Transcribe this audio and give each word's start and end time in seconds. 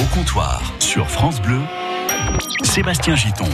Au 0.00 0.14
comptoir, 0.14 0.72
sur 0.78 1.10
France 1.10 1.42
Bleu, 1.42 1.60
Sébastien 2.62 3.16
Giton. 3.16 3.48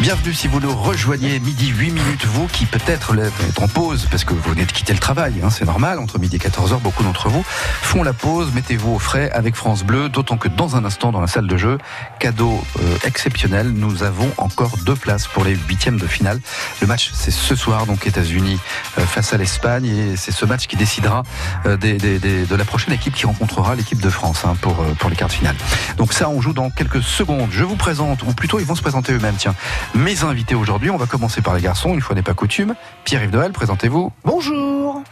Bienvenue 0.00 0.32
si 0.32 0.48
vous 0.48 0.60
nous 0.60 0.74
rejoignez 0.74 1.38
midi 1.40 1.68
8 1.68 1.90
minutes, 1.90 2.24
vous 2.24 2.46
qui 2.48 2.64
peut-être 2.64 3.14
êtes 3.18 3.58
en 3.58 3.68
pause 3.68 4.06
parce 4.10 4.24
que 4.24 4.32
vous 4.32 4.50
venez 4.50 4.64
de 4.64 4.72
quitter 4.72 4.92
le 4.92 4.98
travail, 4.98 5.34
hein, 5.44 5.50
c'est 5.50 5.66
normal, 5.66 5.98
entre 5.98 6.18
midi 6.18 6.36
et 6.36 6.38
14h, 6.38 6.80
beaucoup 6.80 7.02
d'entre 7.02 7.28
vous 7.28 7.44
font 7.44 8.02
la 8.02 8.12
pause, 8.14 8.50
mettez-vous 8.54 8.94
au 8.94 8.98
frais 8.98 9.30
avec 9.32 9.54
France 9.54 9.84
Bleu, 9.84 10.08
d'autant 10.08 10.38
que 10.38 10.48
dans 10.48 10.76
un 10.76 10.84
instant 10.84 11.12
dans 11.12 11.20
la 11.20 11.26
salle 11.26 11.46
de 11.46 11.56
jeu, 11.56 11.78
cadeau 12.18 12.64
euh, 12.80 12.96
exceptionnel, 13.04 13.70
nous 13.70 14.02
avons 14.02 14.30
encore 14.38 14.78
deux 14.84 14.94
places 14.94 15.26
pour 15.26 15.44
les 15.44 15.54
huitièmes 15.54 15.98
de 15.98 16.06
finale. 16.06 16.40
Le 16.80 16.86
match 16.86 17.10
c'est 17.12 17.30
ce 17.30 17.54
soir, 17.54 17.84
donc 17.86 18.06
États-Unis 18.06 18.58
euh, 18.98 19.04
face 19.04 19.34
à 19.34 19.36
l'Espagne 19.36 19.86
et 19.86 20.16
c'est 20.16 20.32
ce 20.32 20.46
match 20.46 20.66
qui 20.66 20.76
décidera 20.76 21.24
euh, 21.66 21.76
des, 21.76 21.94
des, 21.94 22.18
des, 22.18 22.46
de 22.46 22.54
la 22.54 22.64
prochaine 22.64 22.94
équipe 22.94 23.14
qui 23.14 23.26
rencontrera 23.26 23.74
l'équipe 23.74 24.00
de 24.00 24.10
France 24.10 24.44
hein, 24.44 24.56
pour, 24.60 24.76
pour 24.98 25.10
les 25.10 25.16
quarts 25.16 25.28
de 25.28 25.34
finale. 25.34 25.56
Donc 25.98 26.12
ça 26.12 26.28
on 26.30 26.40
joue 26.40 26.52
dans 26.52 26.70
quelques 26.70 27.02
secondes. 27.02 27.50
Je 27.50 27.64
vous 27.64 27.76
présente, 27.76 28.22
ou 28.22 28.32
plutôt 28.32 28.60
ils 28.60 28.66
vont 28.66 28.74
se 28.74 28.82
présenter 28.82 29.12
eux-mêmes, 29.12 29.36
tiens 29.36 29.54
mes 29.94 30.24
invités 30.24 30.54
aujourd'hui. 30.54 30.90
On 30.90 30.96
va 30.96 31.06
commencer 31.06 31.42
par 31.42 31.54
les 31.54 31.60
garçons, 31.60 31.94
une 31.94 32.00
fois 32.00 32.14
n'est 32.14 32.22
pas 32.22 32.34
coutume. 32.34 32.74
Pierre-Yves 33.04 33.32
Noël, 33.32 33.52
présentez-vous. 33.52 34.12
Bonjour. 34.24 35.02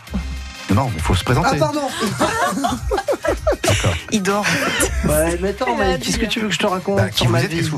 Non, 0.75 0.91
il 0.95 1.01
faut 1.01 1.15
se 1.15 1.25
présenter. 1.25 1.51
Ah, 1.53 1.59
pardon. 1.59 1.81
Il 4.12 4.22
dort. 4.22 4.45
Ouais, 5.04 5.38
mais 5.40 5.50
attends, 5.50 5.77
mais 5.78 5.98
qu'est-ce 5.98 6.18
que 6.18 6.27
tu 6.27 6.40
veux 6.40 6.48
que 6.48 6.54
je 6.54 6.58
te 6.58 6.66
raconte 6.66 6.96
Bah, 6.96 7.08
qui 7.10 7.18
sur 7.18 7.27
vous 7.27 7.32
ma 7.32 7.42
êtes 7.42 7.50
vie 7.52 7.60
Deux, 7.62 7.68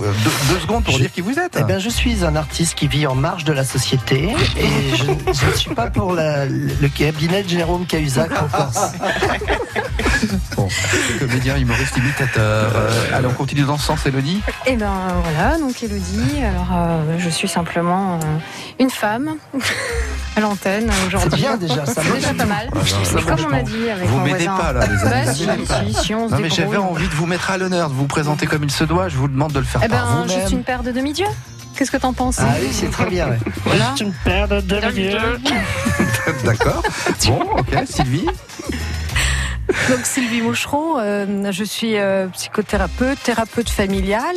deux 0.54 0.60
secondes 0.60 0.84
pour 0.84 0.94
Je- 0.94 1.00
dire 1.00 1.12
qui 1.12 1.20
vous 1.20 1.38
êtes. 1.38 1.56
Eh 1.58 1.64
bien, 1.64 1.78
je 1.78 1.88
suis 1.88 2.24
un 2.24 2.36
artiste 2.36 2.74
qui 2.74 2.88
vit 2.88 3.06
en 3.06 3.14
marge 3.14 3.44
de 3.44 3.52
la 3.52 3.64
société 3.64 4.34
et 4.56 4.96
je, 4.96 5.04
ne 5.46 5.52
suis 5.54 5.74
pas 5.74 5.88
pour 5.90 6.12
la- 6.12 6.46
le 6.46 6.88
cabinet 6.94 7.42
de 7.42 7.48
Jérôme 7.48 7.86
Cahuzac 7.86 8.30
en 8.40 8.46
Corse. 8.48 8.92
Bon, 10.56 10.68
comédien, 11.18 11.56
humoriste, 11.56 11.96
imitateur. 11.96 12.72
Euh, 12.74 12.90
allez, 13.16 13.26
on 13.26 13.32
continue 13.32 13.62
dans 13.62 13.78
ce 13.78 13.86
sens, 13.86 14.04
Elodie. 14.04 14.42
Et 14.66 14.76
ben 14.76 14.92
voilà, 15.22 15.56
donc 15.58 15.82
Elodie. 15.82 16.42
Alors 16.42 16.68
euh, 16.74 17.16
je 17.18 17.28
suis 17.30 17.48
simplement 17.48 18.16
euh, 18.16 18.26
une 18.78 18.90
femme 18.90 19.36
à 20.36 20.40
l'antenne 20.40 20.90
C'est 20.90 21.06
aujourd'hui. 21.06 21.40
bien 21.40 21.56
déjà, 21.56 21.86
ça 21.86 22.02
C'est 22.02 22.12
déjà 22.12 22.34
pas 22.34 22.44
mal. 22.44 22.68
Ah, 22.72 22.78
non, 22.78 23.18
Et 23.18 23.22
comme 23.22 23.46
on 23.50 23.54
a 23.54 23.62
dit 23.62 23.88
avec 23.90 24.08
Vous 24.08 24.18
mon 24.18 24.24
m'aidez 24.24 24.44
voisin. 24.44 24.56
pas 24.62 24.72
là, 24.74 24.86
les 24.86 25.42
amis. 25.48 25.64
Bah, 25.68 25.79
si, 25.88 26.14
on 26.14 26.28
se 26.28 26.34
Non 26.34 26.40
mais 26.40 26.50
j'avais 26.50 26.76
envie 26.76 27.08
de 27.08 27.14
vous 27.14 27.26
mettre 27.26 27.50
à 27.50 27.58
l'honneur, 27.58 27.88
de 27.88 27.94
vous 27.94 28.06
présenter 28.06 28.46
comme 28.46 28.64
il 28.64 28.70
se 28.70 28.84
doit. 28.84 29.08
Je 29.08 29.16
vous 29.16 29.28
demande 29.28 29.52
de 29.52 29.58
le 29.58 29.64
faire 29.64 29.80
Eh 29.84 29.88
par 29.88 30.06
ben, 30.06 30.22
vous-même. 30.22 30.40
juste 30.40 30.52
une 30.52 30.62
paire 30.64 30.82
de 30.82 30.90
demi-dieux. 30.92 31.26
Qu'est-ce 31.76 31.90
que 31.90 31.96
t'en 31.96 32.12
penses? 32.12 32.38
Ah 32.40 32.46
oui, 32.60 32.68
c'est 32.72 32.90
très 32.90 33.06
bien. 33.06 33.28
ouais. 33.28 33.38
Voilà. 33.64 33.90
Juste 33.90 34.00
une 34.02 34.12
paire 34.12 34.48
de 34.48 34.60
demi-dieux. 34.60 35.18
D'accord. 36.44 36.82
Bon, 37.26 37.40
ok, 37.58 37.74
Sylvie. 37.86 38.26
Donc 39.88 40.04
Sylvie 40.04 40.40
Moucheron, 40.42 40.98
euh, 40.98 41.52
je 41.52 41.64
suis 41.64 41.96
euh, 41.96 42.26
psychothérapeute, 42.28 43.22
thérapeute 43.22 43.68
familiale. 43.70 44.36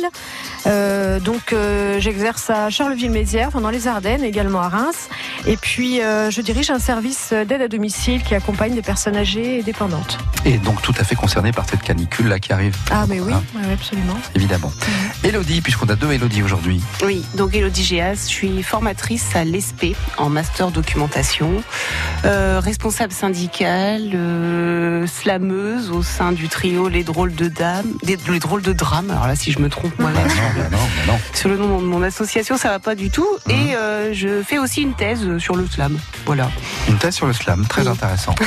Euh, 0.66 1.20
donc 1.20 1.52
euh, 1.52 1.98
j'exerce 2.00 2.50
à 2.50 2.70
Charleville-Mézières, 2.70 3.50
dans 3.60 3.70
les 3.70 3.86
Ardennes, 3.88 4.24
également 4.24 4.60
à 4.62 4.68
Reims. 4.68 5.08
Et 5.46 5.56
puis 5.56 6.00
euh, 6.00 6.30
je 6.30 6.40
dirige 6.40 6.70
un 6.70 6.78
service 6.78 7.32
d'aide 7.32 7.62
à 7.62 7.68
domicile 7.68 8.22
qui 8.22 8.34
accompagne 8.34 8.74
des 8.74 8.82
personnes 8.82 9.16
âgées 9.16 9.58
et 9.58 9.62
dépendantes. 9.62 10.18
Et 10.44 10.58
donc 10.58 10.80
tout 10.82 10.94
à 10.98 11.04
fait 11.04 11.14
concerné 11.14 11.52
par 11.52 11.68
cette 11.68 11.82
canicule 11.82 12.28
là 12.28 12.38
qui 12.38 12.52
arrive. 12.52 12.76
Ah 12.90 13.04
mais 13.08 13.20
oui, 13.20 13.32
Hein, 13.32 13.42
oui, 13.56 13.72
absolument. 13.72 14.14
évidemment. 14.34 14.72
Elodie, 15.24 15.60
puisqu'on 15.60 15.88
a 15.88 15.96
deux 15.96 16.12
Elodie 16.12 16.42
aujourd'hui. 16.42 16.80
Oui, 17.04 17.24
donc 17.34 17.54
Elodie 17.54 17.82
Géas, 17.84 18.14
je 18.14 18.28
suis 18.28 18.62
formatrice 18.62 19.34
à 19.34 19.44
l'ESP 19.44 19.96
en 20.18 20.28
master 20.28 20.70
documentation, 20.70 21.62
euh, 22.24 22.60
responsable 22.62 23.12
syndicale, 23.12 24.10
euh, 24.14 25.06
slameuse 25.24 25.90
au 25.90 26.02
sein 26.02 26.32
du 26.32 26.48
trio 26.50 26.86
Les 26.88 27.02
Drôles 27.02 27.34
de 27.34 27.48
Dames, 27.48 27.86
Les 28.02 28.16
Drôles 28.38 28.60
de 28.60 28.74
Drames. 28.74 29.10
Alors 29.10 29.26
là, 29.26 29.34
si 29.34 29.52
je 29.52 29.58
me 29.58 29.70
trompe, 29.70 29.98
moi, 29.98 30.10
là, 30.12 30.20
Bah 30.22 30.28
non, 30.28 30.62
bah 30.62 30.68
non, 30.70 30.76
bah 31.06 31.12
non. 31.14 31.18
sur 31.32 31.48
le 31.48 31.56
nom 31.56 31.80
de 31.80 31.86
mon 31.86 32.02
association, 32.02 32.58
ça 32.58 32.68
va 32.68 32.78
pas 32.78 32.94
du 32.94 33.08
tout. 33.08 33.26
Et 33.48 33.74
euh, 33.74 34.12
je 34.12 34.42
fais 34.42 34.58
aussi 34.58 34.82
une 34.82 34.92
thèse 34.92 35.38
sur 35.38 35.56
le 35.56 35.66
slam. 35.66 35.98
Voilà. 36.26 36.50
Une 36.90 36.98
thèse 36.98 37.14
sur 37.14 37.26
le 37.26 37.32
slam, 37.32 37.64
très 37.66 37.82
Oui. 37.82 37.88
intéressant. 37.88 38.34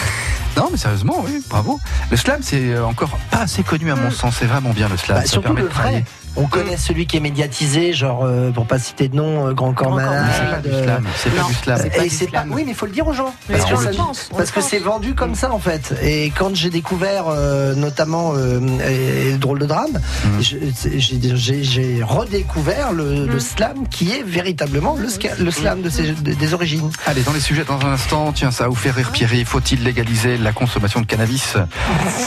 Non, 0.56 0.70
mais 0.72 0.78
sérieusement, 0.80 1.24
oui, 1.24 1.40
bravo. 1.52 1.80
Le 2.10 2.18
slam, 2.18 2.40
c'est 2.42 2.80
encore 2.80 3.16
pas 3.30 3.42
assez 3.42 3.62
connu 3.62 3.92
à 3.92 3.96
mon 3.96 4.10
sens. 4.10 4.38
C'est 4.40 4.48
vraiment 4.48 4.72
bien 4.72 4.90
le 4.90 4.98
slam. 4.98 5.20
Bah, 5.20 5.24
Ça 5.28 5.40
permet 5.40 5.62
de 5.62 5.68
travailler. 5.68 5.98
vrai. 6.00 6.06
On 6.38 6.46
connaît 6.46 6.78
celui 6.78 7.08
qui 7.08 7.18
est 7.18 7.20
médiatisé, 7.20 7.94
genre, 7.94 8.24
euh, 8.24 8.52
pour 8.52 8.66
pas 8.68 8.78
citer 8.80 9.08
de 9.10 9.16
nom, 9.16 9.48
euh, 9.48 9.54
Grand 9.54 9.74
Corps 9.74 9.96
Malade. 9.96 10.26
C'est 10.36 10.52
pas 10.52 10.62
du 10.62 10.70
euh, 10.70 10.84
slam. 10.84 11.08
C'est 11.18 11.30
pas 11.36 11.42
non. 11.42 11.48
du 11.48 11.54
slam. 11.56 11.80
C'est 11.82 11.90
pas 11.90 12.06
et 12.06 12.10
du 12.10 12.16
c'est 12.16 12.26
pas, 12.32 12.32
slam. 12.42 12.54
oui, 12.54 12.64
mais 12.66 12.72
il 12.72 12.76
faut 12.76 12.86
le 12.86 12.92
dire 12.92 13.08
aux 13.08 13.14
gens. 13.14 13.34
Parce 13.52 13.66
que, 13.66 13.90
le 13.90 13.96
pense, 13.96 14.30
parce 14.36 14.52
c'est 14.62 14.80
vendu 14.80 15.16
comme 15.16 15.34
ça 15.36 15.52
en 15.52 15.60
fait. 15.60 15.94
Et 16.04 16.32
quand 16.38 16.56
j'ai 16.56 16.70
découvert 16.70 17.26
euh, 17.28 17.74
notamment 17.76 18.34
euh, 18.36 18.60
et 18.88 19.32
le 19.32 19.38
drôle 19.38 19.60
de 19.60 19.66
drame, 19.66 20.00
Mhm. 20.26 20.42
j'ai- 20.42 22.04
redécouvert 22.04 22.92
le, 22.94 23.26
le 23.26 23.34
Mhm. 23.34 23.40
slam 23.40 23.88
qui 23.90 24.12
est 24.12 24.24
véritablement 24.24 24.96
le, 25.00 25.08
ska- 25.08 25.38
le 25.40 25.52
slam 25.52 25.82
de 25.82 25.90
ses- 25.90 26.12
de- 26.12 26.34
des 26.34 26.54
origines. 26.54 26.90
Allez, 27.06 27.22
dans 27.24 27.34
les 27.34 27.40
sujets 27.40 27.64
dans 27.66 27.80
un 27.86 27.94
instant, 27.94 28.32
tiens, 28.34 28.52
ça 28.52 28.64
va 28.66 28.70
vous 28.70 28.76
faire 28.76 28.96
rire 28.96 29.12
Pierre. 29.12 29.30
Faut-il 29.46 29.84
légaliser 29.84 30.38
la 30.38 30.52
consommation 30.54 31.02
de 31.02 31.06
cannabis? 31.06 31.56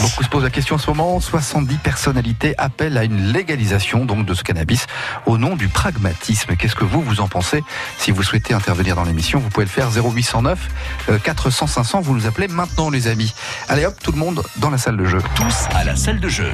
Beaucoup 0.02 0.22
se 0.24 0.28
posent 0.28 0.42
la 0.44 0.50
question 0.50 0.74
en 0.76 0.78
ce 0.78 0.88
moment. 0.90 1.20
70 1.20 1.76
personnalités 1.76 2.54
appellent 2.58 2.98
à 2.98 3.04
une 3.04 3.32
légalisation 3.32 3.99
donc 4.04 4.26
de 4.26 4.34
ce 4.34 4.42
cannabis 4.42 4.86
au 5.26 5.38
nom 5.38 5.56
du 5.56 5.68
pragmatisme. 5.68 6.56
Qu'est-ce 6.56 6.74
que 6.74 6.84
vous, 6.84 7.02
vous 7.02 7.20
en 7.20 7.28
pensez? 7.28 7.62
Si 7.98 8.10
vous 8.10 8.22
souhaitez 8.22 8.54
intervenir 8.54 8.96
dans 8.96 9.04
l'émission, 9.04 9.38
vous 9.38 9.48
pouvez 9.48 9.66
le 9.66 9.70
faire 9.70 9.90
0809 9.90 10.68
euh, 11.08 11.18
400 11.18 11.66
500. 11.66 12.00
Vous 12.00 12.14
nous 12.14 12.26
appelez 12.26 12.48
maintenant, 12.48 12.90
les 12.90 13.08
amis. 13.08 13.34
Allez 13.68 13.86
hop, 13.86 13.94
tout 14.02 14.12
le 14.12 14.18
monde 14.18 14.42
dans 14.56 14.70
la 14.70 14.78
salle 14.78 14.96
de 14.96 15.04
jeu. 15.04 15.22
Tous 15.34 15.54
à 15.74 15.84
la 15.84 15.96
salle 15.96 16.20
de 16.20 16.28
jeu. 16.28 16.52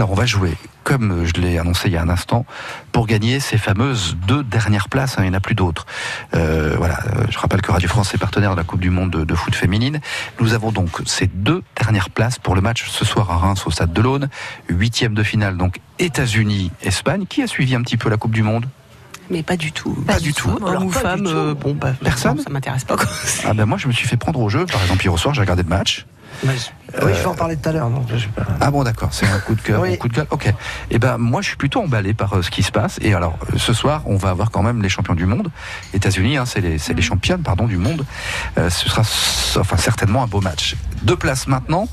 Alors 0.00 0.12
on 0.12 0.14
va 0.14 0.24
jouer, 0.24 0.54
comme 0.82 1.26
je 1.26 1.34
l'ai 1.42 1.58
annoncé 1.58 1.88
il 1.88 1.92
y 1.92 1.98
a 1.98 2.00
un 2.00 2.08
instant, 2.08 2.46
pour 2.90 3.06
gagner 3.06 3.38
ces 3.38 3.58
fameuses 3.58 4.16
deux 4.26 4.42
dernières 4.42 4.88
places. 4.88 5.18
hein, 5.18 5.24
il 5.24 5.28
n'y 5.28 5.30
en 5.30 5.34
a 5.34 5.40
plus 5.40 5.54
d'autres. 5.54 5.84
Euh, 6.34 6.74
voilà, 6.78 7.00
je 7.28 7.38
rappelle 7.38 7.60
que 7.60 7.70
Radio 7.70 7.86
France 7.86 8.14
est 8.14 8.16
partenaire 8.16 8.52
de 8.52 8.56
la 8.56 8.64
Coupe 8.64 8.80
du 8.80 8.88
Monde 8.88 9.10
de, 9.10 9.24
de 9.24 9.34
foot 9.34 9.54
féminine. 9.54 10.00
Nous 10.40 10.54
avons 10.54 10.72
donc 10.72 10.88
ces 11.04 11.26
deux 11.26 11.62
dernières 11.78 12.08
places 12.08 12.38
pour 12.38 12.54
le 12.54 12.62
match 12.62 12.88
ce 12.88 13.04
soir 13.04 13.30
à 13.30 13.36
Reims 13.36 13.66
au 13.66 13.70
Stade 13.70 13.92
de 13.92 14.00
l'Aune. 14.00 14.30
Huitième 14.70 15.12
de 15.12 15.22
finale, 15.22 15.58
donc 15.58 15.80
États-Unis-Espagne. 15.98 17.26
Qui 17.28 17.42
a 17.42 17.46
suivi 17.46 17.74
un 17.74 17.82
petit 17.82 17.98
peu 17.98 18.08
la 18.08 18.16
Coupe 18.16 18.32
du 18.32 18.42
Monde? 18.42 18.66
Mais 19.28 19.42
pas 19.42 19.58
du 19.58 19.70
tout. 19.70 19.92
Pas 20.06 20.18
du 20.18 20.32
tout. 20.32 20.48
Homme 20.62 20.84
ou 20.84 20.90
femme, 20.90 21.26
euh, 21.26 21.52
bon, 21.52 21.74
bah, 21.74 21.92
Personne 22.02 22.38
non, 22.38 22.42
Ça 22.42 22.48
m'intéresse 22.48 22.84
pas. 22.84 22.96
quoi. 22.96 23.04
Ah 23.44 23.52
ben 23.52 23.66
moi 23.66 23.76
je 23.76 23.86
me 23.86 23.92
suis 23.92 24.08
fait 24.08 24.16
prendre 24.16 24.40
au 24.40 24.48
jeu. 24.48 24.64
Par 24.64 24.80
exemple 24.80 25.04
hier 25.04 25.12
au 25.12 25.18
soir 25.18 25.34
j'ai 25.34 25.42
regardé 25.42 25.62
le 25.62 25.68
match. 25.68 26.06
Oui, 27.02 27.12
je 27.14 27.20
vais 27.20 27.26
en 27.26 27.34
parler 27.34 27.56
tout 27.56 27.68
à 27.68 27.72
l'heure. 27.72 27.90
pas. 28.34 28.42
Ah 28.60 28.70
bon 28.70 28.82
d'accord, 28.84 29.10
c'est 29.12 29.26
un 29.26 29.38
coup 29.38 29.54
de 29.54 29.60
cœur, 29.60 29.80
Oui. 29.80 29.94
un 29.94 29.96
coup 29.96 30.08
de 30.08 30.14
gueule. 30.14 30.26
Ok. 30.30 30.52
Et 30.90 30.98
ben 30.98 31.18
moi 31.18 31.40
je 31.42 31.48
suis 31.48 31.56
plutôt 31.56 31.82
emballé 31.82 32.14
par 32.14 32.34
euh, 32.34 32.42
ce 32.42 32.50
qui 32.50 32.62
se 32.62 32.72
passe. 32.72 32.98
Et 33.02 33.14
alors 33.14 33.38
euh, 33.52 33.58
ce 33.58 33.72
soir 33.72 34.02
on 34.06 34.16
va 34.16 34.30
avoir 34.30 34.50
quand 34.50 34.62
même 34.62 34.82
les 34.82 34.88
champions 34.88 35.14
du 35.14 35.26
monde. 35.26 35.50
États-Unis, 35.94 36.36
hein, 36.36 36.46
c'est 36.46 36.60
les, 36.60 36.76
les 36.94 37.02
championnes 37.02 37.42
pardon 37.42 37.66
du 37.66 37.76
monde. 37.76 38.04
Euh, 38.58 38.70
ce 38.70 38.88
sera 38.88 39.02
enfin 39.60 39.76
certainement 39.76 40.22
un 40.22 40.26
beau 40.26 40.40
match. 40.40 40.76
Deux 41.02 41.16
places 41.16 41.46
maintenant. 41.46 41.88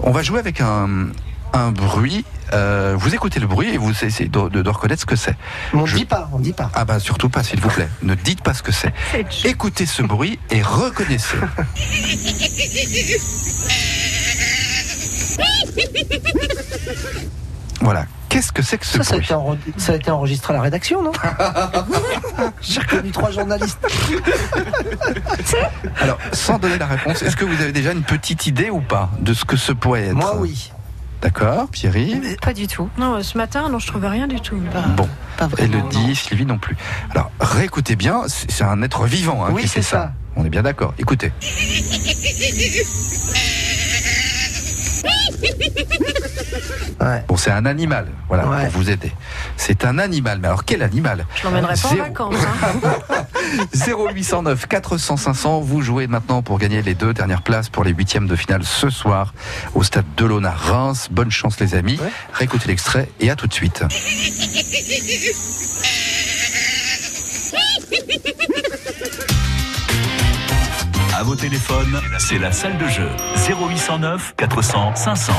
On 0.00 0.10
va 0.10 0.22
jouer 0.22 0.38
avec 0.40 0.60
un 0.60 1.08
un 1.52 1.70
bruit. 1.70 2.24
Euh, 2.52 2.94
vous 2.98 3.14
écoutez 3.14 3.38
le 3.38 3.46
bruit 3.46 3.68
et 3.70 3.78
vous 3.78 3.92
essayez 4.04 4.28
de, 4.28 4.48
de- 4.48 4.62
de 4.62 4.68
reconnaître 4.70 5.02
ce 5.02 5.06
que 5.06 5.14
c'est. 5.14 5.36
On 5.72 5.86
Je- 5.86 5.96
dit 5.96 6.04
pas, 6.04 6.28
on 6.32 6.40
dit 6.40 6.52
pas. 6.52 6.68
Ah 6.74 6.84
bah 6.84 6.98
surtout 6.98 7.28
pas 7.28 7.44
s'il 7.44 7.60
vous 7.60 7.68
plaît. 7.70 7.88
Ne 8.02 8.14
dites 8.16 8.42
pas 8.42 8.54
ce 8.54 8.62
que 8.64 8.72
c'est. 8.72 8.92
Écoutez 9.44 9.86
ce 9.86 10.02
bruit 10.02 10.40
et 10.50 10.62
reconnaissez. 10.62 11.36
Voilà. 17.80 18.06
Qu'est-ce 18.30 18.50
que 18.50 18.62
c'est 18.62 18.78
que 18.78 18.86
ce 18.86 18.98
Ça, 18.98 19.04
ça 19.04 19.14
a, 19.14 19.18
été 19.18 19.34
enre- 19.34 19.58
ça 19.76 19.92
a 19.92 19.96
été 19.96 20.10
enregistré 20.10 20.54
à 20.54 20.56
la 20.56 20.62
rédaction, 20.62 21.02
non 21.02 21.12
J'ai 22.62 22.80
reconnu 22.80 23.10
trois 23.12 23.30
journalistes. 23.30 23.78
Alors, 26.00 26.18
sans 26.32 26.58
donner 26.58 26.78
la 26.78 26.86
réponse, 26.86 27.22
est-ce 27.22 27.36
que 27.36 27.44
vous 27.44 27.60
avez 27.62 27.70
déjà 27.72 27.92
une 27.92 28.02
petite 28.02 28.46
idée 28.46 28.70
ou 28.70 28.80
pas 28.80 29.10
de 29.20 29.34
ce 29.34 29.44
que 29.44 29.56
ce 29.56 29.70
pourrait 29.72 30.06
être 30.06 30.14
Moi, 30.14 30.34
oui. 30.38 30.72
D'accord, 31.22 31.68
Pierry 31.68 32.20
Pas 32.42 32.52
du 32.54 32.66
tout. 32.66 32.88
Non, 32.98 33.14
euh, 33.16 33.22
ce 33.22 33.38
matin, 33.38 33.68
non, 33.68 33.78
je 33.78 33.86
trouvais 33.86 34.08
rien 34.08 34.26
du 34.26 34.40
tout. 34.40 34.58
Bon, 34.96 35.08
Pas 35.36 35.46
vraiment. 35.46 35.78
Elodie, 35.78 36.08
non. 36.08 36.14
Sylvie 36.14 36.46
non 36.46 36.58
plus. 36.58 36.76
Alors, 37.12 37.30
réécoutez 37.40 37.94
bien, 37.96 38.22
c'est 38.26 38.64
un 38.64 38.82
être 38.82 39.04
vivant 39.04 39.44
hein, 39.44 39.50
Oui, 39.52 39.62
qui 39.62 39.68
fait 39.68 39.82
c'est 39.82 39.90
ça. 39.90 39.96
ça. 39.96 40.12
On 40.36 40.44
est 40.44 40.50
bien 40.50 40.62
d'accord. 40.62 40.92
Écoutez. 40.98 41.32
Ouais. 47.00 47.24
Bon, 47.28 47.36
c'est 47.36 47.50
un 47.50 47.66
animal, 47.66 48.06
voilà, 48.28 48.46
Ouais. 48.46 48.68
pour 48.68 48.80
vous 48.80 48.88
aider. 48.90 49.12
C'est 49.56 49.84
un 49.84 49.98
animal, 49.98 50.38
mais 50.40 50.46
alors 50.48 50.64
quel 50.64 50.80
animal 50.82 51.26
Je 51.34 51.42
l'emmènerai 51.44 51.74
pas 51.74 51.88
en 51.88 51.90
Zéro. 51.90 52.02
vacances. 52.04 52.34
hein. 52.62 53.26
0809 53.74 54.66
400 54.66 55.16
500, 55.16 55.60
vous 55.60 55.82
jouez 55.82 56.06
maintenant 56.06 56.40
pour 56.42 56.58
gagner 56.58 56.82
les 56.82 56.94
deux 56.94 57.12
dernières 57.12 57.42
places 57.42 57.68
pour 57.68 57.82
les 57.84 57.90
huitièmes 57.92 58.26
de 58.28 58.36
finale 58.36 58.62
ce 58.64 58.90
soir 58.90 59.34
au 59.74 59.82
stade 59.82 60.06
de 60.16 60.24
l'Aune 60.24 60.46
à 60.46 60.52
Reims. 60.52 61.08
Bonne 61.10 61.30
chance 61.32 61.58
les 61.60 61.74
amis. 61.74 61.98
Ouais. 62.00 62.10
Réécoutez 62.32 62.68
l'extrait 62.68 63.08
et 63.20 63.28
à 63.30 63.36
tout 63.36 63.48
de 63.48 63.54
suite. 63.54 63.82
À 71.16 71.22
vos 71.22 71.36
téléphones, 71.36 72.00
c'est 72.18 72.38
la 72.38 72.50
salle 72.50 72.76
de 72.76 72.88
jeu. 72.88 73.08
0809 73.48 74.34
400 74.36 74.96
500. 74.96 75.32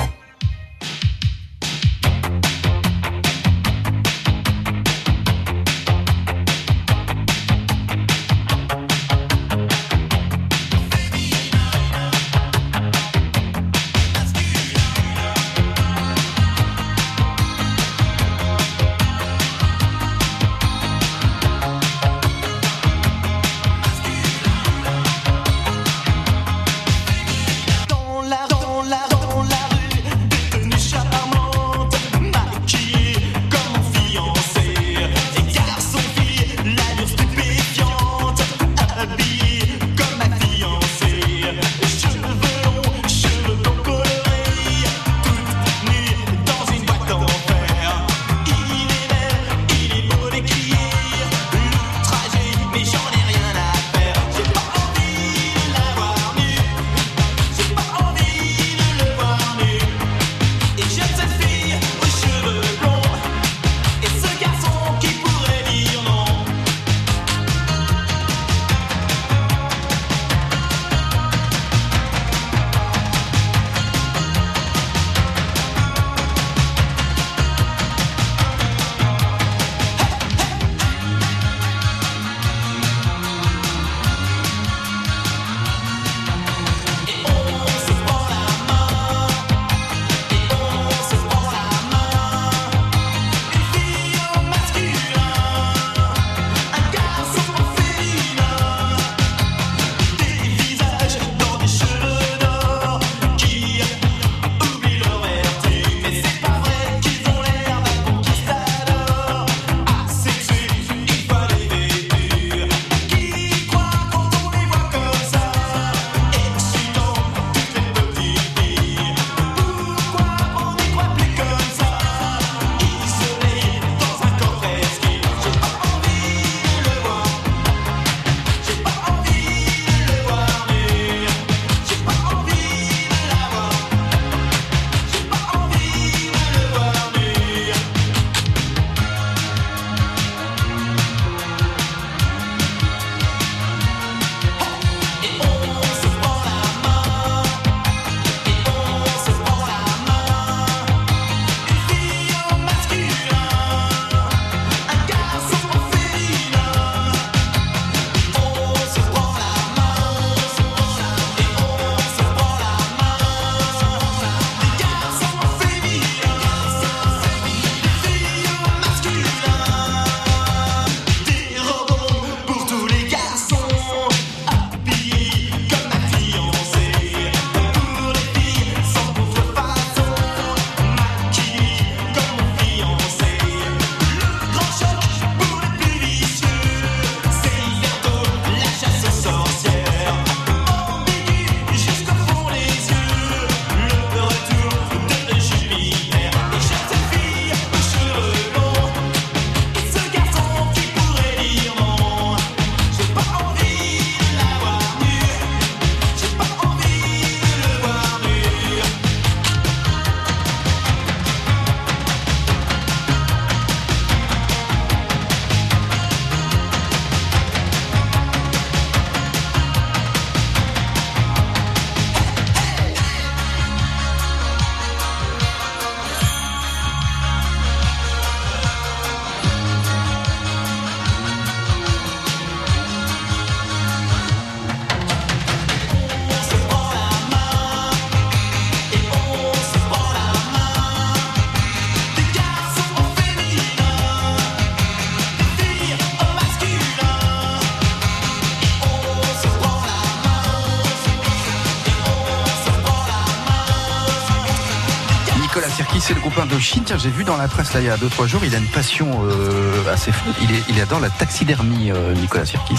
De 256.56 256.60
Chine. 256.60 256.84
Tiens, 256.86 256.98
j'ai 256.98 257.10
vu 257.10 257.24
dans 257.24 257.38
la 257.38 257.48
presse 257.48 257.74
là 257.74 257.82
il 257.82 257.86
y 257.86 257.90
a 257.90 257.98
2-3 257.98 258.28
jours, 258.28 258.42
il 258.46 258.54
a 258.56 258.58
une 258.58 258.68
passion 258.68 259.08
euh, 259.26 259.94
assez 259.94 260.12
folle. 260.12 260.34
Il, 260.42 260.52
est- 260.56 260.64
il 260.70 260.80
adore 260.82 261.00
la 261.00 261.10
taxidermie, 261.10 261.92
euh, 261.92 262.14
Nicolas 262.14 262.46
Sirkis. 262.46 262.78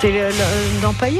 C'est 0.00 0.10
le- 0.12 0.30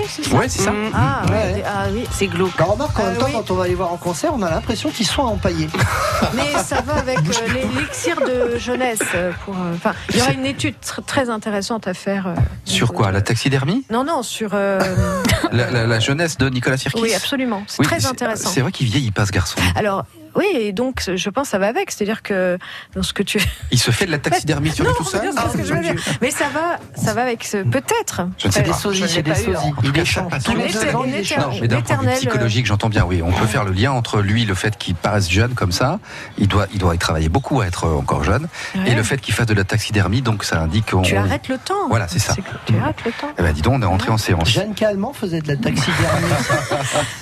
c'est 0.08 0.24
ça 0.24 0.36
Ouais, 0.36 0.48
c'est 0.48 0.62
ça. 0.62 0.70
Mm. 0.70 0.90
Ah, 0.94 1.22
Ouais. 1.26 1.32
ouais. 1.32 1.64
ah 1.66 1.84
oui. 1.92 2.04
C'est 2.10 2.28
glauque. 2.28 2.56
Bah, 2.56 2.64
remarque, 2.64 2.98
en 2.98 3.04
même 3.04 3.16
temps, 3.18 3.26
oui. 3.26 3.32
quand 3.34 3.50
on 3.50 3.54
va 3.54 3.68
les 3.68 3.74
voir 3.74 3.92
en 3.92 3.98
concert, 3.98 4.32
on 4.34 4.40
a 4.42 4.50
l'impression 4.50 4.88
qu'ils 4.90 5.06
sont 5.06 5.20
empaillés. 5.22 5.68
Mais 6.34 6.52
ça 6.64 6.80
va 6.80 6.94
avec 6.94 7.18
euh, 7.18 7.52
l'élixir 7.52 8.16
de 8.20 8.56
jeunesse. 8.58 9.00
Pour, 9.44 9.54
enfin, 9.74 9.92
il 10.10 10.16
y 10.18 10.22
aura 10.22 10.32
une 10.32 10.46
étude 10.46 10.76
tr- 10.82 11.04
très 11.04 11.28
intéressante 11.28 11.86
à 11.88 11.92
faire. 11.94 12.28
euh, 12.28 12.34
Sur 12.64 12.94
quoi 12.94 13.12
La 13.12 13.20
taxidermie 13.20 13.84
Non, 13.90 14.04
non, 14.04 14.22
sur. 14.22 14.50
euh, 14.54 14.80
la, 15.52 15.70
la- 15.70 15.86
la 15.86 16.00
jeunesse 16.00 16.38
de 16.38 16.48
Nicolas 16.48 16.78
Sirkis 16.78 17.00
oui, 17.02 17.12
absolument. 17.14 17.62
C'est 17.66 17.80
Oui, 17.80 17.86
très 17.86 18.06
intéressant. 18.06 18.48
C'est 18.48 18.62
vrai 18.62 18.72
qu'il 18.72 18.86
vieillit 18.86 19.10
pas 19.10 19.26
ce 19.26 19.32
garçon. 19.32 19.56
Alors, 19.76 20.06
oui, 20.34 20.46
et 20.54 20.72
donc 20.72 21.02
je 21.14 21.30
pense 21.30 21.44
que 21.48 21.50
ça 21.50 21.58
va 21.58 21.68
avec. 21.68 21.90
C'est-à-dire 21.90 22.22
que 22.22 22.58
dans 22.94 23.02
ce 23.02 23.12
que 23.12 23.22
tu. 23.22 23.40
Il 23.70 23.78
se 23.78 23.90
fait 23.90 24.06
de 24.06 24.10
la 24.10 24.18
taxidermie 24.26 24.70
sur 24.70 24.84
Non, 24.84 24.92
tout 24.96 25.04
seul 25.04 25.20
c'est 25.24 25.34
pas 25.34 25.48
ce 25.50 25.56
que 25.56 25.64
je 25.64 25.74
veux 25.74 25.80
dire. 25.80 25.94
Mais 26.20 26.30
ça 26.30 26.46
va, 26.52 26.78
ça 27.00 27.14
va 27.14 27.22
avec 27.22 27.44
ce. 27.44 27.58
Peut-être. 27.62 28.22
Je 28.38 28.46
ne 28.48 28.52
sais 28.52 28.58
C'est 28.60 28.64
des 28.64 28.70
pas. 28.70 28.76
sosies, 28.76 29.00
je 29.02 29.06
c'est 29.06 29.22
des 29.22 29.30
pas 29.30 29.36
sosies. 29.36 29.72
Il 29.84 29.98
est 29.98 30.04
ça. 30.04 30.22
Non, 30.22 31.50
mais 31.60 31.68
d'un 31.68 31.80
point 31.80 31.96
de 31.98 32.08
vue 32.10 32.16
psychologique, 32.16 32.66
j'entends 32.66 32.88
bien, 32.88 33.04
oui. 33.04 33.22
On 33.22 33.32
peut 33.32 33.46
faire 33.46 33.64
le 33.64 33.72
lien 33.72 33.92
entre 33.92 34.20
lui, 34.20 34.44
le 34.44 34.54
fait 34.54 34.76
qu'il 34.76 34.94
paraisse 34.94 35.30
jeune 35.30 35.54
comme 35.54 35.72
ça, 35.72 35.98
il 36.38 36.48
doit, 36.48 36.66
il 36.72 36.78
doit 36.78 36.94
y 36.94 36.98
travailler 36.98 37.28
beaucoup 37.28 37.60
à 37.60 37.66
être 37.66 37.86
encore 37.88 38.24
jeune, 38.24 38.46
Ouais. 38.74 38.90
et 38.92 38.94
le 38.94 39.02
fait 39.02 39.18
qu'il 39.20 39.34
fasse 39.34 39.46
de 39.46 39.54
la 39.54 39.64
taxidermie, 39.64 40.22
donc 40.22 40.44
ça 40.44 40.60
indique 40.60 40.90
qu'on. 40.90 41.02
Tu 41.02 41.16
arrêtes 41.16 41.48
le 41.48 41.58
temps. 41.58 41.88
Voilà, 41.88 42.08
c'est 42.08 42.18
ça. 42.18 42.34
Tu 42.66 42.76
arrêtes 42.78 43.04
le 43.04 43.12
temps. 43.12 43.30
Eh 43.38 43.42
ben, 43.42 43.52
dis 43.52 43.62
donc, 43.62 43.74
on 43.74 43.82
est 43.82 43.86
entré 43.86 44.10
en 44.10 44.18
séance. 44.18 44.48
Jeanne 44.48 44.74
Calment 44.74 45.12
faisait 45.12 45.40
de 45.40 45.48
la 45.48 45.56
taxidermie. 45.56 46.28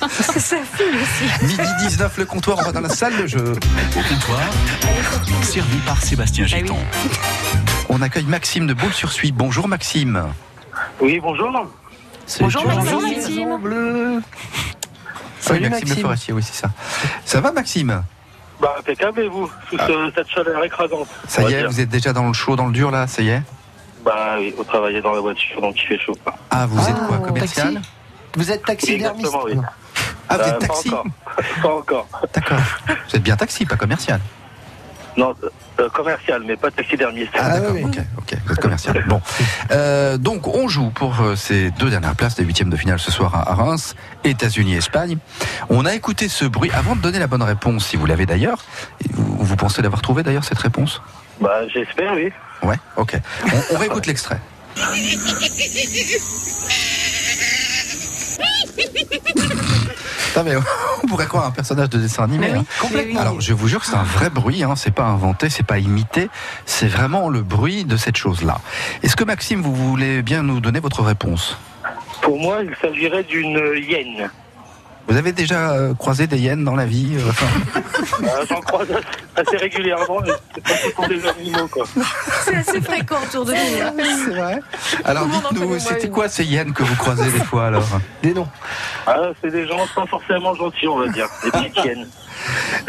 C'est 0.11 0.41
sa 0.41 0.57
fille 0.57 0.87
aussi. 1.03 1.45
Midi 1.47 1.71
19, 1.89 2.19
le 2.19 2.25
comptoir, 2.25 2.59
on 2.61 2.63
va 2.63 2.73
dans 2.73 2.81
la 2.81 2.89
salle 2.99 3.17
de 3.17 3.27
jeu. 3.29 3.53
Au 3.53 4.03
comptoir, 4.03 4.41
servi 5.43 5.77
par 5.87 6.03
Sébastien 6.03 6.47
Ah 6.49 6.55
oui. 6.55 6.61
Giton. 6.63 6.77
On 7.89 8.03
accueille 8.03 8.25
Maxime 8.25 8.67
de 8.67 8.75
Boule-sur-Suy. 8.75 9.31
Bonjour 9.31 9.69
Maxime. 9.69 10.25
Oui, 11.01 11.21
bonjour. 11.23 11.49
Bonjour, 12.41 12.65
Bonjour, 12.65 13.01
Maxime. 13.01 13.17
Maxime. 13.19 13.57
Bleu. 13.59 14.17
Oui, 14.17 14.23
Salut 15.39 15.61
Maxime, 15.61 15.71
le 15.71 15.71
Maxime. 15.71 16.03
forestier, 16.03 16.35
oui, 16.35 16.43
c'est 16.43 16.61
ça. 16.61 16.71
Ça 17.25 17.41
va 17.41 17.53
Maxime? 17.53 18.03
Bah, 18.61 18.75
impeccable, 18.81 19.21
et 19.21 19.29
vous, 19.29 19.49
sous 19.71 19.79
ce- 19.79 20.11
cette 20.17 20.29
chaleur 20.29 20.65
écrasante. 20.65 21.07
Ça 21.29 21.43
on 21.45 21.49
y 21.49 21.53
est, 21.55 21.59
dire. 21.61 21.71
vous 21.71 21.81
êtes 21.81 21.89
déjà 21.89 22.13
dans 22.13 22.27
le 22.27 22.33
chaud, 22.33 22.57
dans 22.57 22.67
le 22.67 22.73
dur 22.73 22.91
là, 22.91 23.07
ça 23.07 23.23
y 23.23 23.29
est? 23.29 23.43
Bah 24.05 24.35
oui, 24.41 24.53
vous 24.57 24.65
travaillez 24.65 25.01
dans 25.01 25.13
la 25.13 25.21
voiture, 25.21 25.61
donc 25.61 25.77
il 25.81 25.87
fait 25.87 25.99
chaud. 26.01 26.17
Ah, 26.51 26.67
vous 26.67 26.81
êtes 26.89 26.97
quoi, 27.07 27.21
Ah, 27.23 27.27
commercial? 27.29 27.75
taxi 27.75 27.89
Vous 28.37 28.51
êtes 28.51 28.65
taxidermiste 28.65 29.27
Exactement, 29.27 29.45
oui. 29.63 29.67
Ah, 30.29 30.37
vous 30.37 30.43
Euh, 30.43 30.47
êtes 30.49 30.59
taxi 30.59 30.91
Pas 30.91 30.97
encore. 30.99 31.05
pas 31.63 31.75
encore. 31.75 32.09
D'accord. 32.35 32.59
Vous 33.09 33.17
êtes 33.17 33.23
bien 33.23 33.37
taxi, 33.37 33.65
pas 33.67 33.77
commercial. 33.77 34.21
Non, 35.17 35.35
euh, 35.81 35.89
commercial, 35.89 36.43
mais 36.47 36.57
pas 36.57 36.71
taxidermiste. 36.71 37.33
Ah, 37.35 37.41
Ah, 37.43 37.51
d'accord, 37.59 37.75
oui, 37.75 37.83
oui. 37.85 37.91
ok, 37.99 38.05
ok, 38.19 38.39
vous 38.47 38.53
êtes 38.53 38.61
commercial. 38.61 39.05
Bon, 39.09 39.21
Euh, 39.73 40.17
donc 40.17 40.47
on 40.47 40.69
joue 40.69 40.91
pour 40.91 41.21
euh, 41.21 41.35
ces 41.35 41.71
deux 41.73 41.91
dernières 41.91 42.15
places 42.15 42.37
des 42.37 42.45
huitièmes 42.45 42.71
de 42.71 42.77
finale 42.77 43.01
ce 43.01 43.11
soir 43.11 43.35
à 43.35 43.55
Reims, 43.55 43.97
États-Unis, 44.23 44.77
Espagne. 44.77 45.19
On 45.71 45.85
a 45.87 45.95
écouté 45.95 46.29
ce 46.29 46.45
bruit 46.45 46.71
avant 46.73 46.95
de 46.95 47.01
donner 47.01 47.19
la 47.19 47.27
bonne 47.27 47.43
réponse, 47.43 47.87
si 47.87 47.97
vous 47.97 48.07
l'avez 48.07 48.27
d'ailleurs. 48.27 48.65
Vous 49.15 49.57
pensez 49.57 49.83
l'avoir 49.83 50.03
trouvé 50.03 50.23
d'ailleurs 50.23 50.45
cette 50.45 50.59
réponse 50.61 51.03
Bah, 51.41 51.67
j'espère, 51.73 52.13
oui. 52.15 52.31
Ouais, 52.63 52.77
ok. 52.97 53.17
On, 53.47 53.75
on 53.75 53.79
réécoute 53.79 54.07
l'extrait. 54.11 54.39
Mais 60.45 60.55
on 61.03 61.07
pourrait 61.07 61.27
croire 61.27 61.47
un 61.47 61.51
personnage 61.51 61.91
de 61.91 61.99
dessin 61.99 62.25
animé. 62.25 62.51
Oui, 62.53 62.59
hein. 62.59 62.65
complètement. 62.81 63.21
Alors, 63.21 63.41
je 63.41 63.53
vous 63.53 63.69
jure 63.69 63.81
que 63.81 63.87
c'est 63.87 63.97
un 63.97 64.03
vrai 64.03 64.31
bruit, 64.31 64.63
hein, 64.63 64.75
c'est 64.77 64.95
pas 64.95 65.05
inventé, 65.05 65.51
c'est 65.51 65.67
pas 65.67 65.79
imité, 65.79 66.29
c'est 66.67 66.89
vraiment 66.89 67.29
le 67.29 67.43
bruit 67.43 67.85
de 67.85 67.97
cette 67.97 68.17
chose-là. 68.17 68.61
Est-ce 69.03 69.17
que 69.17 69.25
Maxime, 69.25 69.63
vous 69.63 69.75
voulez 69.75 70.23
bien 70.23 70.43
nous 70.43 70.61
donner 70.61 70.81
votre 70.81 71.03
réponse? 71.03 71.59
Pour 72.23 72.39
moi, 72.39 72.59
il 72.63 72.75
s'agirait 72.81 73.23
d'une 73.23 73.61
hyène. 73.77 74.31
Vous 75.09 75.17
avez 75.17 75.33
déjà 75.33 75.71
euh, 75.73 75.95
croisé 75.95 76.27
des 76.27 76.39
hyènes 76.39 76.65
dans 76.65 76.77
la 76.77 76.85
vie 76.87 77.17
euh, 77.19 77.29
enfin, 77.31 77.47
Euh, 78.23 78.45
J'en 78.49 78.61
croise 78.61 78.89
assez 79.37 79.57
régulièrement, 79.57 80.19
mais 80.25 80.33
c'est 80.55 80.63
pas 80.65 80.75
ce 80.77 80.91
sont 80.91 81.07
des 81.09 81.27
animaux, 81.27 81.69
quoi. 81.69 81.85
C'est 82.45 82.57
assez 82.57 82.81
fréquent 82.81 83.17
autour 83.29 83.45
de 83.45 83.53
nous. 83.53 83.59
hein. 83.87 83.93
C'est 84.25 84.31
vrai. 84.35 84.61
Alors 85.05 85.27
dites-nous, 85.27 85.79
c'était 85.79 86.09
quoi 86.09 86.29
ces 86.29 86.45
hyènes 86.45 86.73
que 86.73 86.83
vous 86.83 86.97
croisez 86.97 87.31
des 87.31 87.45
fois 87.45 87.67
alors? 87.67 87.87
Des 88.23 88.35
noms. 88.35 88.49
Ah, 89.07 89.31
c'est 89.41 89.51
des 89.51 89.67
gens 89.69 89.79
pas 89.95 90.07
forcément 90.07 90.55
gentils, 90.55 90.89
on 90.89 90.99
va 90.99 91.09
dire. 91.09 91.29
Des 91.45 91.51
petites 91.51 91.85
hyènes. 91.85 92.09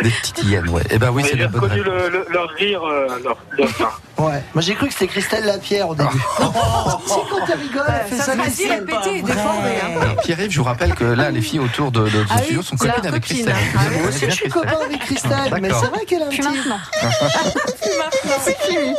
Des 0.03 0.10
petites 0.10 0.44
hyènes, 0.44 0.70
ouais. 0.70 0.84
Eh 0.89 0.98
ben 0.98 1.10
oui, 1.12 1.24
Mais 1.24 1.29
c'est 1.29 1.38
j'ai 1.38 1.44
la 1.44 1.48
bonne 1.50 1.62
reconnu 1.62 1.82
réponse. 1.82 2.01
le, 2.03 2.10
le- 2.10 2.25
leur 2.29 2.50
rire, 2.51 2.82
euh, 2.84 3.08
leur, 3.24 3.38
leur 3.58 4.01
Ouais. 4.18 4.44
Moi 4.53 4.62
j'ai 4.62 4.75
cru 4.75 4.88
que 4.88 4.94
c'était 4.94 5.08
Christelle 5.08 5.46
Lapierre 5.46 5.88
au 5.89 5.96
début. 5.96 6.10
si 6.38 6.44
quand 7.29 7.46
elle 7.51 7.60
rigole, 7.60 7.84
elle 7.88 8.08
fait 8.10 8.18
Ça 8.18 8.24
ça. 8.25 8.32
répété 8.34 9.18
et 9.18 9.22
défendé. 9.22 9.70
hein. 9.82 10.01
Alors, 10.01 10.15
Pierre-Yves, 10.18 10.51
je 10.51 10.58
vous 10.60 10.65
rappelle 10.65 10.94
que 10.94 11.06
là, 11.06 11.32
les 11.32 11.41
filles 11.41 11.60
autour 11.60 11.91
de, 11.91 12.01
de, 12.01 12.10
de 12.10 12.25
Ah 12.29 12.34
ce 12.36 12.39
oui, 12.39 12.44
studio 12.46 12.62
sont 12.62 12.75
copines 12.75 13.08
avec 13.08 13.24
copine, 13.24 13.46
Christelle. 13.46 13.56
hein. 13.56 13.79
Ah 13.79 13.84
oui, 13.91 14.18
bien 14.20 14.29
Je 14.29 14.36
suis 14.36 14.50
copain 14.50 14.77
avec 14.86 15.00
Christelle, 15.00 15.51
mais 15.53 15.62
D'accord. 15.70 15.82
c'est 15.84 15.89
vrai 15.96 16.06
qu'elle 16.06 16.24
a 16.24 16.25
un 16.25 16.29
Puis 16.29 16.39
petit. 16.39 16.50
maintenant. 16.50 16.79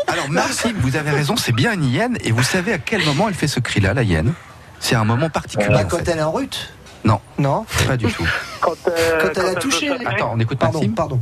Alors 0.06 0.28
Maxime, 0.30 0.76
vous 0.80 0.96
avez 0.96 1.10
raison, 1.10 1.36
c'est 1.36 1.52
bien 1.52 1.72
une 1.72 1.84
hyène 1.84 2.16
et 2.24 2.32
vous 2.32 2.42
savez 2.42 2.72
à 2.72 2.78
quel 2.78 3.04
moment 3.04 3.28
elle 3.28 3.34
fait 3.34 3.48
ce 3.48 3.60
cri-là, 3.60 3.94
la 3.94 4.02
hyène? 4.02 4.32
C'est 4.78 4.94
un 4.94 5.04
moment 5.04 5.28
particulier. 5.28 5.68
Bah, 5.74 5.84
quand 5.84 6.06
elle 6.08 6.18
est 6.18 6.22
en 6.22 6.32
rute. 6.32 6.70
Non. 7.04 7.20
Non. 7.38 7.64
Pas 7.86 7.96
du 7.96 8.06
tout. 8.12 8.26
quand, 8.60 8.72
euh, 8.88 9.20
Quand 9.34 9.40
elle 9.40 9.56
a 9.56 9.60
touché. 9.60 9.90
Attends, 10.06 10.32
on 10.34 10.40
écoute 10.40 10.58
Pardon, 10.58 10.78
Maxime. 10.78 10.94
pardon. 10.94 11.20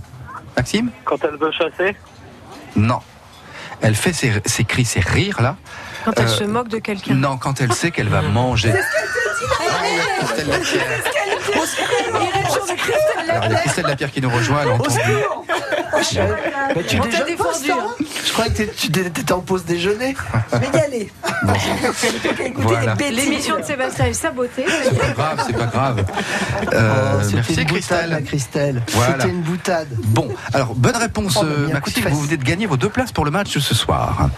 Maxime 0.57 0.91
Quand 1.05 1.17
elle 1.25 1.37
veut 1.37 1.53
chasser, 1.53 1.97
Non. 2.77 3.01
Elle 3.81 3.95
fait 3.95 4.13
ses, 4.13 4.33
ses 4.45 4.65
cris, 4.65 4.85
ses 4.85 4.99
rires 5.01 5.41
là. 5.41 5.55
Quand 6.05 6.13
elle 6.17 6.25
Euh, 6.25 6.29
se 6.29 6.45
moque 6.45 6.69
de 6.69 6.79
quelqu'un. 6.79 7.15
Non, 7.15 7.37
quand 7.37 7.61
elle 7.61 7.73
sait 7.73 7.93
qu'elle 7.93 8.09
va 8.09 8.23
manger. 8.23 8.73
Christelle 10.19 10.49
Lapierre. 10.49 11.03
Alors 13.29 13.45
il 13.47 13.53
y 13.53 13.55
a 13.55 13.59
Christelle 13.61 13.87
Lapierre 13.87 14.11
qui 14.13 14.21
nous 14.21 14.31
rejoint, 14.31 14.63
elle 14.63 14.69
a 14.71 14.75
entendu. 14.75 14.99
Bah, 14.99 16.01
tu 16.87 16.97
On 16.99 17.03
t'a 17.03 17.07
déjeunes 17.09 17.11
pas, 17.11 17.25
défendu, 17.25 17.71
hein. 17.73 17.77
hein 18.01 18.05
Je 18.27 18.33
croyais 18.33 18.51
que 18.53 18.57
t'es- 18.63 18.71
tu 18.77 18.87
étais 18.89 19.33
en 19.33 19.41
pause 19.41 19.65
déjeuner. 19.65 20.15
Mais 20.61 20.69
y 20.79 20.81
aller. 20.83 21.13
Voilà. 22.57 22.95
L'émission 23.11 23.59
de 23.59 23.65
Sébastien 23.65 24.07
est 24.07 24.13
sabotée. 24.13 24.65
C'est 24.85 24.99
pas 24.99 25.09
grave, 25.11 25.45
c'est 25.47 25.57
pas 25.57 25.67
grave. 25.67 26.05
Euh, 26.73 27.15
Oh, 27.19 27.23
c'était 27.23 27.35
merci 27.37 27.55
une 27.55 27.57
boutade, 27.67 27.69
Christelle. 27.69 28.11
la 28.11 28.21
Christelle. 28.23 28.83
Voilà. 28.93 29.13
C'était 29.15 29.29
une 29.31 29.41
boutade. 29.43 29.89
Bon, 30.05 30.29
alors 30.53 30.75
bonne 30.75 30.97
réponse 30.97 31.35
Oh, 31.37 31.43
a 31.43 31.45
euh, 31.45 31.65
coup 31.65 31.69
de 31.69 31.73
Maxime, 31.75 32.09
vous 32.11 32.21
venez 32.23 32.37
de 32.37 32.45
gagner 32.45 32.67
vos 32.67 32.77
deux 32.77 32.89
places 32.89 33.13
pour 33.13 33.25
le 33.25 33.31
match 33.31 33.53
de 33.55 33.61
ce 33.61 33.75
soir. 33.75 34.29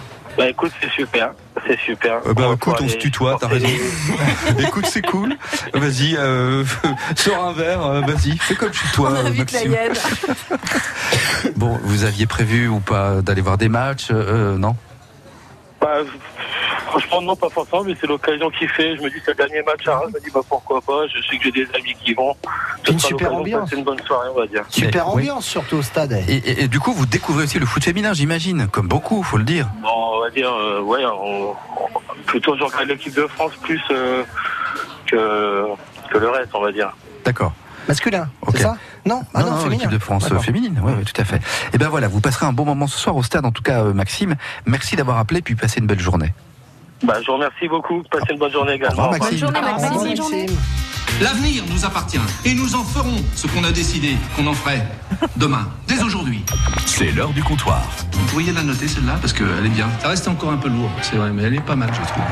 Bah 0.40 0.48
écoute, 0.48 0.72
c'est 0.80 0.90
super. 0.90 1.32
C'est 1.66 1.78
super. 1.80 2.22
Euh, 2.26 2.32
bah, 2.32 2.52
écoute, 2.54 2.76
on 2.80 2.88
se 2.88 2.96
tutoie, 2.96 3.36
t'as 3.38 3.46
raison. 3.46 3.68
Écoute, 4.58 4.86
c'est 4.86 5.02
cool. 5.02 5.36
Vas-y, 5.74 6.16
euh, 6.16 6.64
sors 7.14 7.44
un 7.44 7.52
verre, 7.52 7.84
euh, 7.84 8.00
vas-y, 8.00 8.38
fais 8.38 8.54
comme 8.54 8.72
chez 8.72 8.88
toi, 8.94 9.10
On 9.10 9.22
la 9.22 9.30
Maxime. 9.30 9.76
Bon, 11.56 11.78
vous 11.82 12.04
aviez 12.04 12.24
prévu 12.24 12.68
ou 12.68 12.80
pas 12.80 13.20
d'aller 13.20 13.42
voir 13.42 13.58
des 13.58 13.68
matchs 13.68 14.10
euh, 14.10 14.54
euh, 14.54 14.56
Non? 14.56 14.76
Bah, 15.80 15.98
franchement, 16.88 17.22
non, 17.22 17.36
pas 17.36 17.48
forcément, 17.48 17.82
mais 17.84 17.94
c'est 18.00 18.06
l'occasion 18.06 18.50
qui 18.50 18.66
fait. 18.68 18.96
Je 18.96 19.02
me 19.02 19.08
dis, 19.08 19.16
c'est 19.24 19.30
le 19.30 19.36
dernier 19.36 19.62
match 19.62 19.86
à 19.88 19.96
Reims. 19.98 20.10
Je 20.12 20.18
me 20.18 20.24
dis, 20.24 20.30
bah 20.32 20.40
pourquoi 20.48 20.80
pas? 20.82 21.06
Je 21.08 21.22
sais 21.26 21.38
que 21.38 21.44
j'ai 21.44 21.52
des 21.52 21.66
amis 21.74 21.94
qui 22.04 22.12
vont. 22.14 22.34
Ce 22.84 22.92
Une 22.92 22.98
super 22.98 23.32
ambiance. 23.34 23.62
passer 23.64 23.76
une 23.76 23.84
bonne 23.84 24.00
soirée, 24.02 24.28
on 24.34 24.38
va 24.40 24.46
dire. 24.46 24.64
Super 24.68 25.06
Mais, 25.06 25.12
oui. 25.14 25.22
ambiance, 25.30 25.46
surtout 25.46 25.76
au 25.76 25.82
stade. 25.82 26.12
et, 26.28 26.34
et- 26.34 26.62
et 26.64 26.68
du 26.68 26.80
coup, 26.80 26.92
vous 26.92 27.06
découvrez 27.06 27.44
aussi 27.44 27.58
le 27.58 27.64
foot 27.66 27.82
féminin, 27.82 28.12
j'imagine, 28.12 28.66
comme 28.68 28.88
beaucoup, 28.88 29.22
faut 29.22 29.38
le 29.38 29.44
dire. 29.44 29.68
Bon, 29.82 29.88
on 30.16 30.20
va 30.20 30.30
dire, 30.30 30.52
euh, 30.52 30.80
ouais, 30.82 31.04
on, 31.06 31.50
on- 31.52 31.56
plutôt 32.26 32.56
je 32.56 32.62
regarde 32.64 32.88
l'équipe 32.88 33.14
de 33.14 33.26
France 33.26 33.52
plus 33.62 33.80
euh, 33.90 34.22
que, 35.06 35.64
que 36.12 36.18
le 36.18 36.28
reste, 36.28 36.50
on 36.54 36.60
va 36.60 36.72
dire. 36.72 36.94
D'accord. 37.24 37.52
Masculin, 37.88 38.28
Ok. 38.42 38.50
c'est 38.56 38.62
ça? 38.64 38.76
Non, 39.06 39.22
ah 39.34 39.42
non, 39.42 39.50
non, 39.56 39.68
l'équipe 39.68 39.90
de 39.90 39.98
France 39.98 40.28
féminine, 40.40 40.80
oui, 40.82 40.92
oui, 40.98 41.04
tout 41.04 41.20
à 41.20 41.24
fait. 41.24 41.40
Et 41.72 41.78
ben 41.78 41.88
voilà, 41.88 42.08
vous 42.08 42.20
passerez 42.20 42.46
un 42.46 42.52
bon 42.52 42.64
moment 42.64 42.86
ce 42.86 42.98
soir 42.98 43.16
au 43.16 43.22
stade, 43.22 43.44
en 43.46 43.52
tout 43.52 43.62
cas, 43.62 43.82
euh, 43.82 43.92
Maxime. 43.92 44.36
Merci 44.66 44.96
d'avoir 44.96 45.18
appelé, 45.18 45.42
puis 45.42 45.54
passez 45.54 45.80
une 45.80 45.86
belle 45.86 46.00
journée. 46.00 46.32
Bah, 47.02 47.14
je 47.20 47.26
vous 47.26 47.34
remercie 47.34 47.66
beaucoup. 47.68 48.02
Passez 48.10 48.32
une 48.32 48.38
bonne 48.38 48.52
journée 48.52 48.74
également. 48.74 49.04
Au 49.04 49.10
revoir. 49.10 49.20
Maxime. 49.20 49.30
Bonne 49.30 49.54
journée, 49.54 49.70
Au 49.70 49.74
revoir, 49.76 50.04
Maxime. 50.04 50.36
Maxime. 50.38 50.56
L'avenir 51.20 51.64
nous 51.68 51.84
appartient 51.84 52.20
et 52.46 52.54
nous 52.54 52.74
en 52.74 52.82
ferons 52.82 53.22
ce 53.34 53.46
qu'on 53.46 53.62
a 53.64 53.72
décidé 53.72 54.16
qu'on 54.36 54.46
en 54.46 54.54
ferait 54.54 54.82
demain, 55.36 55.68
dès 55.86 56.02
aujourd'hui. 56.02 56.42
C'est 56.86 57.10
l'heure 57.12 57.30
du 57.30 57.42
comptoir. 57.42 57.82
Vous 58.12 58.26
pourriez 58.26 58.52
la 58.52 58.62
noter 58.62 58.88
celle-là 58.88 59.18
parce 59.20 59.34
qu'elle 59.34 59.66
est 59.66 59.74
bien. 59.74 59.88
Ça 60.00 60.08
reste 60.08 60.28
encore 60.28 60.50
un 60.50 60.56
peu 60.56 60.70
lourd, 60.70 60.90
c'est 61.02 61.16
vrai, 61.16 61.30
mais 61.30 61.42
elle 61.42 61.56
est 61.56 61.60
pas 61.60 61.76
mal, 61.76 61.90
je 61.92 62.08
trouve. 62.08 62.24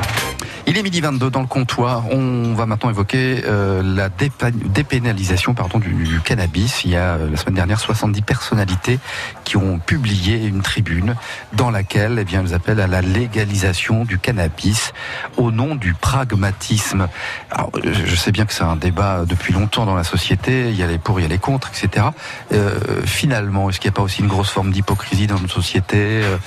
Il 0.67 0.77
est 0.77 0.83
midi 0.83 1.01
22 1.01 1.31
dans 1.31 1.41
le 1.41 1.47
comptoir. 1.47 2.03
On 2.11 2.53
va 2.53 2.65
maintenant 2.67 2.89
évoquer 2.91 3.41
euh, 3.45 3.81
la 3.83 4.09
dépa- 4.09 4.51
dépénalisation 4.51 5.53
pardon, 5.55 5.79
du, 5.79 5.89
du 5.91 6.19
cannabis. 6.21 6.83
Il 6.85 6.91
y 6.91 6.95
a 6.95 7.15
euh, 7.15 7.29
la 7.31 7.37
semaine 7.37 7.55
dernière 7.55 7.79
70 7.79 8.21
personnalités 8.21 8.99
qui 9.45 9.57
ont 9.57 9.79
publié 9.79 10.45
une 10.45 10.61
tribune 10.61 11.15
dans 11.53 11.71
laquelle 11.71 12.17
eh 12.19 12.23
bien, 12.23 12.41
elles 12.45 12.53
appellent 12.53 12.81
à 12.81 12.87
la 12.87 13.01
légalisation 13.01 14.05
du 14.05 14.19
cannabis 14.19 14.93
au 15.37 15.49
nom 15.51 15.73
du 15.75 15.93
pragmatisme. 15.95 17.07
Alors, 17.49 17.71
je 17.83 18.15
sais 18.15 18.31
bien 18.31 18.45
que 18.45 18.53
c'est 18.53 18.63
un 18.63 18.75
débat 18.75 19.23
depuis 19.25 19.53
longtemps 19.53 19.85
dans 19.85 19.95
la 19.95 20.03
société. 20.03 20.69
Il 20.69 20.75
y 20.75 20.83
a 20.83 20.87
les 20.87 20.99
pour, 20.99 21.19
il 21.19 21.23
y 21.23 21.25
a 21.25 21.29
les 21.29 21.39
contre, 21.39 21.69
etc. 21.69 22.05
Euh, 22.53 22.79
finalement, 23.05 23.69
Est-ce 23.69 23.79
qu'il 23.79 23.89
n'y 23.89 23.95
a 23.95 23.97
pas 23.97 24.03
aussi 24.03 24.21
une 24.21 24.27
grosse 24.27 24.51
forme 24.51 24.71
d'hypocrisie 24.71 25.25
dans 25.25 25.39
notre 25.39 25.53
société 25.53 25.97
euh, 25.97 26.37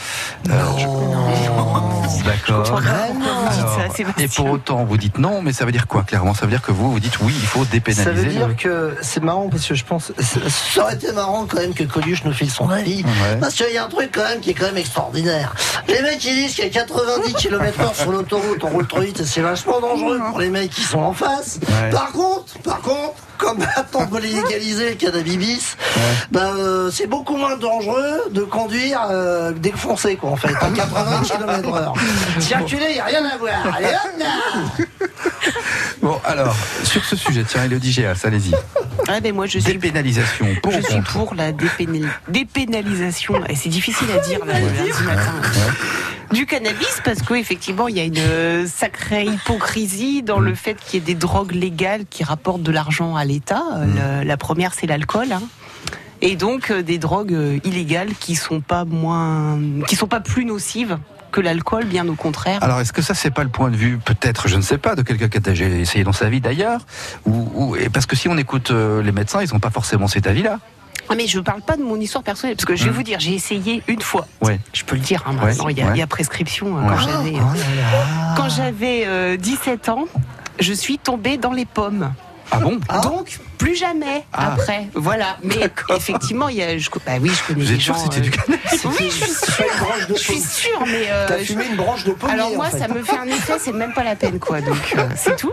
euh, 0.49 0.63
je- 0.79 2.25
D'accord. 2.25 2.81
Ça, 4.05 4.09
Sébastien. 4.13 4.25
et 4.25 4.29
pour 4.29 4.51
autant, 4.51 4.85
vous 4.85 4.97
dites 4.97 5.19
non, 5.19 5.43
mais 5.43 5.53
ça 5.53 5.65
veut 5.65 5.73
dire 5.73 5.87
quoi 5.87 6.03
Clairement, 6.03 6.35
ça 6.35 6.43
veut 6.47 6.51
dire 6.53 6.63
que 6.63 6.73
vous, 6.73 6.93
vous 6.93 7.01
dites 7.01 7.19
oui, 7.21 7.33
il 7.35 7.47
faut 7.47 7.65
Ça 7.65 7.71
dépénaliser. 7.73 8.13
veut 8.13 8.31
dire 8.33 8.49
le- 8.49 8.55
que 8.55 8.97
c'est 9.03 9.23
marrant 9.23 9.49
parce 9.49 9.67
que 9.67 9.75
je 9.75 9.85
pense 9.85 10.13
ça 10.19 10.41
ça 10.49 10.83
aurait 10.83 10.95
été 10.95 11.13
marrant 11.13 11.47
quand 11.49 11.59
même 11.61 11.75
que 11.75 11.85
Coluche 11.85 12.25
nous 12.25 12.33
file 12.33 12.51
son 12.51 12.69
avis 12.71 13.03
Ouais. 13.05 13.37
parce 13.41 13.55
qu'il 13.55 13.73
y 13.73 13.79
a 13.79 13.85
un 13.85 13.89
truc 13.89 14.11
quand 14.15 14.23
même 14.25 14.41
qui 14.41 14.51
est 14.51 14.55
quand 14.55 14.67
même 14.67 14.77
extraordinaire. 14.77 15.55
Les 15.89 16.01
mecs 16.03 16.25
ils 16.25 16.35
disent 16.35 16.55
qu'il 16.55 16.65
y 16.65 16.67
a 16.67 16.71
90 16.71 17.33
km/h 17.39 17.95
sur 17.95 18.13
l'autoroute, 18.13 18.63
on 18.65 18.69
roule 18.69 18.87
trop 18.87 19.01
vite 19.01 19.21
et 19.21 19.25
c'est 19.25 19.41
vachement 19.41 19.81
dangereux 19.81 20.21
pour 20.31 20.41
les 20.41 20.49
mecs 20.51 20.71
qui 20.71 20.83
sont 20.83 21.01
en 21.01 21.13
face. 21.13 21.59
Ouais. 21.63 21.91
Par 21.91 22.13
contre, 22.13 22.59
par 22.65 22.81
contre, 22.81 23.15
comme 23.39 23.59
maintenant 23.59 24.01
on 24.03 24.07
peut 24.07 24.21
légaliser 24.21 24.91
le 24.91 24.95
cannabis, 24.95 25.77
ben, 26.31 26.55
euh, 26.57 26.91
c'est 26.93 27.09
beaucoup 27.09 27.37
moins 27.37 27.57
dangereux 27.57 28.23
de 28.31 28.43
conduire 28.43 29.01
euh, 29.11 29.51
défoncé 29.53 30.15
quoi 30.17 30.31
en 30.31 30.37
fait 30.37 30.55
à 30.61 30.71
80 30.71 31.23
km/h. 31.25 31.93
Circuler, 32.41 32.87
il 32.91 32.95
n'y 32.95 33.01
a 33.01 33.05
rien 33.05 33.25
à 33.25 33.37
voir. 33.39 33.53
Allez 33.77 33.87
Bon, 36.03 36.19
alors, 36.25 36.55
sur 36.85 37.05
ce 37.05 37.15
sujet, 37.17 37.45
tiens, 37.47 37.65
Elodie 37.65 37.93
Géas, 37.93 38.21
allez-y. 38.25 38.53
Ah, 39.09 39.21
ben 39.21 39.35
moi, 39.35 39.47
je 39.47 39.59
suis 39.59 39.73
Dépénalisation, 39.73 40.47
pour 40.63 40.73
Je 40.73 40.81
suis 40.83 41.01
pour 41.03 41.35
la 41.35 41.53
dépénal- 41.53 42.09
dépénalisation, 42.29 43.45
et 43.49 43.55
c'est 43.57 43.69
difficile 43.69 44.09
à 44.11 44.19
dire 44.19 44.45
là, 44.45 44.59
le 44.61 44.67
lundi 44.67 45.03
matin, 45.05 45.35
du 46.33 46.47
cannabis 46.47 47.01
parce 47.05 47.21
qu'effectivement 47.21 47.89
il 47.89 47.97
y 47.99 48.01
a 48.01 48.05
une 48.05 48.17
euh, 48.19 48.67
sacrée 48.67 49.27
hypocrisie 49.27 50.23
dans 50.23 50.39
le 50.41 50.55
fait 50.55 50.75
qu'il 50.75 50.95
y 51.01 51.03
ait 51.03 51.05
des 51.07 51.15
drogues 51.15 51.53
légales 51.53 52.05
qui 52.09 52.25
rapportent 52.25 52.63
de 52.63 52.73
l'argent 52.73 53.17
à 53.17 53.25
l'État. 53.27 53.63
Euh, 53.77 54.21
le- 54.23 54.27
La 54.27 54.37
première 54.39 54.73
c'est 54.73 54.87
l'alcool. 54.87 55.31
hein. 55.33 55.43
Et 56.23 56.37
donc 56.37 56.71
euh, 56.71 56.83
des 56.83 56.97
drogues 56.97 57.35
euh, 57.35 57.59
illégales 57.65 58.15
qui 58.19 58.35
sont 58.35 58.63
pas 58.63 58.87
moins, 58.87 59.59
qui 59.87 59.95
sont 59.95 60.07
pas 60.07 60.21
plus 60.21 60.47
nocives 60.47 60.97
que 61.33 61.41
l'alcool, 61.41 61.85
bien 61.87 62.07
au 62.09 62.15
contraire. 62.15 62.63
Alors, 62.63 62.79
est-ce 62.81 62.93
que 62.93 63.03
ça, 63.03 63.15
c'est 63.15 63.31
pas 63.33 63.43
le 63.43 63.49
point 63.49 63.71
de 63.71 63.77
vue, 63.77 63.99
peut-être, 63.99 64.47
je 64.47 64.57
ne 64.57 64.63
sais 64.63 64.79
pas, 64.79 64.95
de 64.95 65.03
quelqu'un 65.03 65.29
qui 65.29 65.39
a 65.39 65.41
déjà 65.41 65.65
essayé 65.65 66.05
dans 66.05 66.13
sa 66.13 66.29
vie 66.29 66.41
d'ailleurs 66.41 66.83
ou, 67.27 67.51
ou- 67.55 67.77
et 67.77 67.89
Parce 67.89 68.07
que 68.07 68.15
si 68.15 68.29
on 68.29 68.37
écoute 68.39 68.71
euh, 68.71 69.03
les 69.03 69.11
médecins, 69.13 69.43
ils 69.43 69.53
n'ont 69.53 69.59
pas 69.61 69.71
forcément 69.71 70.07
cet 70.07 70.27
avis-là. 70.29 70.61
Ah, 71.09 71.15
mais 71.17 71.27
je 71.27 71.39
ne 71.39 71.43
parle 71.43 71.63
pas 71.63 71.77
de 71.77 71.83
mon 71.83 71.97
histoire 71.97 72.23
personnelle, 72.23 72.55
parce 72.55 72.65
que 72.65 72.77
je 72.77 72.85
vais 72.85 72.91
vous 72.91 73.03
dire, 73.03 73.19
j'ai 73.19 73.35
essayé 73.35 73.83
une 73.89 74.01
fois. 74.01 74.27
Ouais. 74.41 74.61
Je 74.73 74.85
peux 74.85 74.95
le 74.95 75.01
dire, 75.03 75.23
hein, 75.27 75.33
maintenant, 75.33 75.65
Ouais, 75.65 75.73
il, 75.73 75.79
y 75.79 75.83
a, 75.83 75.87
ouais. 75.87 75.93
il 75.95 75.99
y 75.99 76.03
a 76.03 76.07
prescription. 76.07 76.79
hein, 76.79 76.83
Ouais. 76.89 76.95
Quand 76.95 77.01
j'avais, 77.01 77.33
Oh 77.35 78.35
quand 78.37 78.49
j'avais 78.49 79.03
euh, 79.07 79.37
17 79.37 79.89
ans, 79.89 80.05
je 80.61 80.73
suis 80.73 80.99
tombée 80.99 81.39
dans 81.39 81.53
les 81.53 81.65
pommes. 81.67 82.13
Ah 82.51 82.59
bon? 82.61 82.79
Donc, 83.03 83.41
plus 83.63 83.77
jamais 83.77 84.25
Ah. 84.33 84.53
après. 84.55 84.89
Voilà. 84.95 85.37
Mais 85.43 85.57
effectivement, 85.97 86.49
il 86.49 86.57
y 86.57 86.63
a, 86.63 86.77
je, 86.79 86.89
bah 86.91 87.13
oui, 87.21 87.31
je 87.31 87.43
connais 87.47 87.61
Vous 87.65 87.69
des 87.69 87.75
êtes 87.75 87.81
sûr 87.81 87.95
gens. 87.95 88.07
que 88.09 88.15
c'était 88.15 88.21
du 88.29 88.31
euh, 88.31 88.43
cannabis 88.43 88.85
Oui, 88.85 89.11
je 89.11 89.25
suis 89.25 89.27
sûre. 89.33 90.07
de 90.09 90.15
Je 90.15 90.19
suis 90.21 90.35
pomme. 90.35 90.43
sûre, 90.43 90.83
mais. 90.87 91.07
euh, 91.11 91.27
T'as 91.29 91.39
je- 91.39 91.45
fumé 91.45 91.65
une 91.71 91.77
branche 91.77 92.05
de 92.05 92.13
pommier. 92.13 92.35
Alors 92.35 92.51
moi, 92.55 92.67
en 92.67 92.71
fait. 92.71 92.79
ça 92.79 92.89
me 92.89 93.03
fait 93.03 93.17
un 93.19 93.27
effet, 93.27 93.55
c'est 93.61 93.73
même 93.73 93.93
pas 93.93 94.05
la 94.05 94.17
peine, 94.17 94.39
quoi. 94.39 94.61
Donc 94.61 94.95
euh, 94.97 95.07
c'est 95.17 95.37
tout. 95.37 95.53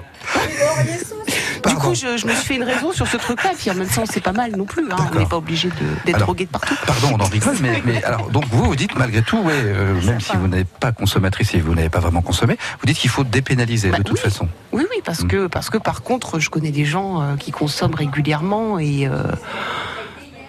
Du 1.67 1.75
coup, 1.75 1.93
je, 1.93 2.17
je 2.17 2.25
me 2.25 2.33
suis 2.33 2.45
fait 2.45 2.55
une 2.55 2.63
raison 2.63 2.91
sur 2.91 3.07
ce 3.07 3.17
truc-là. 3.17 3.51
Puis 3.57 3.69
en 3.71 3.75
même 3.75 3.87
temps, 3.87 4.05
c'est 4.09 4.21
pas 4.23 4.31
mal 4.31 4.51
non 4.55 4.65
plus. 4.65 4.89
Hein. 4.91 4.95
On 5.13 5.19
n'est 5.19 5.25
pas 5.25 5.37
obligé 5.37 5.67
de- 5.69 5.73
d'être 6.05 6.19
drogué 6.19 6.45
de 6.45 6.49
partout. 6.49 6.75
Pardon, 6.87 7.09
on 7.13 7.19
en 7.23 7.25
rigole, 7.27 7.55
mais, 7.61 7.81
mais 7.85 8.03
alors, 8.03 8.29
donc 8.29 8.45
vous, 8.51 8.63
vous 8.65 8.75
dites 8.75 8.95
malgré 8.97 9.21
tout, 9.21 9.37
ouais, 9.39 9.53
euh, 9.55 10.01
même 10.05 10.21
si 10.21 10.35
vous 10.37 10.47
n'êtes 10.47 10.67
pas 10.67 10.91
consommatrice 10.91 11.53
et 11.53 11.59
vous 11.59 11.75
n'avez 11.75 11.89
pas 11.89 11.99
vraiment 11.99 12.21
consommé, 12.21 12.57
vous 12.79 12.85
dites 12.85 12.97
qu'il 12.97 13.09
faut 13.09 13.23
dépénaliser 13.23 13.89
Bah 13.89 13.97
de 13.97 14.03
toute 14.03 14.17
oui. 14.17 14.23
façon. 14.23 14.47
Oui, 14.71 14.85
oui, 14.89 15.01
parce 15.03 15.21
Mm. 15.23 15.27
que 15.27 15.47
parce 15.47 15.69
que 15.69 15.77
par 15.77 16.01
contre, 16.01 16.39
je 16.39 16.49
connais 16.49 16.71
des 16.71 16.85
gens 16.85 17.21
euh, 17.21 17.35
qui 17.35 17.51
consomment 17.51 17.95
régulièrement 17.99 18.79
et 18.79 19.07
euh, 19.07 19.23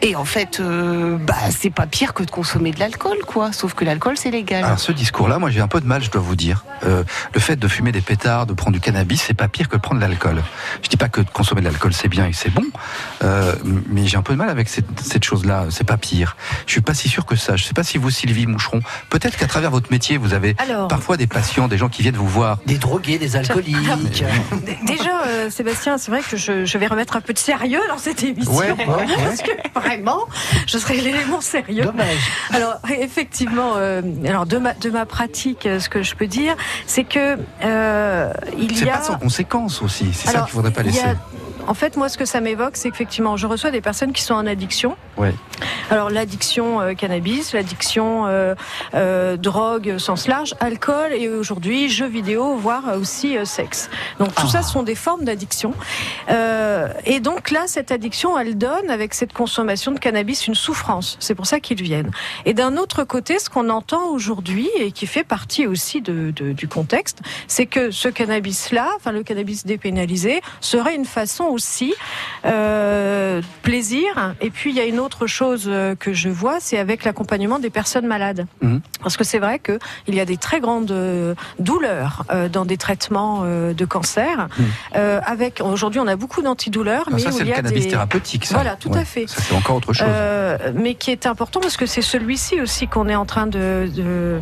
et 0.02 0.16
en 0.16 0.24
fait, 0.24 0.60
euh, 0.60 1.16
bah 1.18 1.34
c'est 1.50 1.70
pas 1.70 1.86
pire 1.86 2.14
que 2.14 2.22
de 2.22 2.30
consommer 2.30 2.70
de 2.72 2.78
l'alcool, 2.80 3.18
quoi. 3.26 3.52
Sauf 3.52 3.74
que 3.74 3.84
l'alcool, 3.84 4.16
c'est 4.16 4.30
légal. 4.30 4.64
Alors 4.64 4.78
ce 4.80 4.92
discours-là, 4.92 5.38
moi 5.38 5.50
j'ai 5.50 5.60
un 5.60 5.68
peu 5.68 5.80
de 5.80 5.86
mal, 5.86 6.02
je 6.02 6.10
dois 6.10 6.22
vous 6.22 6.36
dire. 6.36 6.64
Euh, 6.84 7.04
le 7.34 7.40
fait 7.40 7.56
de 7.56 7.68
fumer 7.68 7.92
des 7.92 8.00
pétards, 8.00 8.46
de 8.46 8.54
prendre 8.54 8.72
du 8.74 8.80
cannabis, 8.80 9.22
c'est 9.26 9.34
pas 9.34 9.48
pire 9.48 9.68
que 9.68 9.76
de 9.76 9.80
prendre 9.82 10.00
de 10.00 10.06
l'alcool. 10.06 10.42
Je 10.82 10.88
dis 10.88 10.96
pas 10.96 11.08
que 11.08 11.20
de 11.20 11.28
consommer 11.30 11.60
de 11.60 11.66
l'alcool 11.66 11.92
c'est 11.92 12.08
bien 12.08 12.26
et 12.26 12.32
c'est 12.32 12.48
bon, 12.50 12.64
euh, 13.22 13.54
mais 13.88 14.06
j'ai 14.06 14.16
un 14.16 14.22
peu 14.22 14.32
de 14.32 14.38
mal 14.38 14.48
avec 14.48 14.68
cette, 14.68 15.00
cette 15.00 15.24
chose-là. 15.24 15.66
C'est 15.70 15.84
pas 15.84 15.96
pire. 15.98 16.36
Je 16.66 16.72
suis 16.72 16.80
pas 16.80 16.94
si 16.94 17.08
sûr 17.08 17.26
que 17.26 17.36
ça. 17.36 17.56
Je 17.56 17.64
sais 17.64 17.74
pas 17.74 17.82
si 17.84 17.98
vous, 17.98 18.10
Sylvie 18.10 18.46
Moucheron, 18.46 18.80
peut-être 19.10 19.36
qu'à 19.36 19.46
travers 19.46 19.70
votre 19.70 19.90
métier, 19.90 20.16
vous 20.16 20.32
avez 20.34 20.54
Alors. 20.58 20.88
parfois 20.88 21.16
des 21.16 21.26
patients, 21.26 21.68
des 21.68 21.76
gens 21.78 21.88
qui 21.88 22.02
viennent 22.02 22.16
vous 22.16 22.26
voir. 22.28 22.58
Des 22.66 22.78
drogués, 22.78 23.18
des 23.18 23.36
alcooliques. 23.36 23.76
D- 24.64 24.78
Déjà, 24.86 25.22
euh, 25.26 25.50
Sébastien, 25.50 25.98
c'est 25.98 26.10
vrai 26.10 26.20
que 26.22 26.36
je, 26.36 26.64
je 26.64 26.78
vais 26.78 26.86
remettre 26.86 27.16
un 27.16 27.20
peu 27.20 27.32
de 27.32 27.38
sérieux 27.38 27.80
dans 27.88 27.98
cette 27.98 28.22
émission. 28.22 28.52
Ouais, 28.52 28.70
ouais, 28.72 28.86
ouais. 28.86 29.06
Parce 29.24 29.42
que 29.42 29.50
vraiment, 29.90 30.20
je 30.66 30.78
serai 30.78 31.00
l'élément 31.00 31.40
sérieux. 31.40 31.84
Dommage. 31.84 32.30
Alors 32.52 32.78
effectivement, 33.00 33.72
euh, 33.76 34.02
alors 34.26 34.46
de 34.46 34.58
ma 34.58 34.74
de 34.74 34.90
ma 34.90 35.06
pratique, 35.06 35.66
euh, 35.66 35.80
ce 35.80 35.88
que 35.88 36.02
je 36.02 36.14
peux 36.14 36.26
dire, 36.26 36.56
c'est 36.86 37.04
que 37.04 37.38
euh, 37.64 38.32
il 38.58 38.76
C'est 38.76 38.86
y 38.86 38.90
a 38.90 38.98
pas 38.98 39.02
sans 39.02 39.18
conséquence 39.18 39.82
aussi. 39.82 40.10
C'est 40.12 40.28
ça 40.28 40.40
qu'il 40.42 40.52
faudrait 40.52 40.72
pas 40.72 40.82
laisser. 40.82 41.02
En 41.66 41.74
fait, 41.74 41.96
moi, 41.96 42.08
ce 42.08 42.18
que 42.18 42.24
ça 42.24 42.40
m'évoque, 42.40 42.76
c'est 42.76 42.90
qu'effectivement, 42.90 43.36
je 43.36 43.46
reçois 43.46 43.70
des 43.70 43.80
personnes 43.80 44.12
qui 44.12 44.22
sont 44.22 44.34
en 44.34 44.46
addiction. 44.46 44.96
Ouais. 45.16 45.32
Alors, 45.90 46.10
l'addiction 46.10 46.80
euh, 46.80 46.94
cannabis, 46.94 47.52
l'addiction 47.52 48.26
euh, 48.26 48.54
euh, 48.94 49.36
drogue, 49.36 49.98
sens 49.98 50.26
large, 50.26 50.54
alcool 50.60 51.12
et 51.12 51.28
aujourd'hui 51.28 51.88
jeux 51.88 52.06
vidéo, 52.08 52.56
voire 52.56 52.96
aussi 52.98 53.36
sexe. 53.44 53.90
Donc, 54.18 54.34
tout 54.34 54.48
ça 54.48 54.62
sont 54.62 54.82
des 54.82 54.94
formes 54.94 55.24
d'addiction. 55.24 55.74
Et 57.06 57.20
donc 57.20 57.50
là, 57.50 57.64
cette 57.66 57.90
addiction, 57.92 58.38
elle 58.38 58.56
donne 58.56 58.90
avec 58.90 59.14
cette 59.14 59.32
consommation 59.32 59.92
de 59.92 59.98
cannabis 59.98 60.46
une 60.46 60.54
souffrance. 60.54 61.16
C'est 61.20 61.34
pour 61.34 61.46
ça 61.46 61.60
qu'ils 61.60 61.82
viennent. 61.82 62.10
Et 62.44 62.54
d'un 62.54 62.76
autre 62.76 63.04
côté, 63.04 63.38
ce 63.38 63.50
qu'on 63.50 63.68
entend 63.68 64.08
aujourd'hui 64.10 64.68
et 64.78 64.92
qui 64.92 65.06
fait 65.06 65.24
partie 65.24 65.66
aussi 65.66 66.00
de, 66.00 66.30
de- 66.30 66.52
du 66.52 66.68
contexte, 66.68 67.18
c'est 67.48 67.66
que 67.66 67.90
ce 67.90 68.08
cannabis-là, 68.08 68.88
enfin 68.96 69.12
le 69.12 69.22
cannabis 69.22 69.66
dépénalisé, 69.66 70.40
serait 70.60 70.94
une 70.94 71.04
façon 71.04 71.44
aussi 71.50 71.94
euh, 72.44 73.40
plaisir. 73.62 74.34
Et 74.40 74.50
puis 74.50 74.70
il 74.70 74.76
y 74.76 74.80
a 74.80 74.84
une 74.84 74.98
autre 75.00 75.26
chose 75.26 75.64
euh, 75.68 75.94
que 75.94 76.12
je 76.12 76.28
vois, 76.28 76.58
c'est 76.60 76.78
avec 76.78 77.04
l'accompagnement 77.04 77.58
des 77.58 77.70
personnes 77.70 78.06
malades. 78.06 78.46
Mhm. 78.62 78.80
Parce 79.02 79.16
que 79.16 79.24
c'est 79.24 79.38
vrai 79.38 79.58
que 79.58 79.78
il 80.06 80.14
y 80.14 80.20
a 80.20 80.24
des 80.24 80.36
très 80.36 80.60
grandes 80.60 80.90
euh, 80.90 81.34
douleurs 81.58 82.24
dans 82.52 82.64
des 82.64 82.76
traitements 82.76 83.44
de 83.44 83.84
cancer. 83.84 84.48
Mhm. 84.58 84.64
Euh, 84.96 85.20
avec 85.26 85.60
aujourd'hui, 85.62 86.00
on 86.00 86.06
a 86.06 86.16
beaucoup 86.16 86.42
d'antidouleurs, 86.42 87.04
Ah, 87.06 87.10
mais 87.12 87.18
ça 87.20 87.28
où 87.30 87.32
c'est 87.32 87.38
il 87.38 87.44
le 87.44 87.48
y 87.50 87.52
a 87.52 87.56
cannabis 87.56 87.84
des 87.84 87.90
thérapeutique. 87.90 88.44
Ça. 88.46 88.54
Voilà, 88.54 88.76
tout 88.76 88.92
à 88.94 89.04
fait. 89.04 89.26
Ça 89.28 89.40
c'est 89.40 89.54
encore 89.54 89.76
autre 89.76 89.92
chose. 89.92 90.06
euh, 90.08 90.72
mais 90.74 90.94
qui 90.94 91.10
est 91.10 91.26
important 91.26 91.60
parce 91.60 91.76
que 91.76 91.86
c'est 91.86 92.02
celui-ci 92.02 92.60
aussi 92.60 92.88
qu'on 92.88 93.08
est 93.08 93.14
en 93.16 93.26
train 93.26 93.46
de, 93.46 93.88
de, 93.94 94.40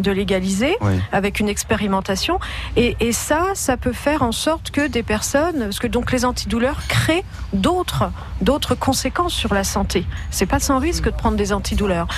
de 0.00 0.10
légaliser 0.10 0.76
Oui. 0.80 0.92
avec 1.12 1.40
une 1.40 1.48
expérimentation. 1.48 2.38
Et, 2.76 2.96
et 3.00 3.12
ça, 3.12 3.48
ça 3.54 3.76
peut 3.76 3.92
faire 3.92 4.22
en 4.22 4.32
sorte 4.32 4.70
que 4.70 4.86
des 4.86 5.02
personnes, 5.02 5.60
parce 5.60 5.78
que 5.78 5.86
donc 5.86 6.12
les 6.12 6.24
antidouleurs 6.38 6.80
créent 6.88 7.24
d'autres 7.52 8.10
d'autres 8.40 8.74
conséquences 8.74 9.32
sur 9.32 9.54
la 9.54 9.62
santé. 9.64 10.04
C'est 10.30 10.44
pas 10.46 10.58
sans 10.58 10.78
risque 10.80 11.04
de 11.04 11.10
prendre 11.10 11.36
des 11.36 11.52
antidouleurs. 11.52 12.08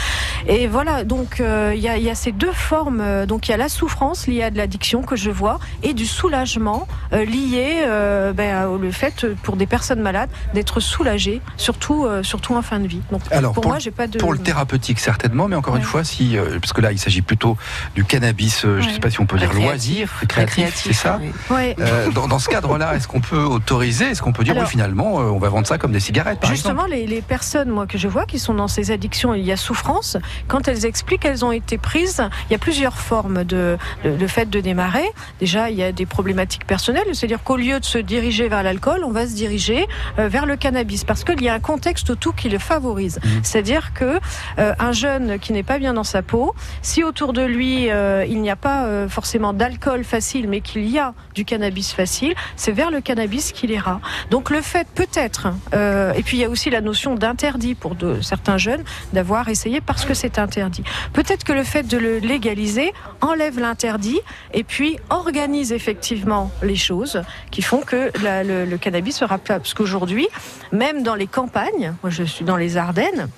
Et 0.48 0.66
voilà, 0.66 1.04
donc 1.04 1.40
euh, 1.40 1.72
il 1.76 1.80
y, 1.80 1.88
a, 1.88 1.98
il 1.98 2.02
y 2.02 2.10
a 2.10 2.14
ces 2.14 2.32
deux 2.32 2.52
formes. 2.52 3.00
euh, 3.00 3.26
Donc 3.26 3.46
il 3.46 3.50
y 3.50 3.54
a 3.54 3.58
la 3.58 3.68
souffrance 3.68 4.26
liée 4.26 4.42
à 4.42 4.50
de 4.50 4.56
l'addiction 4.56 5.02
que 5.02 5.14
je 5.14 5.30
vois 5.30 5.58
et 5.82 5.92
du 5.92 6.06
soulagement 6.06 6.88
euh, 7.12 7.24
lié 7.26 7.82
euh, 7.86 8.32
ben, 8.32 8.66
au 8.66 8.78
le 8.78 8.90
fait 8.90 9.26
pour 9.42 9.56
des 9.56 9.66
personnes 9.66 10.00
malades 10.00 10.30
d'être 10.54 10.80
soulagées, 10.80 11.42
surtout 11.58 12.06
surtout 12.22 12.54
en 12.56 12.62
fin 12.62 12.80
de 12.80 12.86
vie. 12.88 13.02
Donc 13.12 13.20
Alors, 13.30 13.52
pour, 13.52 13.62
pour 13.62 13.72
moi, 13.72 13.78
j'ai 13.78 13.90
pas 13.90 14.06
de 14.06 14.18
Pour 14.18 14.32
le 14.32 14.38
thérapeutique, 14.38 14.98
certainement, 14.98 15.48
mais 15.48 15.56
encore 15.56 15.76
une 15.76 15.82
Ouais. 15.82 15.86
fois, 15.86 16.04
si, 16.04 16.36
parce 16.60 16.72
que 16.72 16.80
là, 16.80 16.92
il 16.92 16.98
s'agit 16.98 17.20
plutôt 17.22 17.56
du 17.94 18.04
cannabis, 18.04 18.62
je 18.62 18.68
ne 18.68 18.80
sais 18.82 18.88
Ouais. 18.94 18.98
pas 19.00 19.10
si 19.10 19.20
on 19.20 19.26
peut 19.26 19.38
dire 19.38 19.52
loisir, 19.52 20.08
récréatif, 20.34 20.74
c'est 20.86 20.92
ça 20.94 21.20
oui. 21.20 21.30
Ouais. 21.50 21.76
Dans, 22.14 22.26
dans 22.28 22.38
ce 22.38 22.48
cadre-là, 22.48 22.94
est-ce 22.96 23.06
qu'on 23.08 23.20
peut 23.20 23.42
autoriser, 23.42 24.05
est-ce 24.10 24.22
qu'on 24.22 24.32
peut 24.32 24.44
dire, 24.44 24.52
Alors- 24.54 24.64
oui, 24.64 24.70
finalement, 24.70 25.20
euh, 25.20 25.24
on 25.24 25.38
va 25.38 25.48
vendre 25.48 25.66
ça 25.66 25.78
comme 25.78 25.92
des 25.92 26.00
cigarettes, 26.00 26.40
par 26.40 26.50
Justement, 26.50 26.86
exemple 26.86 27.00
les, 27.00 27.06
les 27.06 27.22
personnes, 27.22 27.68
moi, 27.70 27.86
que 27.86 27.98
je 27.98 28.08
vois, 28.08 28.24
qui 28.26 28.38
sont 28.38 28.54
dans 28.54 28.68
ces 28.68 28.90
addictions, 28.90 29.34
il 29.34 29.44
y 29.44 29.52
a 29.52 29.56
souffrance. 29.56 30.16
Quand 30.48 30.68
elles 30.68 30.86
expliquent 30.86 31.22
qu'elles 31.22 31.44
ont 31.44 31.52
été 31.52 31.78
prises, 31.78 32.22
il 32.48 32.52
y 32.52 32.56
a 32.56 32.58
plusieurs 32.58 32.98
formes 32.98 33.44
de 33.44 33.76
le, 34.04 34.16
le 34.16 34.26
fait 34.28 34.48
de 34.48 34.60
démarrer. 34.60 35.04
Déjà, 35.40 35.70
il 35.70 35.76
y 35.76 35.82
a 35.82 35.92
des 35.92 36.06
problématiques 36.06 36.66
personnelles, 36.66 37.06
c'est-à-dire 37.12 37.42
qu'au 37.42 37.56
lieu 37.56 37.80
de 37.80 37.84
se 37.84 37.98
diriger 37.98 38.48
vers 38.48 38.62
l'alcool, 38.62 39.02
on 39.04 39.10
va 39.10 39.26
se 39.26 39.34
diriger 39.34 39.86
euh, 40.18 40.28
vers 40.28 40.46
le 40.46 40.56
cannabis, 40.56 41.04
parce 41.04 41.24
qu'il 41.24 41.42
y 41.42 41.48
a 41.48 41.54
un 41.54 41.60
contexte 41.60 42.10
autour 42.10 42.34
qui 42.34 42.48
le 42.48 42.58
favorise. 42.58 43.18
Mhm. 43.24 43.40
C'est-à-dire 43.42 43.92
que 43.94 44.18
euh, 44.58 44.74
un 44.78 44.92
jeune 44.92 45.38
qui 45.38 45.52
n'est 45.52 45.62
pas 45.62 45.78
bien 45.78 45.94
dans 45.94 46.04
sa 46.04 46.22
peau, 46.22 46.54
si 46.82 47.02
autour 47.04 47.32
de 47.32 47.42
lui 47.42 47.86
il 47.86 48.40
n'y 48.40 48.50
a 48.50 48.56
pas 48.56 49.08
forcément 49.08 49.52
d'alcool 49.52 50.04
facile, 50.04 50.48
mais 50.48 50.60
qu'il 50.60 50.86
y 50.88 50.98
a 50.98 51.14
du 51.34 51.44
cannabis 51.44 51.92
facile, 51.92 52.34
c'est 52.56 52.72
vers 52.72 52.90
le 52.90 53.00
cannabis 53.00 53.52
qu'il 53.52 53.70
ira. 53.70 53.95
Donc 54.30 54.50
le 54.50 54.60
fait 54.62 54.86
peut-être, 54.94 55.48
euh, 55.74 56.12
et 56.12 56.22
puis 56.22 56.36
il 56.38 56.40
y 56.40 56.44
a 56.44 56.50
aussi 56.50 56.70
la 56.70 56.80
notion 56.80 57.14
d'interdit 57.14 57.74
pour 57.74 57.96
certains 58.22 58.58
jeunes 58.58 58.84
d'avoir 59.12 59.48
essayé 59.48 59.80
parce 59.80 60.04
que 60.04 60.14
c'est 60.14 60.38
interdit. 60.38 60.82
Peut-être 61.12 61.44
que 61.44 61.52
le 61.52 61.64
fait 61.64 61.84
de 61.84 61.98
le 61.98 62.18
légaliser 62.18 62.92
enlève 63.20 63.58
l'interdit 63.58 64.20
et 64.52 64.64
puis 64.64 64.98
organise 65.10 65.72
effectivement 65.72 66.50
les 66.62 66.76
choses 66.76 67.22
qui 67.50 67.62
font 67.62 67.80
que 67.80 68.10
le 68.22 68.76
cannabis 68.76 69.16
sera 69.16 69.38
plat. 69.38 69.58
Parce 69.58 69.74
qu'aujourd'hui, 69.74 70.28
même 70.72 71.02
dans 71.02 71.14
les 71.14 71.26
campagnes, 71.26 71.94
moi 72.02 72.10
je 72.10 72.22
suis 72.22 72.44
dans 72.44 72.56
les 72.56 72.76
Ardennes, 72.76 73.28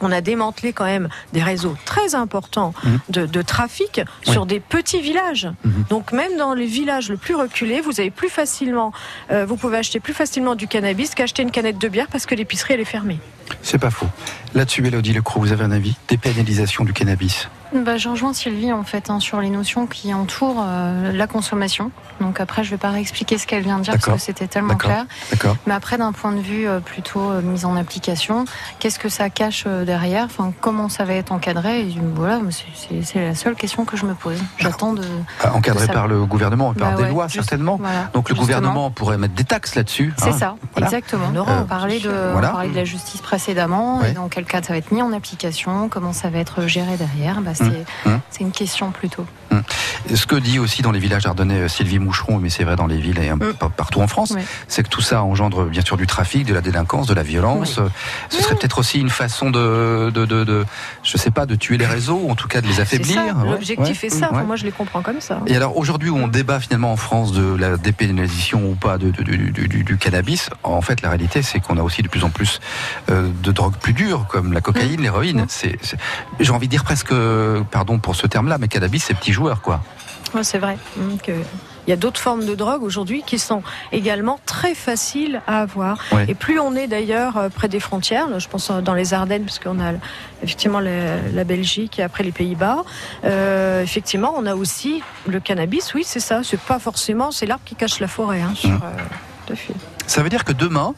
on 0.00 0.12
a 0.12 0.20
démantelé 0.20 0.72
quand 0.72 0.84
même 0.84 1.08
des 1.32 1.42
réseaux 1.42 1.76
très 1.84 2.14
importants 2.14 2.74
Mhm. 2.84 2.98
de, 3.10 3.26
de 3.26 3.42
trafic 3.42 4.00
sur 4.22 4.46
des 4.46 4.60
petits 4.60 5.00
villages. 5.00 5.48
Mhm. 5.64 5.84
Donc 5.90 6.12
même 6.12 6.36
dans 6.36 6.54
les 6.54 6.66
villages 6.66 7.08
le 7.08 7.16
plus 7.16 7.34
reculés, 7.34 7.80
vous 7.80 8.00
avez 8.00 8.10
plus 8.10 8.28
facilement, 8.28 8.92
euh, 9.30 9.44
vous 9.46 9.56
pouvez 9.56 9.78
acheter 9.78 10.00
plus 10.00 10.14
facilement 10.14 10.54
du 10.54 10.66
cannabis 10.68 11.14
qu'acheter 11.14 11.42
une 11.42 11.50
canette 11.50 11.78
de 11.78 11.88
bière 11.88 12.06
parce 12.10 12.26
que 12.26 12.34
l'épicerie 12.34 12.74
elle 12.74 12.80
est 12.80 12.84
fermée. 12.84 13.18
C'est 13.62 13.78
pas 13.78 13.90
faux. 13.90 14.06
Là-dessus, 14.54 14.84
Elodie 14.86 15.12
Lecroux, 15.12 15.40
vous 15.40 15.52
avez 15.52 15.64
un 15.64 15.70
avis? 15.70 15.94
Dépénalisation 16.08 16.84
du 16.84 16.92
cannabis. 16.92 17.48
Bah, 17.84 17.96
je 17.98 18.08
rejoins 18.08 18.32
Sylvie 18.32 18.72
en 18.72 18.82
fait 18.82 19.10
hein, 19.10 19.20
sur 19.20 19.40
les 19.40 19.50
notions 19.50 19.86
qui 19.86 20.12
entourent 20.14 20.62
euh, 20.66 21.12
la 21.12 21.26
consommation. 21.26 21.90
Donc 22.20 22.40
après, 22.40 22.64
je 22.64 22.70
vais 22.70 22.76
pas 22.78 22.90
réexpliquer 22.90 23.38
ce 23.38 23.46
qu'elle 23.46 23.62
vient 23.62 23.78
de 23.78 23.82
dire 23.84 23.92
parce 23.94 24.06
que 24.06 24.18
c'était 24.18 24.46
tellement 24.46 24.76
clair. 24.76 25.04
Mais 25.66 25.74
après, 25.74 25.98
d'un 25.98 26.12
point 26.12 26.32
de 26.32 26.40
vue 26.40 26.66
euh, 26.66 26.80
plutôt 26.80 27.30
euh, 27.30 27.42
mise 27.42 27.64
en 27.64 27.76
application, 27.76 28.44
qu'est-ce 28.78 28.98
que 28.98 29.08
ça 29.08 29.28
cache 29.30 29.64
euh, 29.66 29.84
derrière? 29.84 30.24
Enfin, 30.24 30.52
comment 30.60 30.88
ça 30.88 31.04
va 31.04 31.14
être 31.14 31.32
encadré? 31.32 31.80
Et, 31.82 31.96
Voilà, 32.14 32.40
c'est- 32.50 33.14
la 33.20 33.34
seule 33.34 33.54
question 33.54 33.84
que 33.84 33.96
je 33.96 34.06
me 34.06 34.14
pose. 34.14 34.38
J'attends 34.58 34.92
de. 34.94 35.02
Ah, 35.42 35.52
Encadré 35.54 35.86
par 35.88 36.06
le 36.08 36.24
gouvernement 36.24 36.72
par 36.74 36.90
Bah 36.92 36.96
des 36.96 37.02
ouais, 37.04 37.08
lois, 37.10 37.24
juste- 37.28 37.48
certainement. 37.48 37.76
voilà, 37.80 38.10
Donc 38.14 38.28
le 38.28 38.34
justement. 38.34 38.40
gouvernement 38.58 38.90
pourrait 38.90 39.18
mettre 39.18 39.34
des 39.34 39.44
taxes 39.44 39.74
là-dessus. 39.74 40.14
C'est 40.18 40.28
hein. 40.30 40.32
ça, 40.38 40.56
Voilà. 40.72 40.86
exactement. 40.86 41.26
On 41.34 41.62
on 41.62 41.64
parlait 41.64 41.98
de, 42.00 42.08
voilà. 42.32 42.50
on 42.50 42.52
parlait 42.52 42.68
de 42.70 42.74
la 42.76 42.84
justice 42.84 43.20
précédemment, 43.20 43.98
Ouais. 44.00 44.10
et 44.10 44.14
dans 44.14 44.28
quel 44.28 44.44
cas 44.44 44.62
ça 44.62 44.72
va 44.72 44.78
être 44.78 44.90
mis 44.92 45.02
en 45.02 45.12
application, 45.12 45.88
comment 45.88 46.12
ça 46.12 46.30
va 46.30 46.38
être 46.38 46.66
géré 46.66 46.96
derrière. 46.96 47.40
Bah, 47.40 47.50
c'est. 47.54 47.65
C'est 48.30 48.42
une 48.42 48.52
question 48.52 48.90
plutôt. 48.90 49.26
Ce 50.14 50.26
que 50.26 50.36
dit 50.36 50.58
aussi 50.58 50.82
dans 50.82 50.92
les 50.92 50.98
villages 51.00 51.26
ardennais 51.26 51.60
euh, 51.62 51.68
Sylvie 51.68 51.98
Moucheron, 51.98 52.38
mais 52.38 52.50
c'est 52.50 52.64
vrai 52.64 52.76
dans 52.76 52.86
les 52.86 52.98
villes 52.98 53.18
et 53.18 53.28
un 53.28 53.38
peu 53.38 53.52
Mm. 53.52 53.70
partout 53.76 54.00
en 54.00 54.06
France, 54.08 54.34
c'est 54.68 54.82
que 54.82 54.88
tout 54.88 55.00
ça 55.00 55.22
engendre 55.22 55.64
bien 55.66 55.82
sûr 55.82 55.96
du 55.96 56.06
trafic, 56.06 56.44
de 56.46 56.54
la 56.54 56.60
délinquance, 56.60 57.06
de 57.06 57.14
la 57.14 57.22
violence. 57.22 57.78
Euh, 57.78 57.88
Ce 58.28 58.42
serait 58.42 58.54
peut-être 58.56 58.78
aussi 58.78 58.98
une 59.00 59.10
façon 59.10 59.50
de, 59.50 60.10
de, 60.10 60.24
de, 60.24 60.44
de- 60.44 60.64
je 61.02 61.16
sais 61.16 61.30
pas, 61.30 61.46
de 61.46 61.54
tuer 61.54 61.78
les 61.78 61.86
réseaux, 61.86 62.20
ou 62.24 62.30
en 62.30 62.34
tout 62.34 62.48
cas 62.48 62.60
de 62.60 62.66
les 62.66 62.80
affaiblir. 62.80 63.36
l'objectif 63.44 64.02
ouais, 64.02 64.08
est 64.08 64.10
ça. 64.10 64.28
Enfin, 64.30 64.42
moi 64.44 64.56
je 64.56 64.64
les 64.64 64.72
comprends 64.72 65.02
comme 65.02 65.20
ça. 65.20 65.40
Et 65.46 65.54
alors 65.56 65.76
aujourd'hui 65.76 66.10
où 66.10 66.16
on 66.16 66.28
débat 66.28 66.60
finalement 66.60 66.92
en 66.92 66.96
France 66.96 67.32
de 67.32 67.54
la 67.56 67.76
dépénalisation 67.76 68.70
ou 68.70 68.74
pas 68.74 68.98
du- 68.98 69.96
cannabis, 69.98 70.50
en 70.62 70.80
fait 70.82 71.02
la 71.02 71.08
réalité 71.10 71.42
c'est 71.42 71.60
qu'on 71.60 71.78
a 71.78 71.82
aussi 71.82 72.02
de 72.02 72.08
plus 72.08 72.24
en 72.24 72.30
plus 72.30 72.60
euh, 73.10 73.28
de 73.42 73.52
drogues 73.52 73.76
plus 73.76 73.92
dures 73.92 74.26
comme 74.28 74.52
la 74.52 74.60
cocaïne, 74.60 75.00
l'héroïne. 75.00 75.46
J'ai 76.40 76.50
envie 76.52 76.66
de 76.66 76.70
dire 76.70 76.84
presque, 76.84 77.12
pardon 77.70 77.98
pour 77.98 78.16
ce 78.16 78.26
terme-là, 78.26 78.58
mais 78.58 78.68
cannabis 78.68 79.04
c'est 79.04 79.14
petit 79.14 79.32
joueur 79.46 79.60
quoi. 79.60 79.80
Ouais, 80.34 80.42
c'est 80.42 80.58
vrai. 80.58 80.76
que 81.22 81.30
Il 81.86 81.90
y 81.90 81.92
a 81.92 81.96
d'autres 81.96 82.20
formes 82.20 82.44
de 82.44 82.56
drogue 82.56 82.82
aujourd'hui 82.82 83.22
qui 83.24 83.38
sont 83.38 83.62
également 83.92 84.40
très 84.44 84.74
faciles 84.74 85.40
à 85.46 85.60
avoir. 85.60 85.98
Et 86.26 86.34
plus 86.34 86.58
on 86.58 86.74
est 86.74 86.88
d'ailleurs 86.88 87.36
euh, 87.36 87.48
près 87.48 87.68
des 87.68 87.78
frontières, 87.78 88.26
je 88.40 88.48
pense 88.48 88.70
euh, 88.70 88.80
dans 88.80 88.94
les 88.94 89.14
Ardennes, 89.14 89.44
parce 89.44 89.60
qu'on 89.60 89.78
a 89.80 89.92
effectivement 90.42 90.80
la, 90.80 91.22
la 91.32 91.44
Belgique 91.44 92.00
et 92.00 92.02
après 92.02 92.24
les 92.24 92.32
Pays-Bas, 92.32 92.82
euh, 93.24 93.82
effectivement 93.82 94.34
on 94.36 94.46
a 94.46 94.56
aussi 94.56 95.02
le 95.28 95.38
cannabis, 95.38 95.94
oui 95.94 96.02
c'est 96.04 96.20
ça, 96.20 96.42
c'est 96.42 96.60
pas 96.60 96.80
forcément, 96.80 97.30
c'est 97.30 97.46
l'arbre 97.46 97.64
qui 97.64 97.76
cache 97.76 98.00
la 98.00 98.08
forêt. 98.08 98.40
Hein, 98.42 98.54
sur, 98.56 98.70
euh, 98.70 98.90
tout 99.46 99.52
à 99.52 99.56
fait. 99.56 99.74
Ça 100.08 100.22
veut 100.24 100.28
dire 100.28 100.44
que 100.44 100.52
demain, 100.52 100.92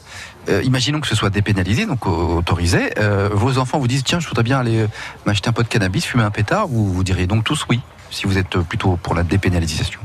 euh, 0.49 0.63
imaginons 0.63 1.01
que 1.01 1.07
ce 1.07 1.15
soit 1.15 1.29
dépénalisé, 1.29 1.85
donc 1.85 2.07
autorisé, 2.07 2.93
vos 3.31 3.59
enfants 3.59 3.77
vous 3.77 3.87
disent 3.87 4.03
tiens 4.03 4.19
je 4.19 4.27
voudrais 4.27 4.43
bien 4.43 4.59
aller 4.59 4.87
m'acheter 5.25 5.49
un 5.49 5.53
pot 5.53 5.61
de 5.61 5.67
cannabis, 5.67 6.03
fumer 6.03 6.23
un 6.23 6.31
pétard, 6.31 6.67
vous, 6.67 6.91
vous 6.91 7.03
diriez 7.03 7.27
donc 7.27 7.43
tous 7.43 7.65
oui, 7.69 7.79
si 8.11 8.25
vous 8.27 8.37
êtes 8.37 8.57
plutôt 8.59 8.97
pour 9.01 9.15
la 9.15 9.23
dépénalisation. 9.23 9.99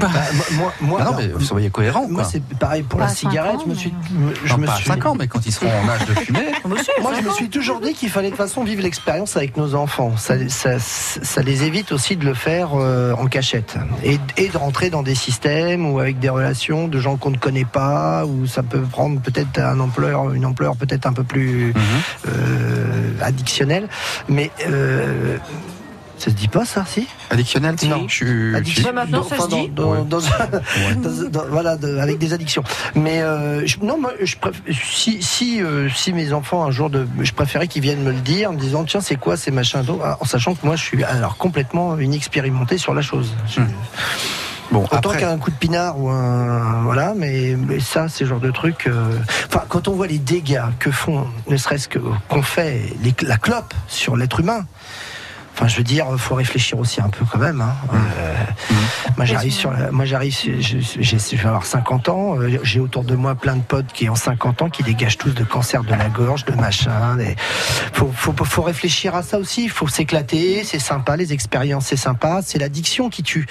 Bah, 0.00 0.08
moi, 0.52 0.72
moi, 0.80 0.98
Ah 1.00 1.04
non 1.06 1.12
mais 1.16 1.26
vous 1.28 1.44
soyez 1.44 1.70
cohérent 1.70 2.06
moi 2.08 2.22
c'est 2.22 2.42
pareil 2.58 2.82
pour 2.84 2.98
Pas 3.00 3.06
la 3.06 3.14
cigarette. 3.14 3.56
ans, 3.56 3.62
je 3.64 3.70
me 3.70 3.74
suis, 3.74 3.92
mais- 4.12 4.32
je 4.44 4.52
Non, 4.52 4.58
me 4.58 4.66
pas 4.66 4.76
suis- 4.76 4.90
à 4.90 4.94
5 4.94 5.06
ans, 5.06 5.14
mais 5.18 5.26
quand 5.26 5.44
ils 5.44 5.50
seront 5.52 5.66
en 5.68 5.88
âge 5.88 6.04
de 6.06 6.14
fumer. 6.14 6.46
Moi, 7.02 7.12
je 7.20 7.22
me 7.26 7.30
suis 7.32 7.48
toujours 7.48 7.80
dit 7.80 7.94
qu'il 7.94 8.08
fallait 8.10 8.28
de 8.30 8.36
toute 8.36 8.44
façon 8.44 8.62
vivre 8.62 8.82
l'expérience 8.82 9.36
avec 9.36 9.56
nos 9.56 9.74
enfants. 9.74 10.16
Ça, 10.16 10.34
ça, 10.48 10.78
ça 10.78 11.42
les 11.42 11.64
évite 11.64 11.90
aussi 11.92 12.16
de 12.16 12.24
le 12.24 12.34
faire 12.34 12.70
euh, 12.74 13.12
en 13.14 13.26
cachette 13.26 13.76
et, 14.04 14.18
et 14.36 14.48
de 14.48 14.56
rentrer 14.56 14.90
dans 14.90 15.02
des 15.02 15.14
systèmes 15.16 15.90
ou 15.90 15.98
avec 15.98 16.18
des 16.20 16.28
relations 16.28 16.86
de 16.86 16.98
gens 17.00 17.16
qu'on 17.16 17.30
ne 17.30 17.36
connaît 17.38 17.64
pas, 17.64 18.24
où 18.24 18.46
ça 18.46 18.62
peut 18.62 18.82
prendre 18.82 19.20
peut-être 19.20 19.58
un 19.58 19.80
ampleur, 19.80 20.32
une 20.32 20.46
ampleur 20.46 20.76
peut-être 20.76 21.06
un 21.06 21.12
peu 21.12 21.24
plus 21.24 21.72
Mhm. 21.74 21.82
euh, 22.28 23.12
addictionnelle. 23.22 23.88
Mais 24.28 24.50
euh, 24.68 25.38
ça 26.18 26.30
se 26.30 26.36
dit 26.36 26.48
pas 26.48 26.64
ça, 26.64 26.84
si? 26.86 27.06
Addictionnel 27.30 27.76
Non. 27.88 28.04
je 28.08 28.14
suis. 28.14 28.54
Addiction. 28.54 28.84
Ouais, 28.86 28.92
maintenant, 28.92 29.20
Dans- 29.22 29.28
ça 29.28 29.36
se 29.38 29.48
dit. 29.48 29.70
voilà, 31.50 31.76
de- 31.76 31.98
avec 31.98 32.18
des 32.18 32.32
addictions. 32.32 32.62
Mais 32.94 33.22
euh, 33.22 33.66
je- 33.66 33.78
non, 33.80 33.98
moi, 34.00 34.12
je 34.22 34.36
préf- 34.36 34.60
si 34.72 35.22
si 35.22 35.62
euh, 35.62 35.88
si 35.94 36.12
mes 36.12 36.32
enfants 36.32 36.64
un 36.64 36.70
jour 36.70 36.90
de, 36.90 37.06
je 37.20 37.32
préférais 37.32 37.68
qu'ils 37.68 37.82
viennent 37.82 38.02
me 38.02 38.12
le 38.12 38.20
dire, 38.20 38.50
en 38.50 38.52
me 38.54 38.58
disant 38.58 38.84
tiens 38.84 39.00
c'est 39.00 39.16
quoi 39.16 39.36
ces 39.36 39.50
machins 39.50 39.82
d'eau, 39.82 40.00
en 40.20 40.24
sachant 40.24 40.54
que 40.54 40.64
moi 40.66 40.76
je 40.76 40.82
suis 40.82 41.04
alors 41.04 41.36
complètement 41.36 41.98
inexpérimenté 41.98 42.78
sur 42.78 42.94
la 42.94 43.02
chose. 43.02 43.32
Je- 43.48 43.60
Hmm. 43.60 43.68
Bon, 44.70 44.84
Autant 44.84 44.96
après, 44.98 45.20
qu'un 45.20 45.38
coup 45.38 45.50
de 45.50 45.56
pinard 45.56 45.98
ou 45.98 46.10
un 46.10 46.82
voilà, 46.82 47.14
mais, 47.16 47.56
mais 47.56 47.80
ça, 47.80 48.08
c'est 48.10 48.24
le 48.24 48.30
genre 48.30 48.38
de 48.40 48.50
truc. 48.50 48.86
euh, 48.86 49.16
Enfin, 49.48 49.62
quand 49.66 49.88
on 49.88 49.92
voit 49.92 50.06
les 50.06 50.18
dégâts 50.18 50.60
que 50.78 50.90
font, 50.90 51.26
ne 51.48 51.56
serait-ce 51.56 51.88
que 51.88 51.98
qu'on 52.28 52.42
fait 52.42 52.82
les- 53.02 53.14
la 53.26 53.38
clope 53.38 53.72
sur 53.86 54.14
l'être 54.14 54.40
humain. 54.40 54.66
Enfin, 55.58 55.66
je 55.66 55.76
veux 55.76 55.82
dire, 55.82 56.06
faut 56.18 56.36
réfléchir 56.36 56.78
aussi 56.78 57.00
un 57.00 57.08
peu 57.08 57.24
quand 57.24 57.38
même. 57.38 57.60
hein. 57.60 57.74
Euh, 57.92 58.34
Moi, 59.16 59.24
j'arrive 59.24 59.52
sur, 59.52 59.72
la- 59.72 59.90
moi, 59.90 60.04
j'arrive, 60.04 60.32
je, 60.32 60.60
je- 60.60 61.00
j'ai- 61.00 61.18
je 61.18 61.36
vais 61.36 61.48
avoir 61.48 61.66
50 61.66 62.08
ans. 62.08 62.36
euh, 62.38 62.60
J'ai 62.62 62.78
autour 62.78 63.02
de 63.02 63.16
moi 63.16 63.34
plein 63.34 63.56
de 63.56 63.62
potes 63.62 63.92
qui 63.92 64.08
ont 64.08 64.14
50 64.14 64.62
ans, 64.62 64.70
qui 64.70 64.84
dégagent 64.84 65.18
tous 65.18 65.30
de 65.34 65.42
cancer 65.42 65.82
de 65.82 65.90
la 65.90 66.08
gorge, 66.08 66.44
de 66.44 66.52
machin. 66.54 67.16
des- 67.16 67.34
Faut, 67.92 68.12
faut, 68.14 68.32
faut 68.44 68.62
réfléchir 68.62 69.16
à 69.16 69.24
ça 69.24 69.36
aussi. 69.38 69.64
Il 69.64 69.70
faut 69.70 69.88
s'éclater. 69.88 70.62
C'est 70.62 70.78
sympa, 70.78 71.16
les 71.16 71.32
expériences, 71.32 71.86
c'est 71.86 71.96
sympa. 71.96 72.38
C'est 72.44 72.58
l'addiction 72.60 73.10
qui 73.10 73.24
tue. 73.24 73.46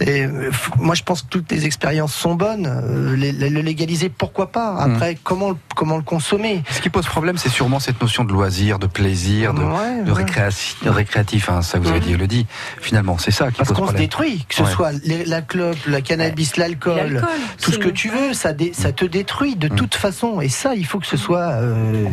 Et, 0.00 0.22
euh, 0.24 0.50
f- 0.50 0.70
moi, 0.78 0.94
je 0.94 1.02
pense 1.02 1.20
que 1.20 1.28
toutes 1.28 1.50
les 1.52 1.66
expériences 1.66 2.14
sont 2.14 2.34
bonnes. 2.36 2.66
Euh, 2.66 3.14
les- 3.16 3.32
les- 3.32 3.50
le 3.50 3.60
légaliser, 3.60 4.08
pourquoi 4.08 4.50
pas? 4.50 4.76
Après, 4.78 5.18
comment, 5.22 5.50
le- 5.50 5.56
comment 5.76 5.98
le 5.98 6.02
consommer? 6.02 6.62
Ce 6.70 6.80
qui 6.80 6.88
pose 6.88 7.04
problème, 7.06 7.36
c'est 7.36 7.50
sûrement 7.50 7.80
cette 7.80 8.00
notion 8.00 8.24
de 8.24 8.32
loisir, 8.32 8.78
de 8.78 8.86
plaisir, 8.86 9.52
de, 9.52 9.60
Ouais, 9.62 10.02
de 10.06 10.10
ouais. 10.12 10.22
récréati- 10.24 10.76
de 10.82 10.88
récréatif. 10.88 11.49
Ça, 11.62 11.78
vous 11.78 11.88
avez 11.88 12.00
dit, 12.00 12.12
Elodie. 12.12 12.46
Finalement, 12.80 13.18
c'est 13.18 13.30
ça 13.30 13.50
qui 13.50 13.58
Parce 13.58 13.72
qu'on 13.72 13.88
se 13.88 13.94
détruit, 13.94 14.44
que 14.48 14.54
ce 14.54 14.62
Ouais. 14.62 14.70
soit 14.70 14.92
les- 15.04 15.24
la 15.24 15.42
clope, 15.42 15.76
la 15.86 16.00
cannabis, 16.00 16.56
l'alcool, 16.56 16.96
L'alcool, 17.14 17.28
tout 17.62 17.72
ce 17.72 17.78
que 17.78 17.84
le- 17.88 17.92
tu 17.92 18.08
veux, 18.08 18.32
ça, 18.34 18.52
dé- 18.52 18.72
ça 18.74 18.92
te 18.92 19.04
détruit 19.04 19.56
de 19.56 19.68
Mm. 19.68 19.74
toute 19.76 19.94
façon. 19.94 20.40
Et 20.40 20.48
ça, 20.48 20.74
il 20.74 20.86
faut 20.86 20.98
que 20.98 21.06
ce 21.06 21.16
soit, 21.16 21.50
euh, 21.60 22.06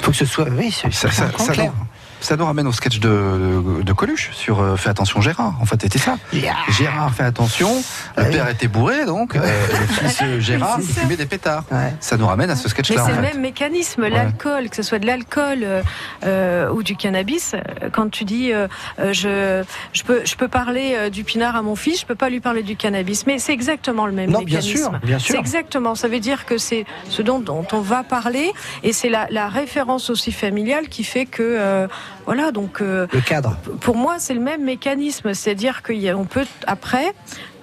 faut 0.00 0.10
que 0.10 0.16
ce 0.16 0.24
soit, 0.26 0.46
oui, 0.50 0.70
c'est 0.72 0.92
Ça, 0.92 1.10
ça, 1.10 1.26
c'est 1.38 1.44
ça 1.44 1.52
clair. 1.52 1.72
Ça 2.20 2.36
nous 2.36 2.44
ramène 2.44 2.66
au 2.66 2.72
sketch 2.72 2.98
de, 3.00 3.82
de 3.82 3.92
Coluche 3.92 4.30
sur 4.32 4.60
euh, 4.60 4.76
Fais 4.76 4.90
attention 4.90 5.20
Gérard. 5.20 5.54
En 5.60 5.64
fait, 5.64 5.80
c'était 5.82 5.98
ça. 5.98 6.16
Yeah. 6.32 6.54
Gérard, 6.70 7.14
fais 7.14 7.22
attention. 7.24 7.68
Le 7.76 7.82
Ah 8.16 8.22
oui. 8.26 8.32
père 8.32 8.48
était 8.48 8.68
bourré, 8.68 9.04
donc 9.06 9.36
euh, 9.36 9.40
le 9.70 9.86
fils 10.08 10.22
Gérard 10.40 10.76
Oui, 10.78 10.84
il 10.88 10.94
fumait 10.94 11.16
des 11.16 11.26
pétards. 11.26 11.64
Ouais. 11.70 11.94
Ça 12.00 12.16
nous 12.16 12.26
ramène 12.26 12.50
à 12.50 12.56
ce 12.56 12.64
Mais 12.64 12.70
sketch-là. 12.70 13.02
c'est 13.06 13.10
le 13.12 13.16
fait. 13.16 13.22
même 13.34 13.40
mécanisme, 13.40 14.06
l'alcool, 14.08 14.68
que 14.68 14.76
ce 14.76 14.82
soit 14.82 14.98
de 14.98 15.06
l'alcool 15.06 15.58
euh, 15.62 15.82
euh, 16.24 16.70
ou 16.70 16.82
du 16.82 16.96
cannabis. 16.96 17.54
Quand 17.92 18.10
tu 18.10 18.24
dis 18.24 18.50
je, 18.98 19.62
je, 19.92 20.02
peux, 20.02 20.22
je 20.24 20.34
peux 20.36 20.48
parler 20.48 21.10
du 21.10 21.24
pinard 21.24 21.56
à 21.56 21.62
mon 21.62 21.76
fils, 21.76 22.00
je 22.00 22.06
peux 22.06 22.14
pas 22.14 22.28
lui 22.30 22.40
parler 22.40 22.62
du 22.62 22.76
cannabis. 22.76 23.26
Mais 23.26 23.38
c'est 23.38 23.52
exactement 23.52 24.06
le 24.06 24.12
même 24.12 24.30
Non, 24.30 24.40
bien 24.42 24.58
mécanisme. 24.58 24.90
sûr, 24.90 24.98
bien 25.02 25.18
sûr. 25.18 25.32
C'est 25.34 25.38
exactement. 25.40 25.94
Ça 25.94 26.08
veut 26.08 26.20
dire 26.20 26.46
que 26.46 26.58
c'est 26.58 26.84
ce 27.08 27.22
dont, 27.22 27.38
dont 27.38 27.66
on 27.72 27.80
va 27.80 28.02
parler 28.02 28.52
et 28.82 28.92
c'est 28.92 29.08
la, 29.08 29.26
la 29.30 29.48
référence 29.48 30.10
aussi 30.10 30.32
familiale 30.32 30.88
qui 30.88 31.04
fait 31.04 31.26
que 31.26 31.86
voilà 32.28 32.52
donc. 32.52 32.82
euh, 32.82 33.06
Le 33.14 33.22
cadre. 33.22 33.56
pour 33.80 33.96
moi, 33.96 34.16
c'est 34.18 34.34
le 34.34 34.40
même 34.40 34.62
mécanisme, 34.62 35.32
c'est-à-dire 35.32 35.82
qu'on 35.82 36.26
peut 36.26 36.44
après, 36.66 37.14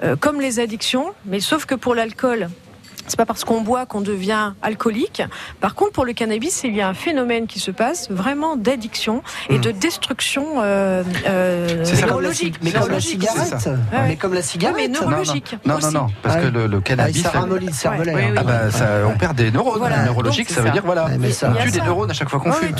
euh, 0.01 0.15
comme 0.15 0.41
les 0.41 0.59
addictions, 0.59 1.13
mais 1.27 1.39
sauf 1.39 1.67
que 1.67 1.75
pour 1.75 1.93
l'alcool. 1.93 2.49
C'est 3.07 3.17
pas 3.17 3.25
parce 3.25 3.43
qu'on 3.43 3.61
boit 3.61 3.85
qu'on 3.85 4.01
devient 4.01 4.53
alcoolique. 4.61 5.21
Par 5.61 5.75
contre, 5.75 5.91
pour 5.91 6.05
le 6.05 6.13
cannabis, 6.13 6.61
il 6.63 6.75
y 6.75 6.81
a 6.81 6.87
un 6.87 6.93
phénomène 6.93 7.47
qui 7.47 7.59
se 7.59 7.71
passe 7.71 8.09
vraiment 8.09 8.55
d'addiction 8.55 9.21
et 9.49 9.59
de 9.59 9.71
destruction 9.71 10.45
euh, 10.61 11.03
euh, 11.27 11.83
neurologique. 12.05 12.55
Mais 12.61 12.71
comme 12.71 12.81
la 12.81 12.85
Neurologique. 12.87 13.21
cigarette. 13.21 13.69
Mais 14.07 14.15
comme 14.15 14.33
la 14.33 14.39
Ouais, 14.39 14.43
cigarette. 14.43 14.75
mais 14.77 14.87
neurologique. 14.87 15.55
Non, 15.65 15.79
non, 15.79 15.91
non, 15.91 16.07
parce 16.23 16.35
Ah 16.37 16.41
que 16.41 16.45
oui. 16.47 16.51
le, 16.53 16.67
le 16.67 16.77
Ah, 16.77 16.81
cannabis. 16.81 17.21
ça 17.23 17.31
ça- 17.31 17.39
ramollit 17.41 17.65
le 17.67 17.71
cervelet. 17.73 18.13
Hein. 18.13 18.33
Ah 18.37 18.43
bah, 18.43 18.71
ça, 18.71 18.85
on 19.07 19.17
perd 19.17 19.35
des 19.35 19.51
neurones 19.51 19.81
Donc, 20.23 20.33
ça 20.47 20.61
veut 20.61 20.71
dire 20.71 20.83
voilà. 20.85 21.05
Ouais, 21.05 21.17
mais 21.19 21.31
ça- 21.31 21.53
on 21.57 21.63
tue 21.63 21.71
des 21.71 21.81
neurones 21.81 22.09
à 22.11 22.13
chaque 22.13 22.29
fois 22.29 22.39
qu'on 22.39 22.49
Ouais, 22.51 22.57
fume. 22.57 22.75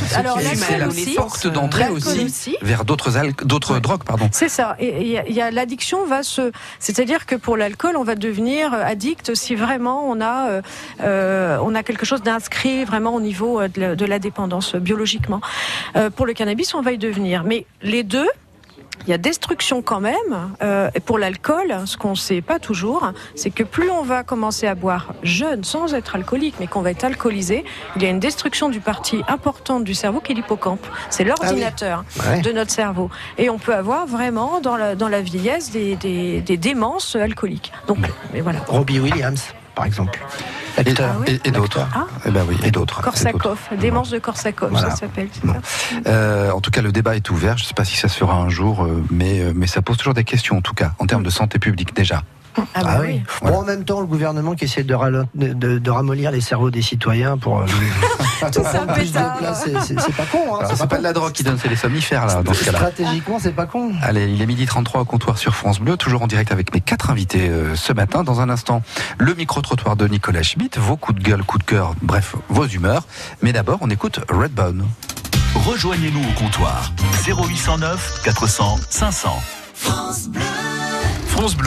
c'est 0.55 0.77
la 0.77 0.87
porte 1.15 1.47
d'entrée 1.47 1.89
aussi, 1.89 2.57
vers 2.61 2.85
d'autres 2.85 3.17
al- 3.17 3.33
d'autres 3.43 3.79
drogues, 3.79 4.03
pardon. 4.03 4.29
C'est 4.31 4.49
ça. 4.49 4.75
Et 4.79 5.21
l'addiction 5.51 6.05
va 6.05 6.23
se, 6.23 6.51
c'est-à-dire 6.79 7.25
que 7.25 7.35
pour 7.35 7.57
l'alcool, 7.57 7.95
on 7.97 8.03
va 8.03 8.15
devenir 8.15 8.73
addict 8.73 9.35
si 9.35 9.55
vraiment 9.55 10.14
on 10.15 10.21
a, 10.21 10.49
euh, 10.49 10.61
euh, 11.01 11.57
on 11.61 11.75
a 11.75 11.83
quelque 11.83 12.05
chose 12.05 12.21
d'inscrit 12.23 12.85
vraiment 12.85 13.13
au 13.15 13.21
niveau 13.21 13.59
euh, 13.59 13.67
de 13.67 13.81
la, 13.81 13.95
de 13.95 14.05
la 14.05 14.19
dépendance 14.19 14.75
biologiquement. 14.75 15.41
Euh, 15.95 16.09
pour 16.09 16.25
le 16.25 16.33
cannabis, 16.33 16.73
on 16.73 16.81
va 16.81 16.91
y 16.91 16.97
devenir. 16.97 17.43
Mais 17.43 17.65
les 17.81 18.03
deux. 18.03 18.27
il 19.07 19.09
y 19.11 19.13
a 19.13 19.17
destruction 19.17 19.81
quand 19.81 19.99
même. 19.99 20.33
Euh, 20.63 20.89
et 20.95 20.99
pour 20.99 21.17
l'alcool, 21.19 21.69
ce 21.85 21.95
qu'on 21.97 22.11
ne 22.11 22.15
sait 22.29 22.41
pas 22.41 22.59
toujours, 22.59 23.11
c'est 23.35 23.51
que 23.51 23.63
plus 23.63 23.89
on 23.91 24.01
va 24.03 24.23
commencer 24.23 24.65
à 24.67 24.73
boire 24.73 25.13
jeune, 25.21 25.63
sans 25.63 25.93
être 25.93 26.15
alcoolique, 26.15 26.55
mais 26.59 26.67
qu'on 26.67 26.81
va 26.81 26.91
être 26.91 27.03
alcoolisé, 27.03 27.65
il 27.95 28.03
y 28.03 28.05
a 28.05 28.09
une 28.09 28.19
destruction 28.21 28.69
du 28.69 28.79
parti 28.79 29.21
importante 29.27 29.83
du 29.83 29.93
cerveau 29.93 30.21
qui 30.21 30.31
est 30.31 30.35
l'hippocampe. 30.35 30.85
C'est 31.09 31.23
l'ordinateur 31.25 32.03
Ouais. 32.25 32.41
de 32.41 32.51
notre 32.51 32.71
cerveau. 32.71 33.09
Et 33.37 33.49
on 33.49 33.59
peut 33.59 33.75
avoir 33.75 34.07
vraiment 34.07 34.59
dans 34.61 34.77
la, 34.77 34.95
dans 34.95 35.09
la 35.09 35.21
vieillesse 35.21 35.69
des, 35.71 35.95
des, 35.97 36.41
des 36.41 36.57
démences 36.57 37.15
alcooliques. 37.15 37.71
Donc, 37.87 37.97
mais 38.33 38.41
voilà. 38.41 38.59
Robbie 38.67 38.99
Williams, 38.99 39.43
par 39.75 39.85
exemple. 39.85 40.19
Et, 40.77 40.81
Acteur. 40.81 41.15
et- 41.27 41.39
et 41.45 41.51
d'autres. 41.51 41.87
Ah. 41.93 42.05
Eh 42.25 42.31
ben 42.31 42.43
oui, 42.47 42.57
et 42.63 42.71
d'autres. 42.71 43.01
Korsakov, 43.01 43.59
démence 43.79 44.09
de 44.09 44.19
Korsakov, 44.19 44.71
Voilà. 44.71 44.89
ça 44.91 44.95
s'appelle. 44.97 45.29
Bon. 45.43 45.53
Euh, 46.07 46.51
en 46.51 46.59
tout 46.61 46.71
cas, 46.71 46.81
le 46.81 46.91
débat 46.91 47.15
est 47.15 47.29
ouvert. 47.29 47.57
Je 47.57 47.63
ne 47.63 47.67
sais 47.67 47.73
pas 47.73 47.85
si 47.85 47.95
ça 47.95 48.07
se 48.09 48.17
fera 48.17 48.35
un 48.35 48.49
jour, 48.49 48.83
euh, 48.83 49.03
mais, 49.09 49.39
euh, 49.41 49.53
mais 49.55 49.67
ça 49.67 49.81
pose 49.81 49.97
toujours 49.97 50.13
des 50.13 50.23
questions, 50.23 50.57
en 50.57 50.61
tout 50.61 50.73
cas, 50.73 50.91
en 50.99 51.05
termes 51.05 51.23
de 51.23 51.29
santé 51.29 51.59
publique 51.59 51.95
déjà. 51.95 52.23
Ah, 52.73 52.83
bah 52.83 52.97
oui. 53.01 53.21
Bon, 53.41 53.59
en 53.59 53.63
même 53.63 53.83
temps, 53.83 53.99
le 53.99 54.05
gouvernement 54.05 54.53
qui 54.55 54.65
essaie 54.65 54.83
de, 54.83 54.93
ralo- 54.95 55.25
de, 55.35 55.53
de- 55.53 55.79
de 55.79 55.91
ramollir 55.91 56.31
les 56.31 56.41
cerveaux 56.41 56.71
des 56.71 56.81
citoyens 56.81 57.37
pour, 57.37 57.59
euh, 57.59 57.65
c'est- 58.53 59.73
c'est 59.81 59.99
c'est 59.99 60.15
pas 60.15 60.25
con. 60.31 60.39
Hein, 60.55 60.57
Alors, 60.59 60.69
c'est 60.69 60.75
C'est 60.75 60.87
pas 60.87 60.95
con. 60.95 60.97
de 60.97 61.03
la 61.03 61.13
drogue 61.13 61.31
qui 61.31 61.43
donne, 61.43 61.57
c'est 61.61 61.67
les 61.69 61.75
somnifères, 61.75 62.25
là, 62.25 62.43
dans 62.43 62.53
ce 62.53 62.63
cas-là. 62.65 62.77
Stratégiquement, 62.79 63.39
c'est 63.41 63.51
pas 63.53 63.65
con. 63.65 63.91
Allez, 64.01 64.27
il 64.31 64.41
est 64.41 64.45
midi 64.45 64.65
33 64.65 65.01
au 65.01 65.05
comptoir 65.05 65.37
sur 65.37 65.55
France 65.55 65.79
Bleu, 65.79 65.97
toujours 65.97 66.21
en 66.21 66.27
direct 66.27 66.51
avec 66.51 66.73
mes 66.73 66.81
quatre 66.81 67.09
invités 67.09 67.49
euh, 67.49 67.75
ce 67.75 67.93
matin. 67.93 68.23
Dans 68.23 68.41
un 68.41 68.49
instant, 68.49 68.81
le 69.17 69.33
micro-trottoir 69.33 69.95
de 69.95 70.07
Nicolas 70.07 70.43
Schmitt, 70.43 70.77
vos 70.77 70.97
coups 70.97 71.19
de 71.19 71.23
gueule, 71.23 71.43
coups 71.43 71.65
de 71.65 71.69
cœur, 71.71 71.93
bref, 72.01 72.35
vos 72.49 72.65
humeurs. 72.67 73.03
Mais 73.41 73.53
d'abord, 73.53 73.79
on 73.81 73.89
écoute 73.89 74.19
Redbone. 74.29 74.85
Rejoignez-nous 75.65 76.19
au 76.21 76.39
comptoir 76.39 76.91
0809 77.27 78.21
400 78.23 78.77
500. 78.89 79.41
France 79.73 80.27
Bleu 80.27 80.41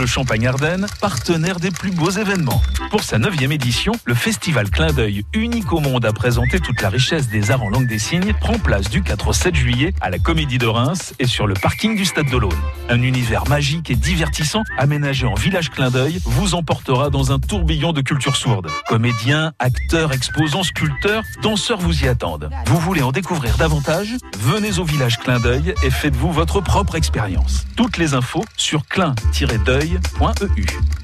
Champagne-Ardenne, 0.09 0.87
partenaire 0.99 1.59
des 1.59 1.71
plus 1.71 1.91
beaux 1.91 2.09
événements. 2.09 2.61
Pour 2.89 3.03
sa 3.03 3.19
neuvième 3.19 3.51
édition, 3.51 3.93
le 4.05 4.15
festival 4.15 4.69
Clin 4.69 4.91
d'œil, 4.91 5.23
unique 5.33 5.71
au 5.71 5.79
monde 5.79 6.05
à 6.05 6.11
présenter 6.11 6.59
toute 6.59 6.81
la 6.81 6.89
richesse 6.89 7.29
des 7.29 7.51
arts 7.51 7.63
en 7.63 7.69
langue 7.69 7.87
des 7.87 7.99
signes, 7.99 8.33
prend 8.33 8.57
place 8.57 8.89
du 8.89 9.03
4 9.03 9.27
au 9.27 9.33
7 9.33 9.55
juillet 9.55 9.93
à 10.01 10.09
la 10.09 10.17
Comédie 10.17 10.57
de 10.57 10.65
Reims 10.65 11.13
et 11.19 11.27
sur 11.27 11.47
le 11.47 11.53
parking 11.53 11.95
du 11.95 12.05
Stade 12.05 12.29
de. 12.29 12.39
Un 12.89 13.01
univers 13.01 13.47
magique 13.47 13.91
et 13.91 13.95
divertissant, 13.95 14.63
aménagé 14.77 15.27
en 15.27 15.35
village 15.35 15.69
Clin 15.69 15.91
d'œil, 15.91 16.19
vous 16.25 16.55
emportera 16.55 17.09
dans 17.09 17.31
un 17.31 17.39
tourbillon 17.39 17.93
de 17.93 18.01
culture 18.01 18.35
sourde. 18.35 18.67
Comédiens, 18.87 19.53
acteurs, 19.59 20.11
exposants, 20.11 20.63
sculpteurs, 20.63 21.23
danseurs 21.43 21.79
vous 21.79 22.03
y 22.03 22.07
attendent. 22.07 22.49
Vous 22.65 22.79
voulez 22.79 23.03
en 23.03 23.11
découvrir 23.11 23.57
davantage? 23.57 24.15
Venez 24.39 24.79
au 24.79 24.83
village 24.83 25.19
Clin 25.19 25.39
d'œil 25.39 25.75
et 25.83 25.91
faites-vous 25.91 26.31
votre 26.31 26.61
propre 26.61 26.95
expérience. 26.95 27.65
Toutes 27.75 27.97
les 27.97 28.15
infos 28.15 28.43
sur 28.57 28.85
clin-deuil.eu. 28.87 29.58
Yeah. 30.57 30.98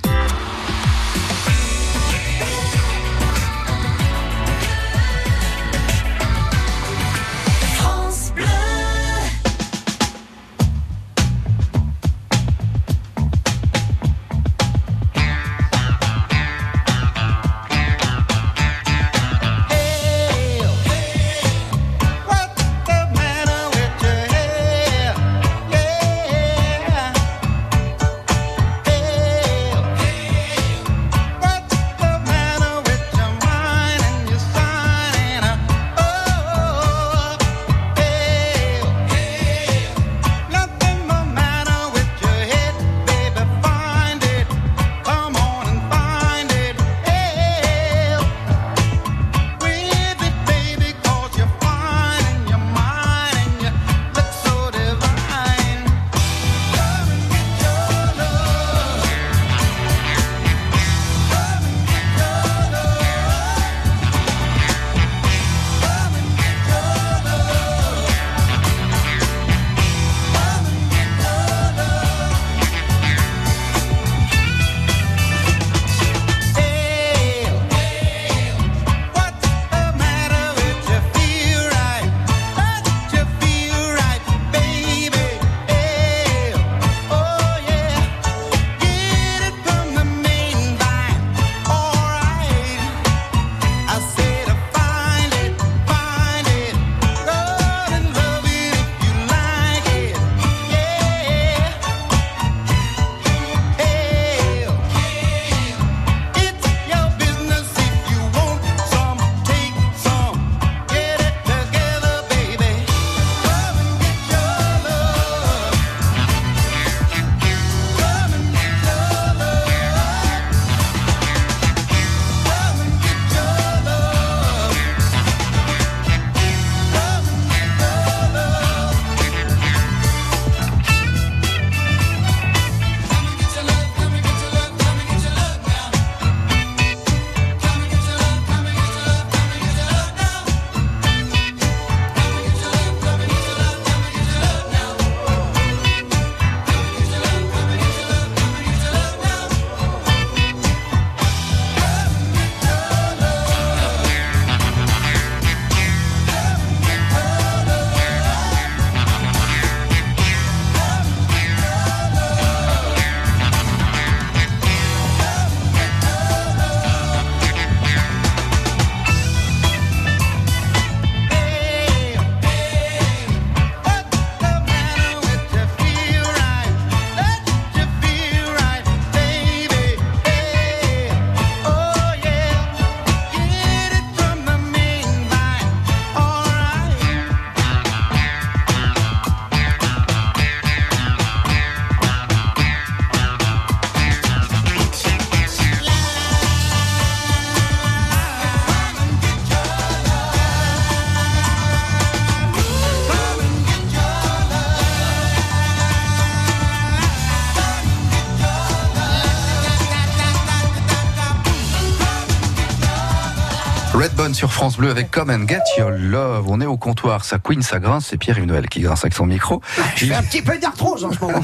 Sur 214.36 214.52
France 214.52 214.76
Bleu 214.76 214.90
avec 214.92 215.12
Come 215.12 215.30
and 215.30 215.48
Get 215.48 215.62
Your 215.78 215.92
Love. 215.92 216.46
On 216.50 216.60
est 216.60 216.66
au 216.66 216.76
comptoir, 216.76 217.24
ça 217.24 217.38
queen, 217.40 217.62
ça 217.62 217.80
grince. 217.80 218.08
C'est 218.10 218.18
Pierre 218.18 218.46
Noël 218.46 218.68
qui 218.68 218.82
grince 218.82 219.06
avec 219.06 219.14
son 219.14 219.26
micro. 219.26 219.62
Je 219.96 220.08
fais 220.08 220.14
un 220.14 220.22
petit 220.24 220.42
peu 220.42 220.58
d'arthrose 220.58 221.06
en 221.06 221.12
ce 221.14 221.20
moment. 221.20 221.40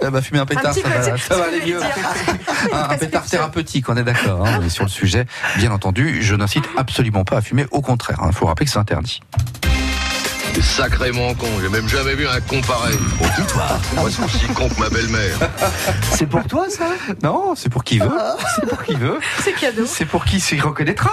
Elle 0.00 0.10
va 0.10 0.22
fumer 0.22 0.40
un 0.40 0.46
pétard, 0.46 0.72
petit 0.72 0.80
ça, 0.80 0.88
va, 0.88 1.10
peu, 1.10 1.18
ça 1.18 1.36
va 1.36 1.44
aller 1.44 1.60
mieux. 1.64 1.80
Un, 2.72 2.90
un 2.90 2.98
pétard 2.98 3.24
thérapeutique, 3.24 3.88
on 3.88 3.96
est 3.96 4.04
d'accord. 4.04 4.46
Hein, 4.46 4.68
sur 4.68 4.84
le 4.84 4.90
sujet, 4.90 5.26
bien 5.56 5.70
entendu, 5.70 6.22
je 6.22 6.34
n'incite 6.34 6.64
absolument 6.76 7.24
pas 7.24 7.38
à 7.38 7.40
fumer. 7.40 7.66
Au 7.70 7.80
contraire, 7.80 8.20
il 8.26 8.32
faut 8.32 8.46
rappeler 8.46 8.66
que 8.66 8.72
c'est 8.72 8.78
interdit. 8.78 9.20
T'es 10.54 10.62
sacrément 10.62 11.32
con, 11.34 11.46
j'ai 11.62 11.68
même 11.68 11.88
jamais 11.88 12.14
vu 12.16 12.26
un 12.26 12.40
con 12.40 12.60
pareil. 12.62 12.98
Au 13.20 13.40
comptoir. 13.40 13.78
Moi, 13.94 14.10
c'est 14.10 14.24
aussi 14.24 14.46
con 14.48 14.68
que 14.68 14.80
ma 14.80 14.88
belle-mère. 14.88 15.38
C'est 16.12 16.26
pour 16.26 16.42
toi 16.44 16.66
ça 16.68 16.84
Non, 17.22 17.54
c'est 17.56 17.68
pour 17.70 17.82
qui 17.84 17.98
veut. 17.98 18.10
C'est 18.56 18.66
pour 18.68 18.82
qui 18.82 18.94
veut. 18.94 19.18
C'est 19.42 19.52
cadeau. 19.52 19.84
C'est 19.86 20.04
pour 20.04 20.24
qui 20.24 20.38
s'y 20.40 20.60
reconnaîtra. 20.60 21.10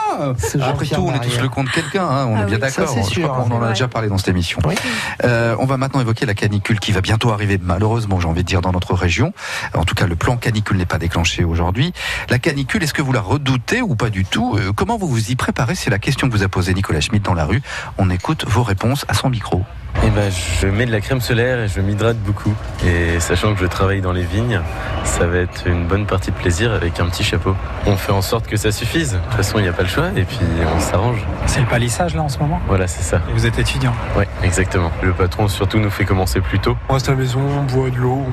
Après 0.62 0.86
tout, 0.86 1.02
on 1.08 1.14
est 1.14 1.20
tous 1.20 1.40
le 1.40 1.48
compte 1.50 1.68
de 1.68 1.72
quelqu'un, 1.72 2.04
hein, 2.06 2.26
on 2.26 2.36
Ah 2.36 2.42
est 2.42 2.46
bien 2.46 2.58
oui, 2.62 2.72
ça, 2.72 2.82
d'accord. 2.82 2.94
c'est 2.94 3.16
Je 3.16 3.22
crois 3.22 3.36
sûr, 3.38 3.46
qu'on 3.48 3.52
en 3.54 3.58
a 3.58 3.66
vrai. 3.66 3.70
déjà 3.74 3.88
parlé 3.88 4.08
dans 4.10 4.18
cette 4.18 4.28
émission. 4.28 4.60
Oui. 4.66 4.76
Euh, 5.24 5.56
on 5.60 5.66
va 5.66 5.78
maintenant 5.78 6.02
évoquer 6.02 6.26
la 6.26 6.34
canicule 6.34 6.80
qui 6.80 6.92
va 6.92 7.00
bientôt 7.02 7.32
arriver, 7.32 7.58
malheureusement, 7.62 8.20
j'ai 8.20 8.28
envie 8.28 8.44
de 8.44 8.48
dire, 8.48 8.62
dans 8.62 8.72
notre 8.74 8.94
région. 8.96 9.34
En 9.74 9.86
tout 9.86 9.96
cas, 9.96 10.08
le 10.08 10.16
plan 10.16 10.36
canicule 10.36 10.78
n'est 10.78 10.86
pas 10.86 10.98
déclenché 11.00 11.44
aujourd'hui. 11.46 11.94
La 12.30 12.40
canicule, 12.40 12.84
est-ce 12.84 12.94
que 12.94 13.02
vous 13.02 13.14
la 13.14 13.22
redoutez 13.22 13.82
ou 13.82 13.96
pas 13.96 14.10
du 14.10 14.26
tout? 14.26 14.58
Euh, 14.58 14.74
Comment 14.76 14.98
vous 14.98 15.08
vous 15.08 15.32
y 15.32 15.36
préparez? 15.36 15.76
C'est 15.76 15.90
la 15.90 16.00
question 16.00 16.28
que 16.28 16.34
vous 16.36 16.44
a 16.44 16.50
posée 16.50 16.74
Nicolas 16.74 17.00
Schmitt 17.02 17.24
dans 17.24 17.34
la 17.34 17.46
rue. 17.46 17.62
On 17.98 18.10
écoute 18.10 18.46
vos 18.48 18.64
réponses 18.64 19.06
à 19.08 19.14
son 19.14 19.27
micro. 19.30 19.66
Eh 20.06 20.10
ben, 20.10 20.32
je 20.32 20.68
mets 20.68 20.86
de 20.86 20.92
la 20.92 21.02
crème 21.02 21.20
solaire 21.22 21.60
et 21.60 21.68
je 21.68 21.82
m'hydrate 21.82 22.18
beaucoup. 22.18 22.54
Et 22.86 23.20
sachant 23.20 23.54
que 23.54 23.60
je 23.60 23.66
travaille 23.66 24.00
dans 24.02 24.14
les 24.14 24.24
vignes, 24.24 24.62
ça 25.04 25.26
va 25.28 25.38
être 25.40 25.68
une 25.68 25.86
bonne 25.86 26.06
partie 26.06 26.32
de 26.32 26.36
plaisir 26.36 26.72
avec 26.72 27.00
un 27.00 27.08
petit 27.08 27.24
chapeau. 27.24 27.56
On 27.86 27.98
fait 27.98 28.12
en 28.14 28.22
sorte 28.22 28.48
que 28.48 28.56
ça 28.58 28.72
suffise. 28.72 29.14
De 29.14 29.18
toute 29.18 29.34
façon, 29.34 29.58
il 29.60 29.64
n'y 29.64 29.68
a 29.68 29.74
pas 29.74 29.82
le 29.84 29.90
choix 29.90 30.08
et 30.16 30.24
puis 30.24 30.40
on 30.76 30.80
s'arrange. 30.80 31.26
C'est 31.46 31.60
le 31.60 31.66
palissage 31.66 32.16
là 32.16 32.22
en 32.24 32.30
ce 32.30 32.40
moment? 32.40 32.60
Voilà, 32.68 32.88
c'est 32.88 33.04
ça. 33.04 33.18
Et 33.30 33.34
vous 33.34 33.46
êtes 33.46 33.60
étudiant? 33.60 33.94
Oui, 34.18 34.24
exactement. 34.44 34.92
Le 35.02 35.12
patron 35.14 35.48
surtout 35.50 35.80
nous 35.80 35.90
fait 35.92 36.06
commencer 36.06 36.40
plus 36.42 36.60
tôt. 36.60 36.78
On 36.90 36.94
reste 36.94 37.10
à 37.10 37.12
la 37.12 37.18
maison, 37.18 37.42
on 37.42 37.64
boit 37.64 37.90
de 37.90 37.98
l'eau. 37.98 38.24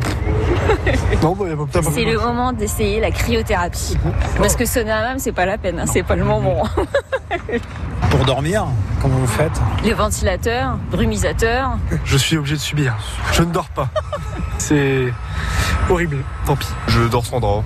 non, 1.22 1.34
bah, 1.34 1.46
y 1.48 1.52
a 1.52 1.56
pas- 1.56 1.90
C'est 1.90 2.04
le 2.04 2.18
moment 2.18 2.52
d'essayer 2.52 3.00
la 3.00 3.10
cryothérapie. 3.10 3.96
Parce 4.38 4.54
que 4.54 4.64
sonner 4.64 4.92
à 4.92 5.00
même, 5.08 5.18
c'est 5.18 5.32
pas 5.32 5.46
la 5.46 5.58
peine, 5.58 5.80
hein, 5.80 5.86
c'est 5.86 6.02
pas 6.04 6.14
le 6.16 6.24
moment. 6.24 6.68
Pour 8.10 8.24
dormir, 8.26 8.66
comment 9.02 9.16
vous 9.16 9.26
faites? 9.26 9.60
Le 9.84 9.92
ventilateur, 9.92 10.76
brumisateur. 10.90 11.53
Je 12.04 12.16
suis 12.16 12.36
obligé 12.36 12.56
de 12.56 12.60
subir. 12.60 12.96
Je 13.32 13.42
ne 13.42 13.52
dors 13.52 13.68
pas. 13.68 13.88
C'est 14.58 15.12
horrible. 15.88 16.18
Tant 16.46 16.56
pis. 16.56 16.68
Je 16.88 17.02
dors 17.08 17.24
sans 17.24 17.40
drap. 17.40 17.62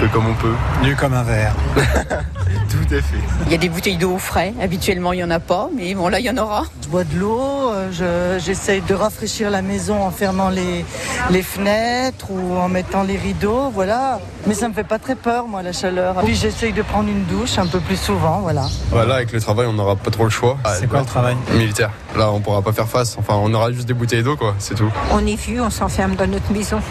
Fait 0.00 0.08
comme 0.08 0.26
on 0.28 0.34
peut. 0.34 0.54
Nu 0.82 0.96
comme 0.96 1.12
un 1.12 1.22
verre. 1.22 1.54
Tout 1.76 2.94
à 2.94 3.02
fait. 3.02 3.16
Il 3.46 3.52
y 3.52 3.54
a 3.54 3.58
des 3.58 3.68
bouteilles 3.68 3.96
d'eau 3.98 4.12
au 4.14 4.18
frais. 4.18 4.54
Habituellement, 4.62 5.12
il 5.12 5.18
y 5.18 5.24
en 5.24 5.30
a 5.30 5.40
pas, 5.40 5.68
mais 5.76 5.94
bon, 5.94 6.08
là, 6.08 6.20
il 6.20 6.24
y 6.24 6.30
en 6.30 6.38
aura. 6.38 6.62
Je 6.82 6.88
bois 6.88 7.04
de 7.04 7.18
l'eau, 7.18 7.70
euh, 7.70 7.90
je- 7.92 8.42
j'essaye 8.42 8.80
de 8.80 8.94
rafraîchir 8.94 9.50
la 9.50 9.60
maison 9.60 10.02
en 10.02 10.10
fermant 10.10 10.48
les, 10.48 10.84
les 11.30 11.42
fenêtres 11.42 12.30
ou 12.30 12.56
en 12.56 12.68
mettant 12.68 13.02
les 13.02 13.18
rideaux, 13.18 13.70
voilà. 13.74 14.20
Mais 14.46 14.54
ça 14.54 14.68
me 14.68 14.72
fait 14.74 14.84
pas 14.84 14.98
très 14.98 15.16
peur, 15.16 15.46
moi, 15.46 15.62
la 15.62 15.72
chaleur. 15.72 16.14
Puis 16.24 16.34
j'essaye 16.34 16.72
de 16.72 16.82
prendre 16.82 17.08
une 17.10 17.24
douche 17.24 17.58
un 17.58 17.66
peu 17.66 17.80
plus 17.80 17.96
souvent, 18.00 18.38
voilà. 18.40 18.64
Voilà, 18.90 19.16
avec 19.16 19.32
le 19.32 19.40
travail, 19.40 19.66
on 19.66 19.74
n'aura 19.74 19.96
pas 19.96 20.10
trop 20.10 20.24
le 20.24 20.30
choix. 20.30 20.56
C'est 20.78 20.86
quoi 20.88 21.00
le 21.00 21.04
travail? 21.06 21.36
Militaire. 21.52 21.90
Là, 22.16 22.30
on 22.32 22.40
pourra 22.40 22.62
pas 22.62 22.72
faire 22.72 22.88
face. 22.88 23.16
Enfin, 23.18 23.34
on 23.36 23.52
aura 23.52 23.70
juste 23.70 23.86
des 23.86 23.94
bouteilles 23.94 24.22
d'eau, 24.22 24.36
quoi. 24.36 24.54
C'est 24.58 24.74
tout. 24.76 24.90
On 25.12 25.26
est 25.26 25.36
vieux, 25.36 25.60
on 25.60 25.70
s'enferme 25.70 26.14
dans 26.14 26.26
notre 26.26 26.50
maison. 26.52 26.80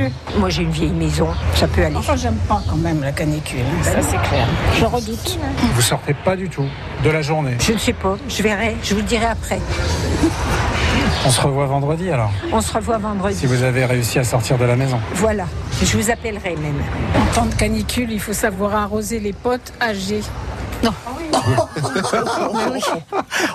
mieux 0.00 0.10
Moi, 0.38 0.48
j'ai 0.48 0.62
une 0.62 0.70
vieille 0.70 0.90
maison, 0.90 1.28
ça 1.54 1.66
peut 1.66 1.84
aller. 1.84 1.96
Enfin, 1.96 2.16
j'aime 2.16 2.38
pas 2.48 2.60
quand 2.68 2.76
même 2.76 3.02
la 3.02 3.12
canicule. 3.12 3.60
Ça, 3.82 4.02
c'est 4.02 4.20
clair. 4.28 4.46
Je 4.78 4.84
redoute. 4.84 5.38
Vous 5.74 5.82
sortez 5.82 6.14
pas 6.14 6.36
du 6.36 6.48
tout 6.48 6.66
de 7.04 7.10
la 7.10 7.22
journée. 7.22 7.56
Je 7.60 7.72
ne 7.72 7.78
sais 7.78 7.92
pas, 7.92 8.16
je 8.28 8.42
verrai, 8.42 8.76
je 8.82 8.94
vous 8.94 9.00
le 9.00 9.06
dirai 9.06 9.26
après. 9.26 9.60
On 11.26 11.30
se 11.30 11.40
revoit 11.40 11.66
vendredi 11.66 12.10
alors. 12.10 12.30
On 12.52 12.60
se 12.60 12.72
revoit 12.72 12.98
vendredi. 12.98 13.36
Si 13.36 13.46
vous 13.46 13.62
avez 13.62 13.84
réussi 13.84 14.18
à 14.18 14.24
sortir 14.24 14.58
de 14.58 14.64
la 14.64 14.76
maison. 14.76 14.98
Voilà, 15.14 15.44
je 15.82 15.96
vous 15.96 16.10
appellerai 16.10 16.56
même. 16.56 16.82
En 17.14 17.34
temps 17.34 17.46
de 17.46 17.54
canicule, 17.54 18.10
il 18.10 18.20
faut 18.20 18.32
savoir 18.32 18.74
arroser 18.74 19.20
les 19.20 19.32
potes 19.32 19.72
âgés. 19.80 20.22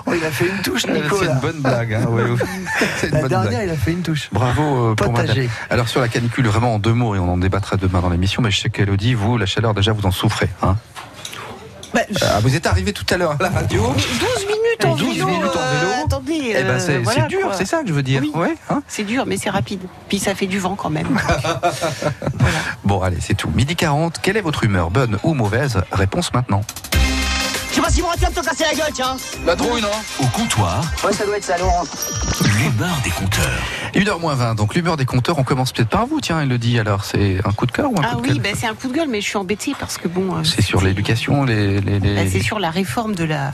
Oh, 0.06 0.12
il 0.14 0.24
a 0.24 0.30
fait 0.30 0.46
une 0.46 0.62
touche, 0.62 0.82
C'est 0.86 0.92
Nico. 0.92 1.20
une 1.22 1.28
là. 1.28 1.34
bonne 1.34 1.60
blague. 1.60 1.94
hein, 1.94 2.04
ouais, 2.08 2.22
ouais. 2.22 2.36
C'est 2.98 3.08
une 3.08 3.14
La 3.14 3.20
bonne 3.20 3.28
dernière, 3.28 3.50
blague. 3.50 3.68
il 3.68 3.70
a 3.70 3.76
fait 3.76 3.92
une 3.92 4.02
touche. 4.02 4.28
Bravo 4.32 4.62
euh, 4.90 4.94
pour 4.94 5.12
Potager. 5.12 5.42
madame. 5.42 5.48
Alors 5.70 5.88
sur 5.88 6.00
la 6.00 6.08
canicule, 6.08 6.46
vraiment 6.46 6.74
en 6.74 6.78
deux 6.78 6.92
mots, 6.92 7.14
et 7.14 7.18
on 7.18 7.32
en 7.32 7.36
débattra 7.38 7.76
demain 7.76 8.00
dans 8.00 8.10
l'émission, 8.10 8.42
mais 8.42 8.50
je 8.50 8.60
sais 8.60 8.70
qu'Elodie, 8.70 9.14
vous, 9.14 9.38
la 9.38 9.46
chaleur, 9.46 9.74
déjà, 9.74 9.92
vous 9.92 10.06
en 10.06 10.10
souffrez. 10.10 10.48
Hein 10.62 10.76
Bah, 11.94 12.00
Ah, 12.22 12.40
vous 12.42 12.54
êtes 12.56 12.66
arrivé 12.66 12.92
tout 12.92 13.06
à 13.10 13.16
l'heure 13.16 13.32
à 13.32 13.42
la 13.42 13.50
radio 13.50 13.82
12 13.82 14.06
minutes 14.46 14.84
en 14.84 14.94
12 14.96 15.14
vélo. 15.14 15.26
minutes 15.26 15.44
en 15.44 15.60
euh, 15.60 15.80
vélo. 15.80 15.92
attendez, 16.06 16.54
Eh 16.58 16.62
ben, 16.62 16.78
c'est 16.78 16.96
euh, 16.96 17.00
voilà, 17.02 17.22
c'est 17.22 17.28
dur, 17.28 17.48
c'est 17.54 17.64
ça 17.66 17.82
que 17.82 17.88
je 17.88 17.92
veux 17.92 18.02
dire. 18.02 18.22
Oui. 18.22 18.32
Ouais, 18.34 18.54
hein 18.70 18.82
C'est 18.88 19.04
dur, 19.04 19.24
mais 19.26 19.36
c'est 19.36 19.50
rapide. 19.50 19.82
Puis 20.08 20.18
ça 20.18 20.34
fait 20.34 20.46
du 20.46 20.58
vent 20.58 20.74
quand 20.76 20.90
même. 20.90 21.18
bon, 22.84 23.00
allez, 23.02 23.18
c'est 23.20 23.34
tout. 23.34 23.50
Midi 23.54 23.76
40, 23.76 24.18
quelle 24.22 24.36
est 24.36 24.42
votre 24.42 24.64
humeur, 24.64 24.90
bonne 24.90 25.18
ou 25.22 25.34
mauvaise? 25.34 25.80
Réponse 25.92 26.32
maintenant. 26.34 26.62
Je 27.76 27.82
sais 27.82 27.86
pas 27.88 27.92
si 27.92 28.00
mon 28.00 28.08
va 28.08 28.16
te 28.16 28.40
casser 28.42 28.64
la 28.64 28.74
gueule, 28.74 28.92
tiens. 28.94 29.18
La 29.44 29.54
trouille, 29.54 29.82
non 29.82 29.90
Au 30.20 30.26
comptoir, 30.28 30.80
Ouais, 31.04 31.12
ça 31.12 31.26
doit 31.26 31.36
être 31.36 31.44
ça, 31.44 31.58
Laurent. 31.58 31.84
l'humeur 32.58 32.96
des 33.04 33.10
compteurs. 33.10 33.62
1h 33.94 34.18
moins 34.18 34.34
20, 34.34 34.54
donc 34.54 34.74
l'humeur 34.74 34.96
des 34.96 35.04
compteurs, 35.04 35.38
on 35.38 35.44
commence 35.44 35.72
peut-être 35.72 35.90
par 35.90 36.06
vous, 36.06 36.18
tiens, 36.22 36.40
Elodie. 36.40 36.78
Alors, 36.78 37.04
c'est 37.04 37.36
un 37.44 37.52
coup 37.52 37.66
de 37.66 37.72
cœur 37.72 37.90
ou 37.92 38.00
un 38.00 38.02
Ah 38.02 38.14
coup 38.14 38.22
de 38.22 38.28
oui, 38.28 38.28
gueule 38.30 38.38
ben, 38.42 38.54
c'est 38.58 38.66
un 38.66 38.74
coup 38.74 38.88
de 38.88 38.94
gueule, 38.94 39.08
mais 39.10 39.20
je 39.20 39.26
suis 39.26 39.36
embêtée 39.36 39.74
parce 39.78 39.98
que 39.98 40.08
bon. 40.08 40.36
euh, 40.36 40.42
C'est 40.42 40.62
sur 40.62 40.80
l'éducation, 40.80 41.44
les. 41.44 41.82
les, 41.82 42.00
les- 42.00 42.14
bah, 42.14 42.22
c'est 42.32 42.40
sur 42.40 42.58
la 42.58 42.70
réforme 42.70 43.14
de 43.14 43.24
la 43.24 43.52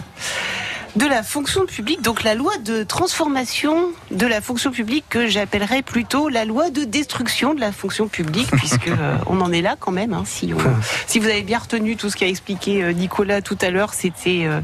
de 0.95 1.07
la 1.07 1.23
fonction 1.23 1.65
publique, 1.65 2.03
donc 2.03 2.23
la 2.23 2.35
loi 2.35 2.53
de 2.59 2.83
transformation 2.83 3.93
de 4.11 4.27
la 4.27 4.43
fonction 4.43 4.71
publique 4.71 5.05
que 5.09 5.27
j'appellerais 5.27 5.81
plutôt 5.81 6.29
la 6.29 6.45
loi 6.45 6.69
de 6.69 6.85
destruction 6.85 7.55
de 7.55 7.61
la 7.61 7.73
fonction 7.73 8.09
publique, 8.09 8.51
puisque 8.51 8.89
euh, 8.89 9.17
on 9.27 9.41
en 9.41 9.53
est 9.53 9.63
là 9.63 9.77
quand 9.81 9.91
même. 9.91 10.13
hein, 10.13 10.25
si, 10.27 10.53
on- 10.55 10.59
si 11.07 11.19
vous 11.19 11.27
avez 11.29 11.43
bien 11.43 11.59
retenu 11.61 11.97
tout 11.97 12.11
ce 12.11 12.17
qu'a 12.17 12.27
expliqué 12.29 12.83
euh, 12.83 12.93
Nicolas 12.93 13.41
tout 13.41 13.57
à 13.63 13.71
l'heure, 13.71 13.95
c'était 13.95 14.43
euh, 14.45 14.61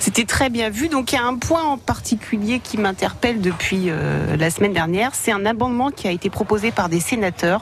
c'était 0.00 0.24
très 0.24 0.48
bien 0.48 0.70
vu. 0.70 0.88
Donc 0.88 1.12
il 1.12 1.16
y 1.16 1.18
a 1.18 1.24
un 1.24 1.36
point 1.36 1.62
en 1.62 1.76
particulier 1.76 2.58
qui 2.60 2.78
m'interpelle 2.78 3.42
depuis 3.42 3.90
euh, 3.90 4.34
la 4.38 4.48
semaine 4.50 4.72
dernière, 4.72 5.10
c'est 5.14 5.32
un 5.32 5.44
amendement 5.44 5.90
qui 5.90 6.08
a 6.08 6.10
été 6.10 6.30
proposé 6.30 6.70
par 6.70 6.88
des 6.88 7.00
sénateurs 7.00 7.60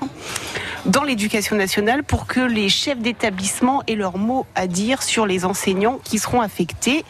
dans 0.86 1.02
l'éducation 1.02 1.56
nationale 1.56 2.04
pour 2.04 2.26
que 2.26 2.40
les 2.40 2.68
chefs 2.68 2.98
d'établissement 2.98 3.82
aient 3.88 3.94
leur 3.96 4.18
mot 4.18 4.46
à 4.54 4.66
dire 4.68 5.02
sur 5.02 5.26
les 5.26 5.44
enseignants 5.44 5.98
qui 6.04 6.18
seront 6.18 6.42
affectés 6.42 7.04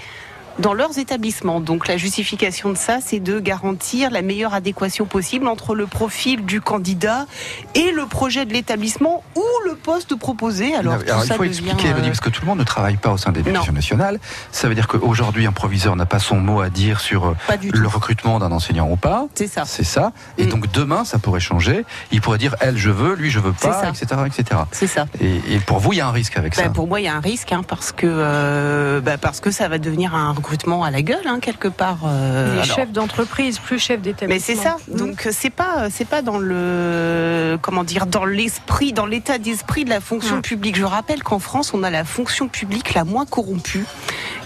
dans 0.58 0.72
leurs 0.74 0.98
établissements. 0.98 1.60
Donc 1.60 1.88
la 1.88 1.96
justification 1.96 2.70
de 2.70 2.76
ça, 2.76 2.98
c'est 3.00 3.20
de 3.20 3.40
garantir 3.40 4.10
la 4.10 4.22
meilleure 4.22 4.54
adéquation 4.54 5.04
possible 5.06 5.46
entre 5.48 5.74
le 5.74 5.86
profil 5.86 6.44
du 6.44 6.60
candidat 6.60 7.26
et 7.74 7.90
le 7.92 8.06
projet 8.06 8.44
de 8.46 8.52
l'établissement 8.52 9.22
ou 9.36 9.42
le 9.66 9.74
poste 9.74 10.14
proposé. 10.14 10.74
Alors, 10.74 10.98
tout 10.98 11.04
Alors, 11.10 11.24
il 11.24 11.28
ça 11.28 11.34
faut 11.34 11.44
expliquer, 11.44 11.88
euh, 11.90 12.02
parce 12.04 12.20
que 12.20 12.30
tout 12.30 12.42
le 12.42 12.46
monde 12.46 12.58
ne 12.58 12.64
travaille 12.64 12.96
pas 12.96 13.10
au 13.10 13.16
sein 13.18 13.32
de 13.32 13.38
l'éducation 13.38 13.72
nationale. 13.72 14.20
Ça 14.52 14.68
veut 14.68 14.74
dire 14.74 14.86
qu'aujourd'hui, 14.88 15.46
un 15.46 15.52
proviseur 15.52 15.96
n'a 15.96 16.06
pas 16.06 16.18
son 16.18 16.36
mot 16.36 16.60
à 16.60 16.70
dire 16.70 17.00
sur 17.00 17.26
euh, 17.28 17.36
le 17.62 17.70
tout. 17.82 17.88
recrutement 17.88 18.38
d'un 18.38 18.52
enseignant 18.52 18.88
ou 18.90 18.96
pas. 18.96 19.26
C'est 19.34 19.46
ça. 19.48 19.64
C'est 19.66 19.84
ça. 19.84 20.12
Et 20.38 20.44
Mm. 20.46 20.48
donc 20.50 20.70
demain, 20.72 21.04
ça 21.04 21.18
pourrait 21.18 21.40
changer. 21.40 21.84
Il 22.12 22.20
pourrait 22.20 22.38
dire, 22.38 22.54
elle, 22.60 22.76
je 22.76 22.90
veux, 22.90 23.14
lui, 23.14 23.30
je 23.30 23.40
veux 23.40 23.52
pas, 23.52 23.88
etc., 23.88 24.20
etc. 24.26 24.60
C'est 24.72 24.86
ça. 24.86 25.06
Et, 25.20 25.54
et 25.54 25.58
pour 25.58 25.78
vous, 25.78 25.92
il 25.92 25.96
y 25.96 26.00
a 26.00 26.06
un 26.06 26.12
risque 26.12 26.36
avec 26.36 26.56
Bah, 26.56 26.64
ça. 26.64 26.68
pour 26.70 26.86
moi, 26.86 27.00
il 27.00 27.04
y 27.04 27.08
a 27.08 27.14
un 27.16 27.20
risque 27.20 27.50
hein, 27.52 27.62
parce 27.66 27.92
que 27.92 28.06
euh, 28.06 29.00
bah, 29.00 29.18
parce 29.18 29.40
que 29.40 29.50
ça 29.50 29.68
va 29.68 29.78
devenir 29.78 30.14
un 30.14 30.32
recrutement 30.44 30.84
à 30.84 30.90
la 30.90 31.00
gueule 31.02 31.26
hein, 31.26 31.38
quelque 31.40 31.68
part. 31.68 32.00
euh, 32.04 32.54
Les 32.56 32.60
alors- 32.62 32.76
chefs 32.76 32.92
d'entreprise, 32.92 33.58
plus 33.58 33.78
chefs 33.78 34.02
d'établissement. 34.02 34.28
Mais 34.28 34.38
c'est 34.38 34.62
ça. 34.62 34.76
Mmh. 34.88 34.96
Donc 34.96 35.28
c'est 35.32 35.48
pas 35.50 35.88
c'est 35.90 36.04
pas 36.06 36.20
dans 36.22 36.38
le 36.38 37.58
comment 37.62 37.82
dire 37.84 38.06
dans 38.06 38.24
l'esprit 38.26 38.92
dans 38.92 39.06
l'état 39.06 39.38
d'esprit 39.38 39.84
de 39.84 39.90
la 39.90 40.00
fonction 40.00 40.36
Mm. 40.36 40.42
publique. 40.42 40.76
Je 40.76 40.84
rappelle 40.84 41.22
qu'en 41.22 41.38
France 41.38 41.72
on 41.72 41.82
a 41.82 41.90
la 41.90 42.04
fonction 42.04 42.48
publique 42.48 42.92
la 42.94 43.04
moins 43.04 43.24
corrompue 43.26 43.86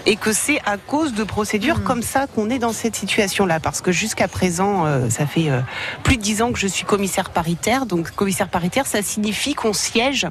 et 0.05 0.15
que 0.15 0.31
c'est 0.31 0.59
à 0.65 0.77
cause 0.77 1.13
de 1.13 1.23
procédures 1.25 1.79
Mm. 1.79 1.83
comme 1.83 2.01
ça 2.01 2.27
qu'on 2.27 2.49
est 2.49 2.59
dans 2.59 2.71
cette 2.73 2.95
situation-là. 2.95 3.59
Parce 3.59 3.81
que 3.81 3.91
jusqu'à 3.91 4.27
présent, 4.29 4.85
euh, 4.85 5.09
ça 5.09 5.25
fait 5.27 5.49
euh, 5.49 5.59
plus 6.03 6.15
de 6.17 6.21
dix 6.21 6.41
ans 6.41 6.51
que 6.53 6.59
je 6.59 6.67
suis 6.67 6.85
commissaire 6.85 7.29
paritaire. 7.29 7.85
Donc 7.85 8.11
commissaire 8.11 8.47
paritaire, 8.47 8.87
ça 8.87 9.01
signifie 9.01 9.53
qu'on 9.53 9.73
siège 9.73 10.27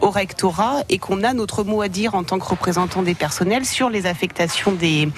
au 0.00 0.08
rectorat 0.10 0.76
et 0.88 0.98
qu'on 0.98 1.22
a 1.24 1.34
notre 1.34 1.62
mot 1.64 1.82
à 1.82 1.88
dire 1.88 2.14
en 2.14 2.24
tant 2.24 2.38
que 2.38 2.46
représentant 2.46 3.02
des 3.02 3.14
personnels 3.14 3.66
sur 3.66 3.90
les 3.90 4.06
affectations 4.06 4.72
des, 4.72 5.09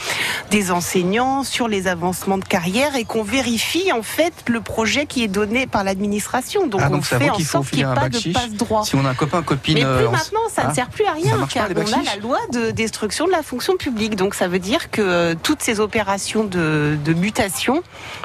des 0.50 0.70
enseignants, 0.70 1.44
sur 1.44 1.68
les 1.68 1.86
avancements 1.88 2.38
de 2.38 2.44
carrière 2.44 2.96
et 2.96 3.04
qu'on 3.04 3.22
vérifie 3.22 3.92
en 3.92 4.02
fait 4.02 4.32
le 4.48 4.60
projet 4.60 5.06
qui 5.06 5.22
est 5.24 5.28
donné 5.28 5.66
par 5.66 5.84
l'administration. 5.84 6.66
Donc 6.66 6.80
Ah, 6.82 6.88
on 6.90 6.94
donc 6.96 7.04
fait 7.04 7.30
en 7.30 7.38
sorte 7.38 7.68
qu'il 7.68 7.84
n'y 7.84 7.90
ait 7.90 7.94
pas 7.94 8.08
de 8.08 8.18
chiche 8.18 8.32
passe 8.34 8.50
droit. 8.50 8.84
Si 8.84 8.94
on 8.94 9.04
a 9.04 9.10
un 9.10 9.14
copain, 9.14 9.42
copine. 9.42 9.74
Mais 9.74 9.84
euh, 9.84 9.98
plus 9.98 10.06
en- 10.06 10.12
maintenant, 10.12 10.40
ça 10.52 10.62
Hein 10.64 10.68
ne 10.70 10.74
sert 10.74 10.88
plus 10.88 11.04
à 11.06 11.12
rien, 11.12 11.46
car 11.52 11.68
on 11.74 11.80
a 11.92 12.02
la 12.04 12.16
loi 12.20 12.38
de 12.52 12.70
destruction 12.70 13.26
de 13.26 13.32
la 13.32 13.42
fonction 13.42 13.76
publique. 13.76 14.16
Donc 14.16 14.34
ça 14.34 14.48
veut 14.48 14.58
dire 14.58 14.90
que 14.90 15.00
euh, 15.02 15.34
toutes 15.40 15.62
ces 15.62 15.80
opérations 15.80 16.44
de, 16.44 16.96
de 17.04 17.12
mutation 17.14 17.82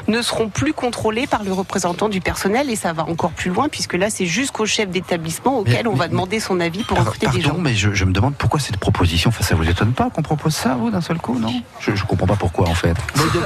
ne 0.08 0.22
seront 0.22 0.50
plus 0.50 0.74
contrôlées 0.74 1.28
par 1.28 1.44
le 1.44 1.54
représentant 1.54 2.10
du 2.10 2.22
personnel 2.22 2.70
et 2.70 2.76
ça 2.76 2.94
va 2.94 3.04
encore 3.04 3.32
plus 3.32 3.50
loin 3.52 3.70
puisque 3.70 3.94
là 3.94 4.10
c'est 4.10 4.26
jusqu'au 4.26 4.66
chef 4.66 4.90
d'établissement 4.90 5.60
auquel 5.60 5.84
Mais- 5.84 5.88
on 5.88 5.94
va 5.96 6.06
mais- 6.06 6.12
demander 6.12 6.40
son 6.40 6.60
avis 6.60 6.84
pour 6.84 6.98
recruter 6.98 7.28
des 7.28 7.42
gens. 7.42 7.50
pardon, 7.50 7.62
mais 7.64 7.74
je, 7.76 7.94
je 7.94 8.06
me 8.06 8.12
demande 8.12 8.36
pourquoi 8.36 8.60
cette 8.60 8.78
proposition. 8.78 9.30
Enfin, 9.30 9.44
ça 9.44 9.56
vous 9.56 9.68
étonne 9.68 9.94
pas 9.94 10.10
qu'on 10.10 10.22
propose 10.22 10.56
ça, 10.56 10.76
vous, 10.76 10.90
d'un 10.92 11.02
seul 11.02 11.18
coup, 11.18 11.38
non? 11.40 11.54
Je, 11.80 11.96
je 11.96 12.06
comprends 12.06 12.28
pas 12.28 12.36
pourquoi, 12.36 12.68
en 12.68 12.74
fait. 12.76 12.96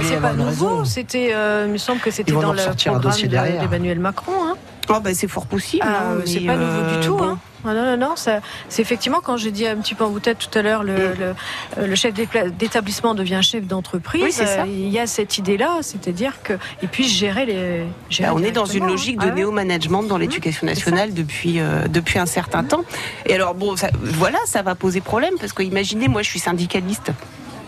C'est 0.03 0.21
pas 0.21 0.33
nouveau, 0.33 0.85
c'était, 0.85 1.31
euh, 1.33 1.65
il 1.67 1.73
me 1.73 1.77
semble 1.77 1.99
que 1.99 2.11
c'était 2.11 2.31
dans 2.31 2.53
le 2.53 2.61
programme 2.61 3.01
dossier 3.01 3.27
de- 3.27 3.31
derrière. 3.31 3.61
d'Emmanuel 3.61 3.99
Macron. 3.99 4.31
Hein. 4.43 4.55
Oh, 4.89 4.99
bah, 4.99 5.13
c'est 5.13 5.27
fort 5.27 5.45
possible. 5.45 5.85
Ah, 5.87 6.11
hein, 6.15 6.21
c'est 6.25 6.41
pas 6.41 6.55
nouveau 6.55 6.79
euh, 6.81 6.99
du 6.99 7.05
tout. 7.05 7.15
bon. 7.15 7.23
Hein. 7.23 7.39
Ah 7.63 7.75
non, 7.75 7.85
non, 7.85 7.95
non, 7.95 8.13
c'est 8.15 8.41
effectivement 8.81 9.19
quand 9.23 9.37
j'ai 9.37 9.51
dit 9.51 9.67
un 9.67 9.75
petit 9.77 9.93
peu 9.93 10.03
en 10.03 10.09
boutade 10.09 10.37
tout 10.39 10.57
à 10.57 10.63
l'heure, 10.63 10.81
le, 10.81 10.95
le, 10.95 11.35
euh, 11.77 11.85
le 11.87 11.93
chef 11.95 12.11
d'établissement 12.57 13.13
devient 13.13 13.39
chef 13.43 13.67
d'entreprise. 13.67 14.23
Oui, 14.23 14.31
c'est 14.31 14.47
ça. 14.47 14.61
Euh, 14.63 14.65
Il 14.67 14.89
y 14.89 14.97
a 14.97 15.05
cette 15.05 15.37
idée-là, 15.37 15.77
c'est-à-dire 15.81 16.33
qu'il 16.41 16.89
puisse 16.89 17.11
gérer 17.13 17.45
les. 17.45 17.83
gérer 18.09 18.29
Bah, 18.29 18.35
on 18.35 18.43
est 18.43 18.51
dans 18.51 18.65
une 18.65 18.87
logique 18.87 19.17
hein. 19.19 19.25
de 19.25 19.29
Ah 19.29 19.33
ouais. 19.35 19.41
néo-management 19.41 20.01
dans 20.03 20.17
l'éducation 20.17 20.65
nationale 20.65 21.13
depuis, 21.13 21.59
euh, 21.59 21.87
depuis 21.87 22.17
un 22.17 22.25
certain 22.25 22.63
temps. 22.63 22.81
Et 23.27 23.35
alors, 23.35 23.53
bon, 23.53 23.75
ça- 23.75 23.91
voilà, 24.01 24.39
ça 24.45 24.63
va 24.63 24.73
poser 24.73 24.99
problème 24.99 25.35
parce 25.39 25.53
que 25.53 25.61
imaginez, 25.61 26.07
moi, 26.07 26.23
je 26.23 26.29
suis 26.29 26.39
syndicaliste. 26.39 27.11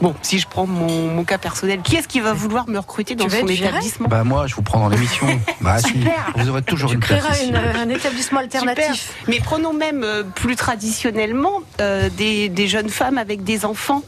Bon, 0.03 0.13
si 0.21 0.37
je 0.37 0.45
prends 0.49 0.67
mon, 0.67 1.07
mon 1.07 1.23
cas 1.23 1.37
personnel, 1.37 1.79
qui 1.81 1.95
est-ce 1.95 2.09
qui 2.09 2.19
va 2.19 2.33
vouloir 2.33 2.67
me 2.67 2.77
recruter 2.77 3.15
dans 3.15 3.29
son 3.29 3.47
établissement? 3.47 4.09
Bah, 4.09 4.25
moi, 4.25 4.47
je 4.47 4.53
vous 4.55 4.61
prends 4.61 4.81
dans 4.81 4.89
l'émission. 4.89 5.25
bah, 5.61 5.79
si. 5.79 5.87
Super. 5.93 6.33
Vous 6.35 6.49
aurez 6.49 6.61
toujours 6.61 6.89
Tu 6.89 6.95
une 6.95 6.99
place 7.01 7.21
créeras 7.21 7.35
ici. 7.37 7.47
une- 7.47 7.55
un 7.55 7.87
établissement 7.87 8.41
alternatif. 8.41 8.83
Super. 8.95 9.23
Mais 9.29 9.39
prenons 9.39 9.71
même 9.71 10.03
euh, 10.03 10.23
plus 10.23 10.57
traditionnellement 10.57 11.61
euh, 11.79 12.09
des, 12.17 12.49
des 12.49 12.67
jeunes 12.67 12.89
femmes 12.89 13.17
avec 13.17 13.45
des 13.45 13.63
enfants. 13.63 14.03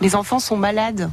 Les 0.00 0.16
enfants 0.16 0.40
sont 0.40 0.56
malades. 0.56 1.08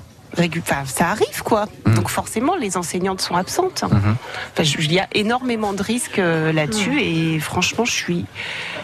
Enfin, 0.60 0.84
ça 0.86 1.10
arrive 1.10 1.42
quoi. 1.44 1.66
Mm. 1.86 1.94
Donc 1.96 2.10
forcément, 2.10 2.56
les 2.56 2.78
enseignantes 2.78 3.22
sont 3.22 3.36
absentes. 3.36 3.84
Enfin, 3.84 4.64
je- 4.64 4.78
il 4.80 4.92
y 4.94 5.00
a 5.00 5.08
énormément 5.14 5.74
de 5.74 5.82
risques 5.82 6.20
euh, 6.20 6.52
là-dessus 6.54 7.00
et 7.02 7.40
franchement, 7.40 7.86
je 7.86 7.92
suis, 7.92 8.26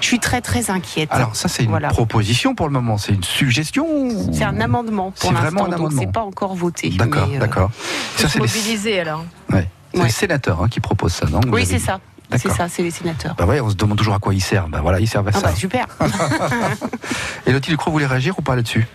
je 0.02 0.06
suis 0.08 0.20
très 0.20 0.42
très 0.42 0.70
inquiète. 0.72 1.10
Alors, 1.12 1.36
ça, 1.36 1.48
c'est 1.48 1.64
une 1.64 1.70
Voilà. 1.70 1.90
proposition 1.90 2.56
pour 2.56 2.68
le 2.68 2.74
moment. 2.74 2.98
C'est 2.98 3.14
une 3.14 3.24
suggestion 3.24 3.86
ou- 3.88 4.30
C'est 4.34 4.44
un 4.44 4.60
amendement 4.60 5.12
pour 5.12 5.30
C'est 5.30 5.36
vraiment 5.36 5.44
l'instant, 5.62 5.66
un 5.66 5.70
donc 5.70 5.80
amendement. 5.80 6.02
c'est 6.02 6.12
pas 6.12 6.24
encore 6.24 6.56
voté. 6.56 6.90
D'accord, 6.90 7.30
euh, 7.34 7.40
d'accord. 7.40 7.70
Ça, 8.18 8.28
c'est 8.30 8.40
les, 8.40 8.46
Mobilisé 8.48 9.00
alors. 9.00 9.24
ouais. 9.52 9.68
C'est 9.94 10.00
Ouais. 10.00 10.06
les 10.08 10.12
sénateurs 10.12 10.64
hein, 10.64 10.70
qui 10.70 10.80
proposent 10.80 11.14
ça, 11.14 11.28
non 11.28 11.40
Vous 11.46 11.50
Oui, 11.54 11.62
avez 11.62 11.66
c'est 11.66 11.80
ça. 11.80 12.00
C'est 12.36 12.50
ça, 12.50 12.68
c'est 12.68 12.82
les 12.82 12.90
sénateurs. 12.90 13.36
Bah 13.38 13.46
ouais, 13.46 13.62
on 13.62 13.70
se 13.70 13.76
demande 13.76 13.96
toujours 14.00 14.16
à 14.16 14.20
quoi 14.20 14.34
ils 14.34 14.42
servent. 14.42 14.70
Bah 14.72 14.80
voilà, 14.82 15.00
ils 15.00 15.08
servent 15.08 15.28
à 15.28 15.32
Ah 15.36 15.40
ça. 15.40 15.48
bah 15.50 15.56
super. 15.56 15.86
Et 17.46 17.52
Lottie 17.52 17.70
Ducrot, 17.70 17.92
vous 17.92 17.94
voulez 17.94 18.06
réagir 18.08 18.34
ou 18.40 18.42
pas 18.42 18.56
là-dessus? 18.56 18.88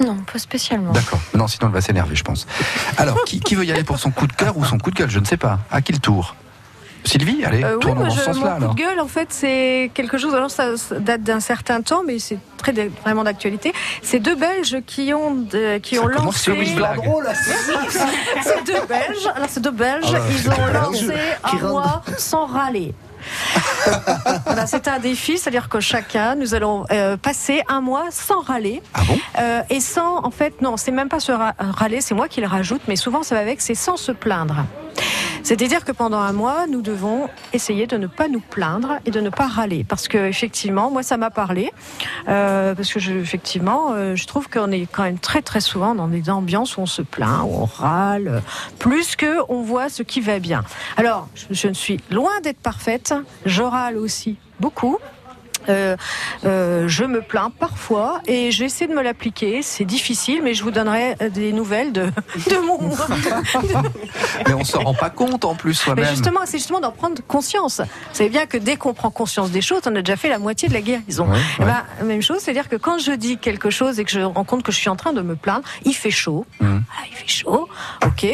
Non, 0.00 0.16
pas 0.30 0.38
spécialement. 0.38 0.92
D'accord. 0.92 1.20
Non, 1.34 1.46
sinon 1.46 1.68
elle 1.68 1.74
va 1.74 1.80
s'énerver, 1.80 2.14
je 2.16 2.24
pense. 2.24 2.46
Alors, 2.98 3.24
qui, 3.24 3.40
qui 3.40 3.54
veut 3.54 3.64
y 3.64 3.72
aller 3.72 3.84
pour 3.84 3.98
son 3.98 4.10
coup 4.10 4.26
de 4.26 4.32
cœur 4.32 4.56
ou 4.56 4.64
son 4.64 4.78
coup 4.78 4.90
de 4.90 4.96
gueule? 4.96 5.10
Je 5.10 5.18
ne 5.20 5.24
sais 5.24 5.36
pas. 5.38 5.58
À 5.70 5.80
qui 5.80 5.92
le 5.92 5.98
tour? 5.98 6.34
Sylvie, 7.04 7.44
allez, 7.44 7.62
Euh, 7.62 7.74
oui, 7.74 7.80
tournons 7.82 8.00
moi, 8.00 8.08
dans 8.08 8.14
je- 8.14 8.18
ce 8.18 8.24
sens-là 8.24 8.58
mon 8.58 8.68
coup 8.68 8.74
de 8.74 8.80
gueule, 8.80 8.98
en 9.00 9.06
fait, 9.06 9.28
c'est 9.30 9.92
quelque 9.94 10.18
chose. 10.18 10.34
Alors, 10.34 10.50
ça, 10.50 10.76
ça 10.76 10.98
date 10.98 11.22
d'un 11.22 11.38
certain 11.38 11.80
temps, 11.80 12.02
mais 12.04 12.18
c'est 12.18 12.38
très 12.56 12.72
vraiment 13.04 13.22
d'actualité. 13.22 13.72
C'est 14.02 14.18
deux 14.18 14.34
Belges 14.34 14.78
qui 14.86 15.14
ont 15.14 15.34
de- 15.36 15.78
qui 15.78 15.94
Ça 15.96 16.02
ont 16.02 16.08
lancé. 16.08 16.50
c'est 18.42 18.64
deux 18.66 18.86
Belges. 18.88 19.28
Alors, 19.34 19.48
c'est 19.48 19.60
deux 19.60 19.70
Belges. 19.70 20.04
Ah 20.14 20.18
ils 20.30 20.48
ont 20.50 20.66
lancé 20.82 21.14
un 21.44 21.68
mois 21.68 22.02
sans 22.18 22.46
râler. 22.46 22.92
voilà, 24.44 24.66
c'est 24.66 24.88
un 24.88 24.98
défi, 24.98 25.38
c'est-à-dire 25.38 25.68
que 25.68 25.80
chacun, 25.80 26.34
nous 26.34 26.54
allons 26.54 26.84
euh, 26.90 27.16
passer 27.16 27.62
un 27.68 27.80
mois 27.80 28.06
sans 28.10 28.40
râler. 28.40 28.82
Ah 28.94 29.00
bon? 29.06 29.18
Euh, 29.38 29.62
et 29.70 29.80
sans, 29.80 30.24
en 30.24 30.30
fait, 30.30 30.60
non, 30.62 30.76
c'est 30.76 30.90
même 30.90 31.08
pas 31.08 31.20
se 31.20 31.32
râler, 31.32 32.00
c'est 32.00 32.14
moi 32.14 32.28
qui 32.28 32.40
le 32.40 32.46
rajoute, 32.46 32.82
mais 32.88 32.96
souvent 32.96 33.22
ça 33.22 33.34
va 33.34 33.40
avec, 33.40 33.60
c'est 33.60 33.74
sans 33.74 33.96
se 33.96 34.12
plaindre. 34.12 34.64
C'est-à-dire 35.46 35.84
que 35.84 35.92
pendant 35.92 36.18
un 36.18 36.32
mois, 36.32 36.66
nous 36.66 36.82
devons 36.82 37.28
essayer 37.52 37.86
de 37.86 37.96
ne 37.96 38.08
pas 38.08 38.26
nous 38.26 38.40
plaindre 38.40 38.98
et 39.06 39.12
de 39.12 39.20
ne 39.20 39.30
pas 39.30 39.46
râler, 39.46 39.84
parce 39.88 40.08
que 40.08 40.18
effectivement, 40.18 40.90
moi, 40.90 41.04
ça 41.04 41.18
m'a 41.18 41.30
parlé, 41.30 41.70
euh, 42.26 42.74
parce 42.74 42.92
que 42.92 42.98
je, 42.98 43.12
effectivement, 43.12 43.92
euh, 43.92 44.16
je 44.16 44.26
trouve 44.26 44.48
qu'on 44.48 44.72
est 44.72 44.88
quand 44.90 45.04
même 45.04 45.20
très 45.20 45.42
très 45.42 45.60
souvent 45.60 45.94
dans 45.94 46.08
des 46.08 46.30
ambiances 46.30 46.76
où 46.76 46.80
on 46.80 46.86
se 46.86 47.00
plaint, 47.00 47.42
où 47.44 47.60
on 47.60 47.64
râle, 47.64 48.42
plus 48.80 49.14
que 49.14 49.36
on 49.48 49.62
voit 49.62 49.88
ce 49.88 50.02
qui 50.02 50.20
va 50.20 50.40
bien. 50.40 50.64
Alors, 50.96 51.28
je, 51.36 51.54
je 51.54 51.68
ne 51.68 51.74
suis 51.74 52.00
loin 52.10 52.40
d'être 52.42 52.58
parfaite, 52.58 53.14
je 53.44 53.62
râle 53.62 53.98
aussi 53.98 54.38
beaucoup. 54.58 54.98
Euh, 55.68 55.96
euh, 56.44 56.88
je 56.88 57.04
me 57.04 57.20
plains 57.22 57.50
parfois 57.50 58.20
et 58.26 58.50
j'essaie 58.50 58.86
de 58.86 58.94
me 58.94 59.02
l'appliquer. 59.02 59.62
C'est 59.62 59.84
difficile, 59.84 60.40
mais 60.42 60.54
je 60.54 60.62
vous 60.62 60.70
donnerai 60.70 61.14
euh, 61.22 61.28
des 61.28 61.52
nouvelles 61.52 61.92
de, 61.92 62.06
de 62.50 62.56
mon. 62.66 62.78
Mais 64.46 64.54
on 64.54 64.64
s'en 64.64 64.80
rend 64.82 64.94
pas 64.94 65.10
compte 65.10 65.44
en 65.44 65.54
plus 65.54 65.74
soi-même. 65.74 66.06
justement, 66.06 66.40
c'est 66.44 66.58
justement 66.58 66.80
d'en 66.80 66.92
prendre 66.92 67.20
conscience. 67.26 67.80
Vous 67.80 68.14
savez 68.16 68.30
bien 68.30 68.46
que 68.46 68.56
dès 68.58 68.76
qu'on 68.76 68.94
prend 68.94 69.10
conscience 69.10 69.50
des 69.50 69.60
choses, 69.62 69.82
on 69.86 69.94
a 69.96 70.02
déjà 70.02 70.16
fait 70.16 70.28
la 70.28 70.38
moitié 70.38 70.68
de 70.68 70.74
la 70.74 70.80
guérison. 70.80 71.28
Ouais, 71.30 71.38
Eh 71.58 71.62
ouais. 71.62 71.68
ben, 72.00 72.06
même 72.06 72.22
chose, 72.22 72.38
c'est-à-dire 72.40 72.68
que 72.68 72.76
quand 72.76 72.98
je 72.98 73.12
dis 73.12 73.38
quelque 73.38 73.70
chose 73.70 73.98
et 74.00 74.04
que 74.04 74.10
je 74.10 74.20
rends 74.20 74.44
compte 74.44 74.62
que 74.62 74.72
je 74.72 74.76
suis 74.78 74.88
en 74.88 74.96
train 74.96 75.12
de 75.12 75.22
me 75.22 75.36
plaindre, 75.36 75.66
il 75.84 75.94
fait 75.94 76.10
chaud. 76.10 76.46
Mhm. 76.60 76.82
Ah, 76.90 77.02
il 77.10 77.14
fait 77.16 77.28
chaud, 77.28 77.68
ok. 78.04 78.26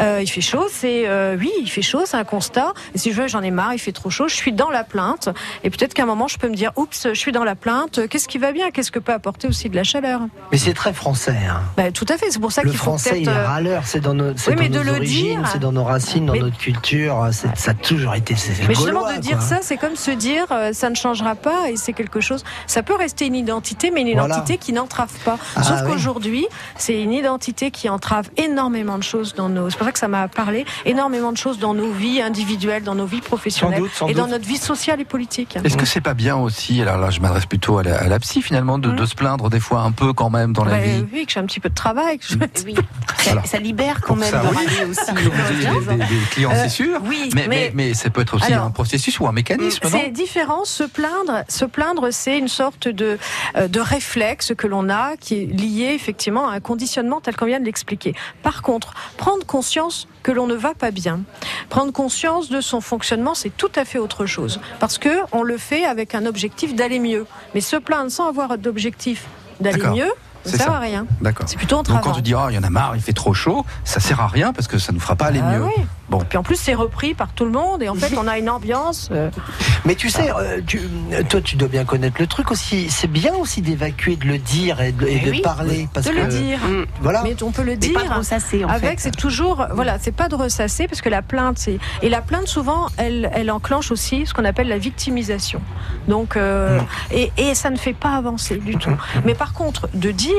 Euh, 0.00 0.20
il 0.22 0.26
fait 0.28 0.40
chaud, 0.40 0.66
c'est 0.70 1.04
oui, 1.38 1.50
il 1.60 1.70
fait 1.70 1.82
chaud, 1.82 2.02
c'est 2.04 2.16
un 2.16 2.24
constat. 2.24 2.72
Et 2.94 2.98
si 2.98 3.12
je 3.12 3.20
veux, 3.20 3.28
j'en 3.28 3.42
ai 3.42 3.50
marre, 3.50 3.72
il 3.74 3.78
fait 3.78 3.92
trop 3.92 4.10
chaud, 4.10 4.28
je 4.28 4.34
suis 4.34 4.52
dans 4.52 4.70
la 4.70 4.84
plainte. 4.84 5.28
Et 5.62 5.70
peut-être 5.70 5.94
qu'à 5.94 6.02
un 6.02 6.06
moment, 6.06 6.28
je 6.28 6.38
peux 6.38 6.48
me 6.48 6.54
dire, 6.54 6.72
oups, 6.76 7.08
je 7.08 7.18
suis 7.18 7.32
dans 7.32 7.44
la 7.44 7.54
plainte. 7.54 8.08
Qu'est-ce 8.08 8.28
qui 8.28 8.38
va 8.38 8.52
bien? 8.52 8.70
Qu'est-ce 8.70 8.90
que 8.90 8.98
peut 8.98 9.12
apporter 9.12 9.48
aussi 9.48 9.68
de 9.68 9.76
la 9.76 9.84
chaleur? 9.84 10.20
Mais 10.52 10.58
c'est 10.58 10.74
très 10.74 10.92
français. 10.92 11.36
Hein. 11.48 11.60
Ben, 11.76 11.92
Tout 11.92 12.06
à 12.08 12.16
fait. 12.16 12.26
C'est 12.30 12.38
pour 12.40 12.52
ça 12.52 12.62
Le 12.62 12.70
qu'il 12.70 12.78
faut 12.78 12.84
français, 12.84 13.20
il 13.22 13.28
est 13.28 13.32
euh, 13.32 13.46
râleur. 13.46 13.82
C'est 13.86 14.00
dans 14.00 14.14
nos, 14.14 14.36
c'est 14.36 14.50
Oui, 14.50 14.56
mais 14.58 14.68
dans 14.68 14.80
de 14.80 14.84
nos 14.84 14.90
le 14.92 14.96
origines, 14.98 15.40
dire- 15.40 15.48
c'est 15.52 15.58
dans 15.58 15.72
nos 15.72 15.84
racines, 15.84 16.26
dans 16.26 16.32
Mais- 16.32 16.40
notre 16.40 16.56
culture. 16.58 17.28
Ça 17.32 17.70
a 17.70 17.74
toujours 17.74 18.14
été. 18.14 18.34
c'est 18.36 18.52
Mais 18.68 18.74
justement, 18.74 19.00
gaulois, 19.00 19.16
de 19.16 19.20
dire 19.20 19.38
quoi. 19.38 19.46
ça, 19.46 19.58
c'est 19.62 19.76
comme 19.76 19.96
se 19.96 20.10
dire 20.10 20.46
euh, 20.50 20.72
ça 20.72 20.90
ne 20.90 20.94
changera 20.94 21.34
pas 21.34 21.70
et 21.70 21.76
c'est 21.76 21.92
quelque 21.92 22.20
chose. 22.20 22.44
Ça 22.66 22.82
peut 22.82 22.94
rester 22.96 23.26
une 23.26 23.34
identité, 23.34 23.90
mais 23.90 24.02
une 24.02 24.12
Voilà. 24.12 24.34
identité 24.36 24.58
qui 24.58 24.72
n'entrave 24.72 25.12
pas. 25.24 25.38
Ah, 25.56 25.62
Sauf 25.62 25.80
oui. 25.84 25.92
qu'aujourd'hui, 25.92 26.46
c'est 26.76 27.00
une 27.02 27.12
identité 27.12 27.70
qui 27.70 27.88
entrave 27.88 28.30
énormément 28.36 28.98
de 28.98 29.02
choses 29.02 29.34
dans 29.34 29.48
nos. 29.48 29.70
C'est 29.70 29.76
pour 29.76 29.86
ça 29.86 29.92
que 29.92 29.98
ça 29.98 30.08
m'a 30.08 30.28
parlé. 30.28 30.64
Énormément 30.84 31.32
de 31.32 31.36
choses 31.36 31.58
dans 31.58 31.74
nos 31.74 31.90
vies 31.92 32.20
individuelles, 32.22 32.82
dans 32.82 32.94
nos 32.94 33.06
vies 33.06 33.20
professionnelles 33.20 33.80
doute, 33.80 33.90
sans 33.94 34.08
et 34.08 34.14
dans 34.14 34.22
doute. 34.24 34.32
notre 34.32 34.46
vie 34.46 34.56
sociale 34.58 35.00
et 35.00 35.04
politique. 35.04 35.56
Est-ce 35.62 35.76
que 35.76 35.86
c'est 35.86 36.00
pas 36.00 36.14
bien 36.14 36.36
aussi, 36.36 36.63
alors 36.80 36.98
là 36.98 37.10
je 37.10 37.20
m'adresse 37.20 37.46
plutôt 37.46 37.78
à 37.78 37.82
la, 37.82 37.96
à 37.98 38.08
la 38.08 38.18
psy 38.18 38.42
finalement, 38.42 38.78
de, 38.78 38.90
de 38.90 39.06
se 39.06 39.14
plaindre 39.14 39.50
des 39.50 39.60
fois 39.60 39.80
un 39.80 39.92
peu 39.92 40.12
quand 40.12 40.30
même 40.30 40.52
dans 40.52 40.64
la 40.64 40.72
Bah, 40.72 40.78
vie 40.78 41.04
oui, 41.12 41.26
que 41.26 41.32
j'ai 41.32 41.40
un 41.40 41.46
petit 41.46 41.60
peu 41.60 41.68
de 41.68 41.74
travail. 41.74 42.18
que 42.18 42.24
je- 42.28 42.34
Oui. 42.64 42.74
Ça, 43.18 43.32
Alors, 43.32 43.46
ça 43.46 43.58
libère 43.58 44.00
quand 44.00 44.16
même 44.16 44.30
ça, 44.30 44.42
de 44.42 44.48
oui. 44.48 44.90
aussi. 44.90 45.12
des, 45.14 45.96
des- 45.96 46.04
des 46.04 46.20
clients, 46.30 46.50
Euh, 46.52 46.62
c'est 46.62 46.68
sûr. 46.68 47.00
oui, 47.04 47.30
mais, 47.34 47.46
mais, 47.48 47.48
mais- 47.48 47.72
mais 47.74 47.94
ça 47.94 48.10
peut 48.10 48.20
être 48.22 48.34
aussi 48.34 48.52
Alors, 48.52 48.64
un 48.66 48.70
processus 48.70 49.18
ou 49.20 49.26
un 49.26 49.32
mécanisme, 49.32 49.80
C'est 49.88 50.10
différent. 50.10 50.64
Se 50.64 50.84
plaindre, 50.84 51.44
se 51.48 51.64
plaindre, 51.64 52.08
c'est 52.10 52.38
une 52.38 52.48
sorte 52.48 52.88
de 52.88 53.18
euh, 53.56 53.68
de 53.68 53.80
réflexe 53.80 54.52
que 54.56 54.66
l'on 54.66 54.88
a 54.90 55.16
qui 55.18 55.34
est 55.42 55.46
lié 55.46 55.92
effectivement 55.94 56.48
à 56.48 56.54
un 56.54 56.60
conditionnement 56.60 57.20
tel 57.20 57.36
qu'on 57.36 57.46
vient 57.46 57.60
de 57.60 57.64
l'expliquer. 57.64 58.14
Par 58.42 58.62
contre, 58.62 58.94
prendre 59.16 59.44
conscience 59.46 60.06
que 60.24 60.32
l'on 60.32 60.48
ne 60.48 60.54
va 60.54 60.74
pas 60.74 60.90
bien, 60.90 61.20
prendre 61.68 61.92
conscience 61.92 62.48
de 62.48 62.60
son 62.60 62.80
fonctionnement, 62.80 63.34
c'est 63.34 63.56
tout 63.56 63.70
à 63.76 63.84
fait 63.84 63.98
autre 63.98 64.26
chose. 64.26 64.58
Parce 64.80 64.98
que 64.98 65.10
on 65.30 65.44
le 65.44 65.58
fait 65.58 65.84
avec 65.84 66.16
un 66.16 66.26
objectif 66.26 66.74
d'aller 66.74 66.98
mieux. 66.98 67.26
Mais 67.54 67.60
se 67.60 67.76
plaindre 67.76 68.10
sans 68.10 68.26
avoir 68.26 68.58
d'objectif 68.58 69.26
d'aller 69.60 69.86
mieux, 69.86 70.10
ça 70.44 70.56
sert 70.58 70.66
ça. 70.66 70.76
à 70.76 70.78
rien. 70.80 71.06
D'accord. 71.20 71.46
C'est 71.48 71.56
plutôt 71.56 71.76
en 71.76 71.82
Donc 71.82 71.86
quand 71.96 72.00
travail. 72.00 72.16
tu 72.16 72.22
dis, 72.22 72.34
oh, 72.34 72.46
il 72.50 72.54
y 72.54 72.58
en 72.58 72.62
a 72.62 72.70
marre, 72.70 72.92
il 72.96 73.02
fait 73.02 73.12
trop 73.12 73.34
chaud, 73.34 73.64
ça 73.84 74.00
sert 74.00 74.20
à 74.20 74.26
rien 74.28 74.52
parce 74.52 74.68
que 74.68 74.78
ça 74.78 74.92
nous 74.92 75.00
fera 75.00 75.16
pas 75.16 75.26
aller 75.26 75.40
Ah 75.42 75.52
mieux. 75.58 75.64
oui. 75.64 75.84
Bon. 76.10 76.18
Puis 76.28 76.36
en 76.36 76.42
plus, 76.42 76.56
c'est 76.56 76.74
repris 76.74 77.14
par 77.14 77.32
tout 77.32 77.46
le 77.46 77.50
monde 77.50 77.82
et 77.82 77.88
en 77.88 77.94
fait, 77.94 78.14
on 78.18 78.28
a 78.28 78.36
une 78.38 78.50
ambiance. 78.50 79.08
euh, 79.10 79.30
Mais 79.86 79.94
tu 79.94 80.10
sais, 80.10 80.30
euh, 80.36 80.60
tu- 80.66 80.82
toi, 81.30 81.40
tu 81.40 81.56
dois 81.56 81.68
bien 81.68 81.84
connaître 81.86 82.16
le 82.20 82.26
truc 82.26 82.50
aussi. 82.50 82.90
C'est 82.90 83.10
bien 83.10 83.34
aussi 83.34 83.62
d'évacuer, 83.62 84.16
de 84.16 84.26
le 84.26 84.36
dire 84.38 84.80
et 84.82 84.92
de, 84.92 85.06
et 85.06 85.18
de 85.20 85.30
oui, 85.30 85.40
parler. 85.40 85.88
Parce 85.94 86.06
de 86.06 86.12
que, 86.12 86.16
le 86.16 86.26
dire. 86.26 86.58
Voilà. 87.00 87.22
Mais 87.22 87.42
on 87.42 87.50
peut 87.52 87.62
le 87.62 87.76
dire. 87.76 87.94
pas 87.94 88.04
de 88.06 88.18
ressasser, 88.18 88.64
en 88.64 88.68
avec, 88.68 89.00
c'est 89.00 89.16
toujours, 89.16 89.66
voilà, 89.72 89.98
c'est 89.98 90.12
pas 90.12 90.28
de 90.28 90.34
ressasser 90.34 90.86
parce 90.88 91.00
que 91.00 91.08
la 91.08 91.22
plainte, 91.22 91.58
c'est 91.58 91.78
et 92.02 92.08
la 92.10 92.20
plainte 92.20 92.48
souvent, 92.48 92.86
elle, 92.98 93.30
elle 93.34 93.50
enclenche 93.50 93.90
aussi 93.90 94.26
ce 94.26 94.34
qu'on 94.34 94.44
appelle 94.44 94.68
la 94.68 94.78
victimisation. 94.78 95.60
Donc, 96.08 96.36
euh, 96.36 96.80
et, 97.10 97.32
et 97.38 97.54
ça 97.54 97.70
ne 97.70 97.76
fait 97.76 97.92
pas 97.94 98.10
avancer 98.16 98.56
du 98.56 98.76
tout. 98.76 98.94
Mais 99.24 99.34
par 99.34 99.52
contre, 99.54 99.88
de 99.94 100.10
dire, 100.10 100.33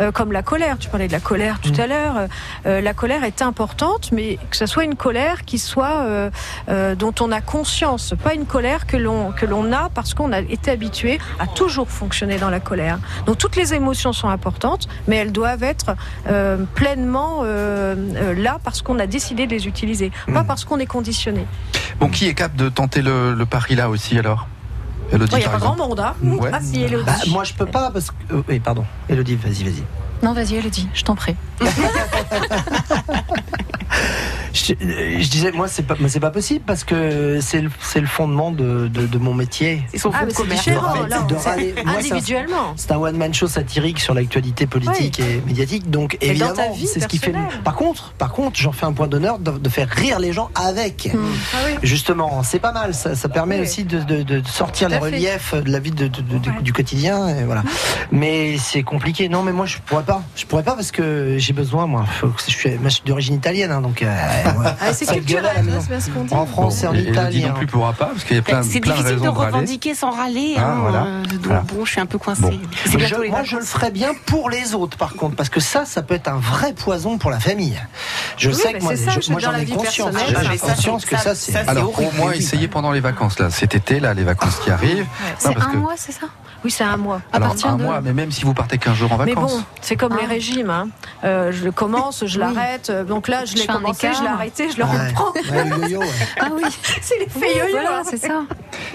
euh, 0.00 0.12
comme 0.12 0.32
la 0.32 0.42
colère, 0.42 0.78
tu 0.78 0.88
parlais 0.88 1.06
de 1.06 1.12
la 1.12 1.20
colère 1.20 1.60
tout 1.60 1.72
à 1.78 1.86
l'heure, 1.86 2.28
euh, 2.66 2.80
la 2.80 2.94
colère 2.94 3.24
est 3.24 3.42
importante, 3.42 4.10
mais 4.12 4.38
que 4.50 4.56
ce 4.56 4.66
soit 4.66 4.84
une 4.84 4.96
colère 4.96 5.44
qui 5.44 5.58
soit 5.58 6.30
euh, 6.68 6.94
dont 6.94 7.14
on 7.20 7.30
a 7.32 7.40
conscience, 7.40 8.14
pas 8.22 8.34
une 8.34 8.46
colère 8.46 8.86
que 8.86 8.96
l'on 8.96 9.32
que 9.32 9.46
l'on 9.46 9.72
a 9.72 9.88
parce 9.94 10.14
qu'on 10.14 10.32
a 10.32 10.40
été 10.40 10.70
habitué 10.70 11.18
à 11.38 11.46
toujours 11.46 11.90
fonctionner 11.90 12.38
dans 12.38 12.50
la 12.50 12.60
colère. 12.60 12.98
Donc 13.26 13.38
toutes 13.38 13.56
les 13.56 13.74
émotions 13.74 14.12
sont 14.12 14.28
importantes, 14.28 14.88
mais 15.08 15.16
elles 15.16 15.32
doivent 15.32 15.62
être 15.62 15.94
pleinement 16.74 17.42
là 17.44 18.58
parce 18.62 18.82
qu'on 18.82 18.98
a 18.98 19.06
décidé 19.06 19.46
de 19.46 19.52
les 19.52 19.66
utiliser, 19.66 20.10
pas 20.32 20.44
parce 20.44 20.64
qu'on 20.64 20.78
est 20.78 20.86
conditionné. 20.86 21.46
Bon, 22.00 22.08
qui 22.08 22.28
est 22.28 22.34
capable 22.34 22.56
de 22.56 22.68
tenter 22.68 23.02
le, 23.02 23.34
le 23.34 23.46
pari 23.46 23.74
là 23.74 23.88
aussi 23.88 24.18
alors? 24.18 24.46
Elodie, 25.12 25.34
Il 25.36 25.38
n'y 25.38 25.44
a 25.44 25.48
pas 25.50 25.58
grand 25.58 25.76
monde, 25.76 26.00
hein 26.00 26.14
Ouais. 26.22 26.50
Ah 26.52 26.60
si, 26.60 26.82
Élodie. 26.82 27.04
Bah, 27.04 27.16
moi, 27.28 27.44
je 27.44 27.52
peux 27.54 27.66
pas 27.66 27.90
parce 27.90 28.10
que. 28.10 28.34
euh, 28.34 28.42
oui, 28.48 28.58
pardon. 28.60 28.84
Elodie, 29.08 29.36
vas-y, 29.36 29.64
vas-y. 29.64 29.82
Non, 30.22 30.32
vas-y, 30.32 30.54
elle 30.56 30.70
dit, 30.70 30.88
je 30.94 31.02
t'en 31.02 31.14
prie. 31.16 31.34
Je, 34.52 34.74
je 35.20 35.28
disais, 35.30 35.50
moi, 35.52 35.66
c'est 35.68 35.82
pas, 35.82 35.94
c'est 36.08 36.20
pas 36.20 36.30
possible 36.30 36.62
parce 36.66 36.84
que 36.84 37.38
c'est 37.40 37.60
le, 37.62 37.70
c'est 37.80 38.00
le 38.00 38.06
fondement 38.06 38.50
de, 38.50 38.88
de, 38.88 39.06
de 39.06 39.18
mon 39.18 39.34
métier. 39.34 39.82
Ils 39.94 40.00
sont 40.00 40.10
Ah, 40.14 40.24
mais 40.26 40.32
différent, 40.32 40.94
c'est 41.38 41.48
un- 41.48 41.86
individuellement. 41.96 42.74
C'est 42.76 42.92
un 42.92 42.98
one-man 42.98 43.32
show 43.32 43.46
satirique 43.46 43.98
sur 44.00 44.14
l'actualité 44.14 44.66
politique 44.66 45.20
et 45.20 45.40
médiatique. 45.46 45.90
Donc, 45.90 46.18
Mais 46.20 46.34
dans 46.34 46.50
évidemment, 46.50 46.76
c'est 46.86 47.00
ce 47.00 47.06
qui 47.08 47.18
fait. 47.18 47.32
Par 47.64 47.74
contre, 47.74 48.12
par 48.18 48.32
contre, 48.32 48.58
j'en 48.60 48.72
fais 48.72 48.86
un 48.86 48.92
point 48.92 49.06
d'honneur 49.08 49.38
de, 49.38 49.52
de 49.52 49.68
faire 49.68 49.88
rire 49.88 50.18
les 50.18 50.32
gens 50.32 50.50
avec. 50.54 51.10
Ah 51.14 51.56
oui. 51.66 51.72
Justement, 51.82 52.42
c'est 52.42 52.58
pas 52.58 52.72
mal. 52.72 52.94
Ça, 52.94 53.14
ça 53.14 53.28
permet 53.28 53.60
aussi 53.60 53.84
de, 53.84 54.00
de- 54.00 54.22
de 54.22 54.46
sortir 54.46 54.88
les 54.88 54.96
fait. 54.96 55.00
reliefs 55.02 55.54
de 55.54 55.70
la 55.70 55.78
vie 55.78 55.90
de- 55.92 56.08
de- 56.08 56.20
de- 56.22 56.38
du- 56.38 56.62
du 56.62 56.72
quotidien. 56.72 57.28
Et 57.28 57.44
voilà. 57.44 57.62
Mais 58.10 58.56
c'est 58.58 58.82
compliqué. 58.82 59.28
Non, 59.28 59.42
mais 59.42 59.52
moi, 59.52 59.66
je 59.66 59.78
pourrais 59.78 60.02
pas. 60.04 60.22
Je 60.36 60.44
pourrais 60.46 60.62
pas 60.62 60.74
parce 60.74 60.90
que 60.92 61.36
j'ai 61.38 61.52
besoin, 61.52 61.86
moi. 61.86 62.04
Faut 62.20 62.28
que 62.28 62.40
je 62.46 62.50
suis, 62.50 62.70
moi, 62.70 62.88
je 62.88 62.94
suis 62.96 63.02
d'origine 63.06 63.34
italienne, 63.34 63.70
hein, 63.70 63.80
donc. 63.80 64.02
euh, 64.02 64.41
ouais. 64.44 64.66
Ah, 64.80 64.92
c'est 64.92 65.06
culturel, 65.06 65.64
c'est 65.88 66.00
ce 66.00 66.10
qu'on 66.10 66.24
dit. 66.24 66.34
En 66.34 66.46
français, 66.46 66.86
en 66.86 66.94
Et- 66.94 67.02
italien. 67.02 67.48
non 67.48 67.54
plus 67.54 67.66
pourra 67.66 67.92
pas 67.92 68.06
parce 68.06 68.24
qu'il 68.24 68.36
y 68.36 68.38
a 68.38 68.42
plein, 68.42 68.62
C'est 68.62 68.80
plein 68.80 68.92
de 68.92 68.96
difficile 68.98 69.18
raisons 69.20 69.32
de 69.32 69.38
revendiquer 69.38 69.94
sans 69.94 70.10
râler. 70.10 70.54
Ah, 70.58 70.62
hein, 70.62 70.76
voilà. 70.80 71.04
euh, 71.04 71.22
donc 71.24 71.40
Voilà. 71.44 71.60
bon, 71.62 71.84
je 71.84 71.90
suis 71.92 72.00
un 72.00 72.06
peu. 72.06 72.18
Bon. 72.18 72.34
C'est 72.86 72.96
les 72.96 73.28
moi, 73.28 73.42
je 73.44 73.56
le 73.56 73.64
ferais 73.64 73.90
bien 73.90 74.12
pour 74.26 74.48
les 74.50 74.74
autres, 74.74 74.96
par 74.96 75.14
contre, 75.14 75.36
parce 75.36 75.48
que 75.48 75.60
ça, 75.60 75.84
ça 75.84 76.02
peut 76.02 76.14
être 76.14 76.28
un 76.28 76.38
vrai 76.38 76.72
poison 76.72 77.18
pour 77.18 77.30
la 77.30 77.40
famille. 77.40 77.78
Je 78.36 78.48
Oui, 78.50 78.54
sais 78.54 78.72
que 78.74 78.82
moi, 78.82 78.96
c'est 78.96 79.10
c'est 79.20 79.38
j'en 79.40 79.54
ai 79.54 79.66
conscience. 79.66 80.14
J'ai 80.28 80.58
ça, 80.58 80.66
conscience 80.68 81.04
que 81.04 81.16
ça, 81.16 81.34
c'est. 81.34 81.52
c'est 81.52 81.68
Alors 81.68 81.92
au 81.98 82.10
moins 82.12 82.32
essayez 82.32 82.68
pendant 82.68 82.92
les 82.92 83.00
vacances 83.00 83.38
là, 83.38 83.50
cet 83.50 83.74
été 83.74 84.00
là, 84.00 84.14
les 84.14 84.24
vacances 84.24 84.56
qui 84.56 84.70
arrivent. 84.70 85.06
C'est 85.38 85.56
un 85.56 85.72
mois, 85.74 85.94
c'est 85.96 86.12
ça? 86.12 86.26
Oui, 86.64 86.70
c'est 86.70 86.84
un 86.84 86.96
mois. 86.96 87.20
À 87.32 87.36
Alors 87.36 87.48
partir 87.50 87.68
un 87.70 87.76
de... 87.76 87.82
mois, 87.82 88.00
mais 88.00 88.12
même 88.12 88.30
si 88.30 88.44
vous 88.44 88.54
partez 88.54 88.78
15 88.78 88.94
jours 88.94 89.12
en 89.12 89.18
Mais 89.18 89.34
vacances. 89.34 89.56
bon, 89.56 89.64
c'est 89.80 89.96
comme 89.96 90.14
les 90.16 90.24
Ah. 90.24 90.28
régimes. 90.28 90.70
Hein. 90.70 90.88
Euh, 91.24 91.50
je 91.52 91.64
le 91.64 91.72
commence, 91.72 92.24
je 92.26 92.38
Oui. 92.40 92.44
l'arrête. 92.54 92.90
Donc 93.08 93.28
là, 93.28 93.44
je 93.44 93.54
l'ai 93.56 93.66
commencé, 93.66 94.06
écart. 94.06 94.18
je 94.18 94.22
l'ai 94.22 94.28
arrêté, 94.28 94.68
je 94.70 94.76
le 94.78 94.84
Ouais. 94.84 95.08
reprends. 95.08 95.32
Ouais, 95.32 95.96
ouais. 95.96 96.06
Ah 96.40 96.48
oui, 96.54 96.62
C'est 97.02 97.18
les 97.18 97.26
oui, 97.34 97.48
voilà, 97.70 97.98
hein. 97.98 98.02
c'est 98.08 98.16
ça. 98.18 98.42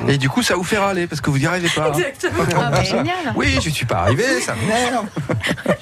Et 0.07 0.17
du 0.17 0.29
coup, 0.29 0.41
ça 0.43 0.55
vous 0.55 0.63
fait 0.63 0.77
râler 0.77 1.07
parce 1.07 1.21
que 1.21 1.29
vous 1.29 1.37
n'y 1.39 1.45
arrivez 1.45 1.69
pas. 1.69 1.87
hein. 1.87 1.91
Exactement. 1.93 2.43
Ah 2.57 2.69
bah, 2.71 2.83
génial. 2.83 3.33
Oui, 3.35 3.57
je 3.61 3.69
suis 3.69 3.85
pas 3.85 3.97
arrivé, 3.99 4.39
ça 4.41 4.53
m'énerve. 4.55 5.05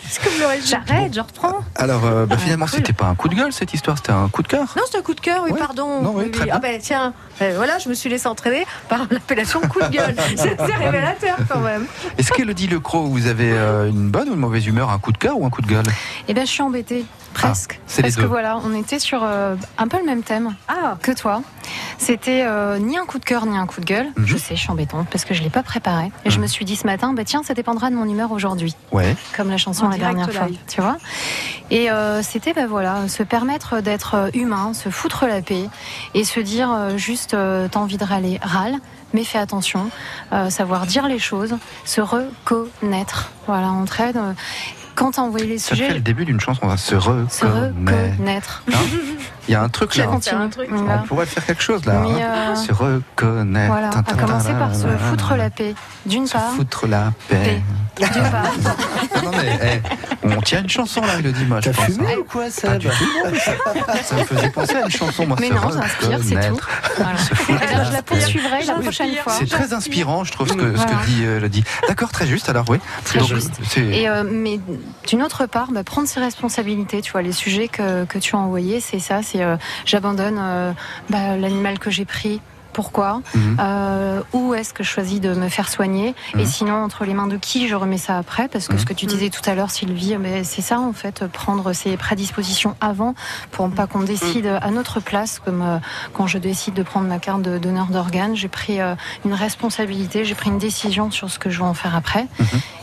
C'est 0.07 0.23
comme 0.23 0.39
le 0.39 0.45
régime. 0.47 0.79
J'arrête, 0.87 1.13
je 1.13 1.19
reprends. 1.19 1.59
Alors 1.75 2.01
euh, 2.05 2.25
bah, 2.25 2.37
finalement, 2.37 2.65
cool. 2.65 2.75
c'était 2.77 2.93
pas 2.93 3.05
un 3.05 3.15
coup 3.15 3.27
de 3.27 3.35
gueule 3.35 3.51
cette 3.53 3.73
histoire, 3.73 3.97
c'était 3.97 4.11
un 4.11 4.27
coup 4.29 4.41
de 4.43 4.47
cœur. 4.47 4.73
Non, 4.77 4.83
c'est 4.89 4.97
un 4.97 5.01
coup 5.01 5.13
de 5.13 5.19
cœur, 5.21 5.41
oui, 5.43 5.51
Ouais. 5.51 5.59
pardon. 5.59 6.01
Non, 6.01 6.11
oui, 6.15 6.23
Oui, 6.25 6.31
très 6.31 6.41
oui. 6.41 6.45
bien. 6.47 6.55
Ah 6.57 6.59
ben 6.59 6.79
tiens, 6.81 7.13
euh, 7.41 7.53
voilà, 7.55 7.77
je 7.79 7.89
me 7.89 7.93
suis 7.93 8.09
laissé 8.09 8.27
entraîner 8.27 8.65
par 8.89 9.01
l'appellation 9.09 9.59
coup 9.61 9.79
de 9.81 9.87
gueule. 9.87 10.15
C'est 10.35 10.57
c'est 10.57 10.75
révélateur 10.75 11.37
quand 11.49 11.59
même. 11.59 11.74
Est-ce 12.17 12.31
qu'Elodie 12.31 12.67
Lecros, 12.67 13.05
vous 13.05 13.27
avez 13.27 13.51
euh, 13.51 13.89
une 13.89 14.09
bonne 14.09 14.29
ou 14.29 14.33
une 14.33 14.39
mauvaise 14.39 14.65
humeur, 14.65 14.89
un 14.89 14.99
coup 14.99 15.11
de 15.11 15.17
cœur 15.17 15.39
ou 15.39 15.45
un 15.45 15.49
coup 15.49 15.61
de 15.61 15.67
gueule? 15.67 15.85
Eh 16.27 16.33
ben, 16.33 16.45
je 16.45 16.51
suis 16.51 16.61
embêtée, 16.61 17.05
presque. 17.35 17.79
Ah, 17.97 18.01
Parce 18.01 18.15
que 18.15 18.21
voilà, 18.23 18.57
on 18.65 18.73
était 18.73 18.97
sur 18.99 19.21
euh, 19.23 19.55
un 19.77 19.87
peu 19.87 19.97
le 19.99 20.05
même 20.05 20.23
thème 20.23 20.55
Ah, 20.67 20.97
que 21.01 21.11
toi. 21.11 21.41
C'était 21.97 22.43
euh, 22.45 22.77
ni 22.79 22.97
un 22.97 23.05
coup 23.05 23.19
de 23.19 23.25
cœur 23.25 23.45
ni 23.45 23.57
un 23.57 23.65
coup 23.67 23.79
de 23.81 23.85
gueule. 23.85 24.07
Mhm. 24.15 24.25
Je 24.25 24.37
sais, 24.37 24.55
je 24.55 24.61
suis 24.61 24.71
embêtante 24.71 25.07
parce 25.11 25.25
que 25.25 25.33
je 25.33 25.43
l'ai 25.43 25.49
pas 25.49 25.63
préparé. 25.63 26.11
Et 26.23 26.29
je 26.29 26.39
me 26.39 26.47
suis 26.47 26.65
dit 26.65 26.75
ce 26.75 26.85
matin, 26.85 27.13
bah 27.13 27.23
tiens, 27.23 27.43
ça 27.43 27.53
dépendra 27.53 27.89
de 27.89 27.95
mon 27.95 28.05
humeur 28.05 28.31
aujourd'hui, 28.31 28.75
Ouais. 28.91 29.15
comme 29.35 29.49
la 29.49 29.57
chanson 29.57 29.85
En 29.85 29.89
la 29.89 29.97
dernière 29.97 30.31
fois, 30.31 30.47
tu 30.67 30.81
vois. 30.81 30.97
Et 31.71 31.91
euh, 31.91 32.21
c'était 32.23 32.53
bah 32.53 32.67
voilà, 32.67 33.07
se 33.07 33.23
permettre 33.23 33.81
d'être 33.81 34.29
humain, 34.33 34.73
se 34.73 34.89
foutre 34.89 35.25
la 35.25 35.41
paix 35.41 35.67
et 36.13 36.23
se 36.23 36.39
dire 36.39 36.71
euh, 36.71 36.97
juste, 36.97 37.33
euh, 37.33 37.67
t'as 37.69 37.79
envie 37.79 37.97
de 37.97 38.05
râler, 38.05 38.39
râle. 38.41 38.75
Mais 39.13 39.23
fais 39.23 39.37
attention, 39.37 39.89
euh, 40.33 40.49
savoir 40.49 40.85
dire 40.85 41.07
les 41.07 41.19
choses, 41.19 41.55
se 41.85 42.01
reconnaître. 42.01 43.31
Voilà, 43.47 43.67
entraide. 43.71 44.19
Quand 44.95 45.11
t'as 45.11 45.21
envoyé 45.21 45.45
les 45.45 45.59
Ça 45.59 45.69
sujets, 45.75 45.87
fait 45.89 45.93
le 45.95 45.99
début 45.99 46.25
d'une 46.25 46.39
chanson, 46.39 46.61
on 46.63 46.67
va 46.67 46.77
se 46.77 46.89
se 46.91 46.95
reconnaître. 46.95 48.11
reconnaître. 48.15 48.63
Hein 48.71 48.73
Il 49.47 49.51
y 49.51 49.55
a 49.55 49.61
un 49.61 49.69
truc 49.69 49.95
là. 49.95 50.05
un 50.09 50.49
truc. 50.49 50.69
On 50.71 51.07
pourrait 51.07 51.25
faire 51.25 51.45
quelque 51.45 51.63
chose 51.63 51.85
là. 51.85 51.99
Mais, 52.01 52.21
hein. 52.23 52.51
euh, 52.51 52.55
Se 52.55 52.71
reconnaître. 52.71 53.71
Voilà, 53.71 53.89
à 53.89 54.13
commencer 54.13 54.53
par 54.53 54.75
se 54.75 54.87
foutre 54.87 55.35
la 55.35 55.49
paix, 55.49 55.75
d'une 56.05 56.27
Se 56.27 56.33
part. 56.33 56.51
foutre 56.55 56.87
la 56.87 57.11
paix. 57.29 57.61
D'une 57.97 58.07
part. 58.23 58.43
Non, 59.23 59.31
mais, 59.31 59.81
eh, 60.23 60.27
on 60.27 60.41
tient 60.41 60.61
une 60.61 60.69
chanson 60.69 61.01
là, 61.01 61.13
moi, 61.47 61.59
je 61.61 61.71
T'as 61.71 61.73
fumé 61.85 62.13
hein. 62.13 62.17
ou 62.19 62.23
quoi, 62.25 62.43
Pas 62.43 62.49
Seb 62.51 62.77
du 62.77 62.87
tout, 62.89 62.93
non, 63.23 63.31
mais 63.31 63.39
ça, 63.39 63.51
ça 64.03 64.15
me 64.17 64.23
faisait 64.25 64.49
penser 64.49 64.75
à 64.75 64.81
une 64.81 64.91
chanson, 64.91 65.25
moi, 65.25 65.37
Mais 65.39 65.47
se 65.47 65.53
non, 65.53 65.71
ça 65.71 65.79
inspire, 65.79 66.19
c'est 66.23 66.49
tout. 66.49 66.57
Voilà. 66.97 67.17
Se 67.17 67.31
Eh 67.49 67.53
bien, 67.53 67.83
je 67.85 67.91
la 67.91 68.01
paix. 68.01 68.17
poursuivrai 68.17 68.65
la 68.65 68.73
prochaine 68.73 69.15
fois. 69.15 69.33
C'est 69.39 69.49
très 69.49 69.73
inspirant, 69.73 70.23
je 70.25 70.31
trouve, 70.33 70.49
ce 70.49 70.53
que, 70.53 70.77
ce 70.77 70.85
que 70.85 71.05
dit 71.07 71.25
euh, 71.25 71.37
Elodie. 71.37 71.63
D'accord, 71.87 72.11
très 72.11 72.27
juste, 72.27 72.49
alors 72.49 72.65
oui. 72.69 72.77
Très 73.05 73.19
Donc, 73.19 73.29
juste. 73.29 73.53
Et 73.77 74.07
euh, 74.09 74.23
mais 74.29 74.59
d'une 75.07 75.23
autre 75.23 75.45
part, 75.45 75.71
bah, 75.71 75.83
prendre 75.83 76.07
ses 76.07 76.19
responsabilités. 76.19 77.01
Tu 77.01 77.11
vois, 77.13 77.21
les 77.21 77.31
sujets 77.31 77.67
que, 77.69 78.03
que 78.05 78.19
tu 78.19 78.35
as 78.35 78.39
envoyés, 78.39 78.81
c'est 78.81 78.99
ça. 78.99 79.21
C'est 79.23 79.34
euh, 79.43 79.57
j'abandonne 79.85 80.37
euh, 80.39 80.73
bah, 81.09 81.37
l'animal 81.37 81.79
que 81.79 81.89
j'ai 81.89 82.05
pris. 82.05 82.41
Pourquoi 82.73 83.21
Mhm. 83.33 83.55
Euh, 83.61 84.21
Où 84.33 84.53
est-ce 84.53 84.73
que 84.73 84.83
je 84.83 84.89
choisis 84.89 85.21
de 85.21 85.33
me 85.33 85.47
faire 85.47 85.69
soigner 85.69 86.13
Et 86.33 86.39
Mhm. 86.39 86.45
sinon, 86.45 86.83
entre 86.83 87.05
les 87.05 87.13
mains 87.13 87.27
de 87.27 87.37
qui 87.37 87.69
je 87.69 87.75
remets 87.75 87.97
ça 87.97 88.17
après 88.17 88.49
Parce 88.49 88.67
que 88.67 88.73
Mhm. 88.73 88.79
ce 88.79 88.85
que 88.85 88.93
tu 88.93 89.05
disais 89.05 89.29
tout 89.29 89.49
à 89.49 89.55
l'heure, 89.55 89.71
Sylvie, 89.71 90.17
mais 90.19 90.43
c'est 90.43 90.61
ça 90.61 90.81
en 90.81 90.91
fait, 90.91 91.25
prendre 91.27 91.71
ses 91.71 91.95
prédispositions 91.95 92.75
avant 92.81 93.15
pour 93.51 93.69
pas 93.69 93.87
qu'on 93.87 94.01
décide 94.01 94.47
à 94.61 94.71
notre 94.71 94.99
place. 94.99 95.39
Comme 95.39 95.61
euh, 95.61 95.77
quand 96.13 96.27
je 96.27 96.37
décide 96.37 96.73
de 96.73 96.83
prendre 96.83 97.07
ma 97.07 97.19
carte 97.19 97.43
de 97.43 97.57
donneur 97.57 97.85
d'organes, 97.85 98.35
j'ai 98.35 98.49
pris 98.49 98.81
euh, 98.81 98.95
une 99.23 99.33
responsabilité, 99.33 100.25
j'ai 100.25 100.35
pris 100.35 100.49
une 100.49 100.57
décision 100.59 101.11
sur 101.11 101.29
ce 101.29 101.39
que 101.39 101.49
je 101.49 101.59
vais 101.59 101.65
en 101.65 101.73
faire 101.75 101.95
après. 101.95 102.27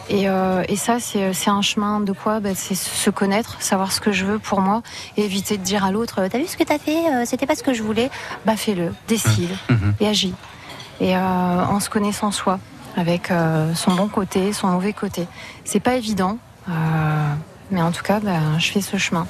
Et, 0.09 0.29
euh, 0.29 0.63
et 0.69 0.77
ça, 0.77 0.99
c'est 1.01 1.33
c'est 1.33 1.51
un 1.51 1.63
chemin 1.63 2.01
de 2.01 2.13
quoi? 2.13 2.41
Bah, 2.41 2.51
C'est 2.55 2.75
se 2.75 3.09
connaître, 3.11 3.57
savoir 3.61 3.93
ce 3.93 4.01
que 4.01 4.13
je 4.13 4.25
veux 4.27 4.39
pour 4.39 4.61
moi, 4.61 4.83
et 5.17 5.25
éviter 5.25 5.57
de 5.57 5.63
dire 5.63 5.85
à 5.85 5.91
l'autre 5.93 6.27
T'as 6.31 6.39
vu 6.39 6.47
ce 6.47 6.57
que 6.57 6.65
t'as 6.65 6.79
fait? 6.79 6.97
Euh, 7.13 7.23
C'était 7.25 7.47
pas 7.47 7.55
ce 7.55 7.63
que 7.63 7.73
je 7.73 7.83
voulais. 7.83 8.11
Bah 8.45 8.57
fais-le, 8.57 8.93
décide 9.09 9.51
Mhm. 9.71 9.95
et 10.01 10.09
agis. 10.09 10.35
Et 11.01 11.17
euh, 11.17 11.65
en 11.65 11.81
se 11.81 11.89
connaissant 11.89 12.31
soi, 12.31 12.59
avec 12.97 13.31
euh, 13.31 13.75
son 13.75 13.93
bon 13.95 14.09
côté, 14.09 14.53
son 14.53 14.69
mauvais 14.69 14.93
côté. 14.93 15.27
C'est 15.65 15.81
pas 15.81 15.95
évident, 15.95 16.39
euh, 16.69 16.73
mais 17.71 17.81
en 17.81 17.91
tout 17.93 18.03
cas, 18.03 18.21
bah, 18.21 18.59
je 18.59 18.71
fais 18.71 18.81
ce 18.81 18.97
chemin. 18.99 19.27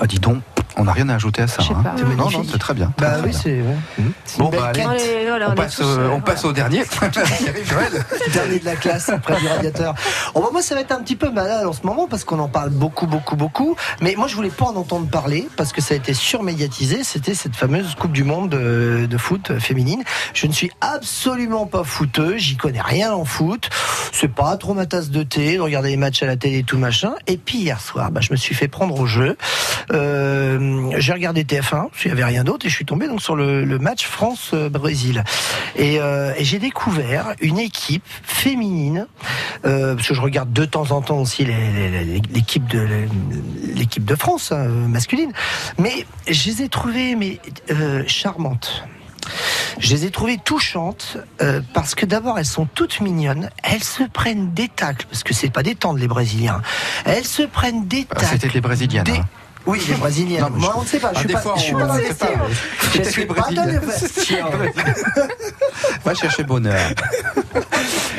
Ah, 0.00 0.06
dis 0.06 0.18
donc, 0.18 0.42
on 0.76 0.84
n'a 0.84 0.92
rien 0.92 1.08
à 1.08 1.14
ajouter 1.14 1.42
à 1.42 1.46
ça. 1.46 1.62
Hein. 1.70 1.82
pas. 1.82 1.94
Non, 2.16 2.30
non, 2.30 2.44
c'est 2.50 2.58
très 2.58 2.74
bien. 2.74 2.92
Bah 2.98 3.12
Très 3.12 3.20
oui, 3.22 3.30
bien. 3.30 3.38
c'est. 3.42 3.60
ouais. 3.60 4.04
Bon, 4.38 4.48
bah, 4.48 4.72
allez. 4.74 4.82
voilà, 5.28 5.50
On 5.50 5.54
passe, 5.54 5.80
euh, 5.80 6.08
on 6.44 6.48
au 6.48 6.52
dernier. 6.52 6.82
Dernier 8.32 8.58
de 8.58 8.64
la 8.64 8.76
classe 8.76 9.10
près 9.22 9.40
du 9.40 9.46
radiateur. 9.46 9.94
Oh, 10.34 10.40
bah, 10.40 10.48
moi, 10.52 10.62
ça 10.62 10.74
va 10.74 10.80
être 10.82 10.92
un 10.92 11.02
petit 11.02 11.16
peu 11.16 11.30
malade 11.30 11.66
en 11.66 11.72
ce 11.72 11.84
moment 11.84 12.06
parce 12.08 12.24
qu'on 12.24 12.38
en 12.38 12.48
parle 12.48 12.70
beaucoup, 12.70 13.06
beaucoup, 13.06 13.36
beaucoup. 13.36 13.76
Mais 14.00 14.14
moi, 14.16 14.28
je 14.28 14.36
voulais 14.36 14.50
pas 14.50 14.66
en 14.66 14.76
entendre 14.76 15.08
parler 15.08 15.48
parce 15.56 15.72
que 15.72 15.80
ça 15.80 15.94
a 15.94 15.96
été 15.96 16.14
surmédiatisé. 16.14 17.02
C'était 17.04 17.34
cette 17.34 17.56
fameuse 17.56 17.94
Coupe 17.96 18.12
du 18.12 18.24
Monde 18.24 18.50
de, 18.50 19.06
de 19.08 19.18
foot 19.18 19.58
féminine. 19.58 20.02
Je 20.34 20.46
ne 20.46 20.52
suis 20.52 20.70
absolument 20.80 21.66
pas 21.66 21.84
footeux. 21.84 22.36
J'y 22.36 22.56
connais 22.56 22.80
rien 22.80 23.12
en 23.12 23.24
foot. 23.24 23.68
C'est 24.12 24.32
pas 24.32 24.56
trop 24.56 24.74
ma 24.74 24.86
tasse 24.86 25.10
de 25.10 25.22
thé 25.22 25.56
de 25.56 25.60
regarder 25.60 25.90
les 25.90 25.96
matchs 25.96 26.22
à 26.22 26.26
la 26.26 26.36
télé 26.36 26.58
et 26.58 26.62
tout 26.62 26.78
machin. 26.78 27.14
Et 27.26 27.36
puis 27.36 27.58
hier 27.58 27.80
soir, 27.80 28.10
bah, 28.10 28.20
je 28.20 28.32
me 28.32 28.36
suis 28.36 28.54
fait 28.54 28.68
prendre 28.68 28.98
au 28.98 29.06
jeu. 29.06 29.36
Euh, 29.92 30.58
j'ai 30.98 31.12
regardé 31.12 31.44
TF1, 31.44 31.88
il 32.04 32.08
n'y 32.08 32.12
avait 32.12 32.24
rien 32.24 32.44
d'autre, 32.44 32.66
et 32.66 32.68
je 32.68 32.74
suis 32.74 32.84
tombé 32.84 33.06
donc 33.08 33.20
sur 33.22 33.36
le, 33.36 33.64
le 33.64 33.78
match 33.78 34.06
France-Brésil. 34.06 35.24
Et, 35.76 36.00
euh, 36.00 36.32
et 36.36 36.44
j'ai 36.44 36.58
découvert 36.58 37.34
une 37.40 37.58
équipe 37.58 38.04
féminine, 38.22 39.06
euh, 39.64 39.94
parce 39.94 40.08
que 40.08 40.14
je 40.14 40.20
regarde 40.20 40.52
de 40.52 40.64
temps 40.64 40.90
en 40.92 41.02
temps 41.02 41.18
aussi 41.18 41.44
l'équipe 41.44 42.66
de 42.68 42.86
l'équipe 43.74 44.04
de 44.04 44.14
France 44.14 44.52
hein, 44.52 44.64
masculine, 44.66 45.32
mais 45.78 46.06
je 46.28 46.50
les 46.50 46.62
ai 46.62 46.68
trouvées 46.68 47.14
mais 47.16 47.38
euh, 47.70 48.02
charmantes. 48.06 48.84
Je 49.78 49.90
les 49.94 50.06
ai 50.06 50.10
trouvées 50.10 50.38
touchantes 50.38 51.18
euh, 51.40 51.60
parce 51.74 51.94
que 51.94 52.04
d'abord 52.06 52.38
elles 52.38 52.44
sont 52.46 52.66
toutes 52.74 53.00
mignonnes, 53.00 53.50
elles 53.62 53.84
se 53.84 54.02
prennent 54.02 54.52
des 54.52 54.68
tacles 54.68 55.06
parce 55.08 55.22
que 55.22 55.34
c'est 55.34 55.50
pas 55.50 55.62
des 55.62 55.74
tendres 55.74 55.98
les 55.98 56.08
Brésiliens, 56.08 56.62
elles 57.04 57.24
se 57.26 57.42
prennent 57.42 57.86
des 57.86 58.06
Ah, 58.10 58.14
tacles. 58.14 58.26
C'était 58.32 58.48
les 58.48 58.60
Brésiliennes. 58.60 59.04
Des- 59.04 59.12
hein. 59.18 59.24
Oui, 59.66 59.80
les 59.88 59.94
Brésiliennes. 59.94 60.40
Non, 60.42 60.50
mais 60.52 60.58
Moi, 60.60 60.70
je- 60.74 60.78
on 60.78 60.82
ne 60.82 60.86
sait 60.86 60.98
pas. 60.98 61.10
Je 61.12 61.16
Ah, 61.16 61.20
suis 61.20 61.28
pas, 61.28 61.40
fois, 61.40 61.54
je 61.56 61.62
suis 61.62 61.72
pas 61.74 61.84
dans 61.86 61.94
les. 61.96 62.06
Je 63.04 63.10
suis 63.10 63.26
pas 63.26 63.34
dans 63.34 63.64
les 63.64 63.78
Brésiliennes. 63.78 63.80
vestiaires. 63.80 64.48
Va 66.04 66.14
chercher 66.14 66.44
bonheur. 66.44 66.80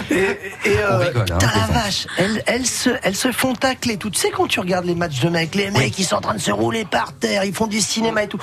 Et, 0.09 0.37
et, 0.65 0.77
euh, 0.79 0.97
rigole, 0.97 1.25
hein, 1.31 1.37
la 1.41 1.73
vache, 1.73 2.05
elles, 2.17 2.43
elles, 2.45 2.65
se, 2.65 2.89
elles 3.03 3.15
se 3.15 3.31
font 3.31 3.53
tacler 3.53 3.95
tout. 3.95 4.09
Tu 4.09 4.19
sais 4.19 4.29
quand 4.29 4.45
tu 4.45 4.59
regardes 4.59 4.83
les 4.83 4.95
matchs 4.95 5.21
de 5.21 5.29
mecs, 5.29 5.55
les 5.55 5.71
mecs 5.71 5.97
ils 5.97 6.03
sont 6.03 6.17
en 6.17 6.21
train 6.21 6.33
de 6.33 6.39
se 6.41 6.51
rouler 6.51 6.83
par 6.83 7.13
terre, 7.13 7.45
ils 7.45 7.53
font 7.53 7.67
du 7.67 7.79
cinéma 7.79 8.23
et 8.23 8.27
tout. 8.27 8.39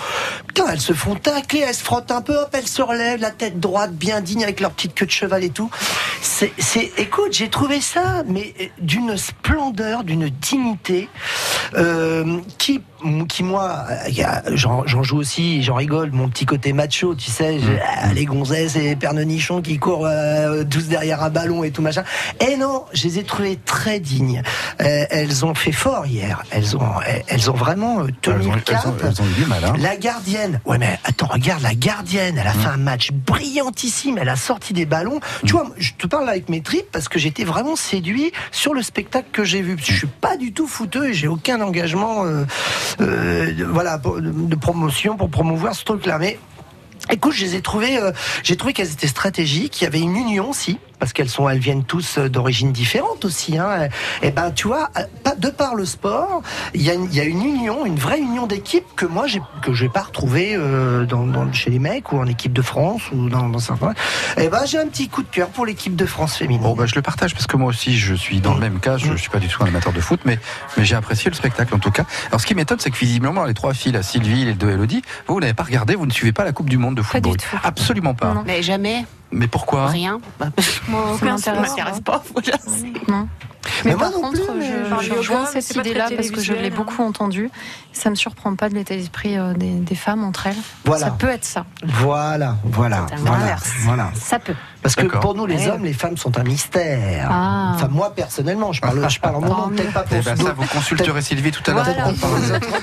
Putain, 0.47 0.65
elles 0.73 0.81
se 0.81 0.95
font 0.95 1.15
tacler, 1.15 1.61
elles 1.69 1.75
se 1.75 1.85
frottent 1.85 2.11
un 2.11 2.23
peu, 2.23 2.35
hop, 2.37 2.49
elles 2.53 2.67
se 2.67 2.81
relèvent, 2.81 3.21
la 3.21 3.33
tête 3.33 3.61
droite, 3.61 3.93
bien 3.93 4.23
digne 4.23 4.45
avec 4.45 4.61
leur 4.61 4.71
petite 4.71 4.95
queue 4.95 5.05
de 5.05 5.11
cheval 5.11 5.45
et 5.45 5.51
tout. 5.51 5.71
C'est, 6.23 6.53
c'est, 6.59 6.91
écoute, 6.97 7.33
j'ai 7.33 7.51
trouvé 7.51 7.83
ça, 7.83 8.23
mais 8.27 8.55
euh, 8.63 8.65
d'une 8.79 9.19
splendeur, 9.19 10.05
d'une 10.05 10.31
dignité. 10.31 11.11
euh, 11.75 12.39
qui, 12.57 12.81
qui 13.29 13.43
moi, 13.43 13.85
euh, 13.89 14.41
j'en 14.55 15.03
joue 15.03 15.19
aussi, 15.19 15.63
j'en 15.63 15.75
rigole, 15.75 16.11
mon 16.13 16.29
petit 16.29 16.47
côté 16.47 16.73
macho, 16.73 17.15
tu 17.15 17.31
sais, 17.31 17.59
j'ai- 17.61 17.79
ah, 17.87 18.13
les 18.13 18.25
gonzesses 18.25 18.77
et 18.77 18.81
les 18.81 18.97
pernenichons 18.97 19.63
qui 19.63 19.79
courent 19.79 20.07
euh, 20.07 20.65
tous 20.65 20.89
derrière 20.89 21.23
un 21.23 21.31
ballon 21.31 21.63
et 21.65 21.71
tout 21.71 21.83
machin. 21.83 22.03
Et 22.47 22.57
non, 22.57 22.85
je 22.93 23.05
les 23.05 23.19
ai 23.21 23.25
trouvées 23.25 23.59
très 23.65 24.01
dignes. 24.01 24.43
Euh, 24.81 25.05
elles 25.11 25.45
ont 25.45 25.55
fait 25.55 25.73
fort 25.73 26.07
hier. 26.07 26.43
Elles 26.51 26.77
ont, 26.77 27.01
elles, 27.07 27.23
elles 27.29 27.51
ont 27.51 27.55
vraiment 27.55 27.99
tenu 28.21 28.37
Elles 28.41 28.49
ont- 28.49 28.53
le 28.53 28.57
elles 28.59 28.63
cap. 28.65 28.87
ont- 28.87 28.95
elles 29.03 29.23
ont 29.23 29.27
eu 29.27 29.41
du 29.43 29.47
mal, 29.47 29.65
hein. 29.65 29.73
La 29.79 29.97
gardienne. 29.97 30.61
Ouais, 30.65 30.79
mais 30.79 30.99
attends, 31.05 31.27
regarde 31.27 31.63
la 31.63 31.75
gardienne. 31.75 32.39
Elle 32.41 32.47
a 32.49 32.53
fait 32.53 32.69
un 32.69 32.77
match 32.77 33.11
brillantissime. 33.13 34.19
Elle 34.21 34.29
a 34.29 34.37
sorti 34.37 34.73
des 34.73 34.87
ballons. 34.87 35.21
Tu 35.47 35.53
vois, 35.53 35.67
je 35.79 35.93
te 35.97 36.07
parle 36.07 36.29
avec 36.29 36.49
mes 36.49 36.61
tripes 36.63 36.91
parce 36.93 37.09
que 37.09 37.19
j'étais 37.19 37.45
vraiment 37.45 37.77
séduit 37.77 38.33
sur 38.51 38.75
le 38.75 38.83
spectacle 38.83 39.29
que 39.33 39.45
j'ai 39.45 39.63
vu. 39.63 39.77
Parce 39.77 39.87
que 39.87 39.93
Je 39.93 39.99
suis 39.99 40.07
pas 40.21 40.37
du 40.37 40.53
tout 40.53 40.67
fouteux 40.67 41.09
et 41.11 41.15
j'ai 41.15 41.29
aucun 41.29 41.61
engagement, 41.61 42.25
euh, 42.25 42.45
voilà, 42.99 43.99
pour- 43.99 44.21
de, 44.21 44.57
promotion 44.57 45.17
pour 45.17 45.31
promouvoir 45.31 45.75
ce 45.75 45.85
truc-là. 45.85 46.19
Mais 46.19 46.39
Écoute, 47.11 47.33
je 47.33 47.45
les 47.45 47.55
ai 47.55 47.63
trouvées, 47.63 47.97
euh, 47.97 48.13
j'ai 48.43 48.57
trouvé 48.57 48.75
qu'elles 48.75 48.91
étaient 48.93 49.07
stratégiques. 49.07 49.81
Il 49.81 49.85
y 49.85 49.87
avait 49.87 50.01
une 50.01 50.15
union 50.17 50.51
aussi, 50.51 50.79
parce 50.99 51.13
qu'elles 51.13 51.29
sont, 51.29 51.49
elles 51.49 51.59
viennent 51.59 51.85
tous 51.85 52.19
euh, 52.19 52.29
d'origines 52.29 52.73
différentes 52.73 53.25
aussi. 53.25 53.57
Hein. 53.59 53.89
Et 54.23 54.31
ben, 54.31 54.51
tu 54.51 54.67
vois, 54.69 54.91
euh, 54.97 55.03
de 55.37 55.49
par 55.49 55.75
le 55.75 55.85
sport, 55.85 56.43
il 56.75 56.83
y 56.83 56.91
a 56.91 56.95
une, 56.95 57.05
il 57.05 57.15
y 57.15 57.21
a 57.21 57.25
une 57.25 57.43
union, 57.43 57.87
une 57.87 57.99
vraie 57.99 58.19
union 58.21 58.47
d'équipe 58.47 58.85
que 58.97 59.07
moi 59.07 59.27
j'ai 59.27 59.41
que 59.63 59.73
j'ai 59.73 59.89
pas 59.89 60.03
retrouvée 60.03 60.55
euh, 60.57 61.05
dans, 61.07 61.27
dans- 61.27 61.53
chez 61.53 61.71
les 61.71 61.79
mecs 61.79 62.13
ou 62.13 62.19
en 62.19 62.27
équipe 62.27 62.53
de 62.53 62.63
France 62.63 63.03
ou 63.13 63.29
dans, 63.29 63.49
dans 63.49 63.59
certains. 63.59 63.95
Et 64.37 64.49
ben, 64.49 64.65
j'ai 64.67 64.79
un 64.79 64.87
petit 64.89 65.09
coup 65.09 65.23
de 65.23 65.29
cœur 65.29 65.49
pour 65.49 65.67
l'équipe 65.67 65.97
de 65.97 66.07
France 66.07 66.37
féminine. 66.37 66.63
Bon, 66.63 66.75
bah, 66.75 66.87
je 66.87 66.95
le 66.95 67.03
partage 67.03 67.33
parce 67.35 67.47
que 67.47 67.57
moi 67.57 67.69
aussi, 67.69 67.97
je 67.99 68.15
suis 68.15 68.41
dans 68.41 68.55
le 68.55 68.61
même 68.61 68.81
cas. 68.81 68.97
Je, 68.97 69.13
je 69.13 69.17
suis 69.17 69.31
pas 69.31 69.39
du 69.39 69.49
tout 69.49 69.63
un 69.63 69.67
amateur 69.67 69.93
de 69.93 70.01
foot, 70.01 70.21
mais, 70.25 70.39
mais 70.77 70.85
j'ai 70.85 70.95
apprécié 70.97 71.31
le 71.31 71.37
spectacle 71.37 71.75
en 71.75 71.79
tout 71.79 71.91
cas. 71.91 72.05
Alors, 72.29 72.41
ce 72.41 72.47
qui 72.47 72.55
m'étonne, 72.55 72.79
c'est 72.81 72.91
que 72.91 72.97
visiblement, 72.99 73.45
les 73.45 73.55
trois 73.55 73.75
filles, 73.75 73.93
la 73.93 74.03
Sylvie, 74.03 74.45
les 74.45 74.55
deux 74.55 74.71
Elodie, 74.71 75.03
vous, 75.27 75.35
vous 75.35 75.41
n'avez 75.41 75.55
pas 75.55 75.63
regardé, 75.65 75.95
vous 75.95 76.07
ne 76.07 76.13
suivez 76.13 76.33
pas 76.33 76.45
la 76.45 76.53
Coupe 76.53 76.69
du 76.69 76.79
Monde 76.79 76.97
de 76.97 77.03
football. 77.03 77.37
Absolument 77.63 78.15
pas. 78.15 78.43
Mais 78.47 78.63
jamais. 78.63 79.05
Mais 79.31 79.47
pourquoi 79.47 79.89
Rien. 79.89 80.21
Moi, 80.89 81.19
Ça 81.39 81.53
m'intéresse 81.55 82.01
pas. 82.01 82.23
Voilà. 82.33 82.59
Non. 83.09 83.29
Mais 83.85 83.91
Mais, 83.91 83.97
moi 83.97 84.11
par 84.11 84.13
non 84.13 84.21
contre, 84.29 84.53
plus, 84.53 84.63
je, 85.03 85.13
rejoins 85.13 85.47
cette 85.47 85.75
idée-là 85.77 86.09
parce 86.15 86.31
que 86.31 86.41
je 86.41 86.53
l'ai 86.53 86.59
télévisuel, 86.59 86.73
hein. 86.73 86.77
beaucoup 86.77 87.03
entendue. 87.03 87.51
Ça 87.93 88.09
me 88.09 88.15
surprend 88.15 88.55
pas 88.55 88.69
de 88.69 88.75
l'état 88.75 88.97
d'esprit 88.97 89.37
euh, 89.37 89.53
des, 89.53 89.71
des 89.73 89.95
femmes 89.95 90.25
entre 90.25 90.47
elles. 90.47 90.57
Voilà. 90.85 91.07
Ça 91.07 91.11
peut 91.13 91.29
être 91.29 91.45
ça. 91.45 91.67
Voilà, 91.85 92.57
voilà, 92.65 93.07
C'est 93.09 93.15
un 93.15 93.19
voilà, 93.19 93.37
inverse. 93.43 93.71
voilà. 93.81 94.11
Ça 94.15 94.39
peut. 94.39 94.55
Parce 94.83 94.95
que 94.95 95.07
pour 95.07 95.35
nous, 95.35 95.47
les 95.47 95.57
Ouais. 95.57 95.71
hommes, 95.71 95.85
les 95.85 95.93
femmes 95.93 96.17
sont 96.17 96.39
un 96.39 96.45
mystère. 96.45 97.29
Ah. 97.31 97.73
Enfin, 97.75 97.89
moi 97.91 98.13
personnellement, 98.15 98.73
je 98.73 98.81
parle, 98.81 99.09
je 99.11 99.21
parle 99.21 99.37
en 99.37 99.41
mon 99.41 99.49
nom, 99.49 99.69
peut-être 99.71 99.93
pas 99.93 100.01
pour 100.03 100.17
Eh 100.19 100.23
ben, 100.23 100.37
ça, 100.37 100.53
vous 100.57 100.67
consulterez 100.67 101.21
Sylvie 101.23 101.51
tout 101.51 101.69
à 101.71 101.75
l'heure. 101.75 101.87
Non, 101.87 102.13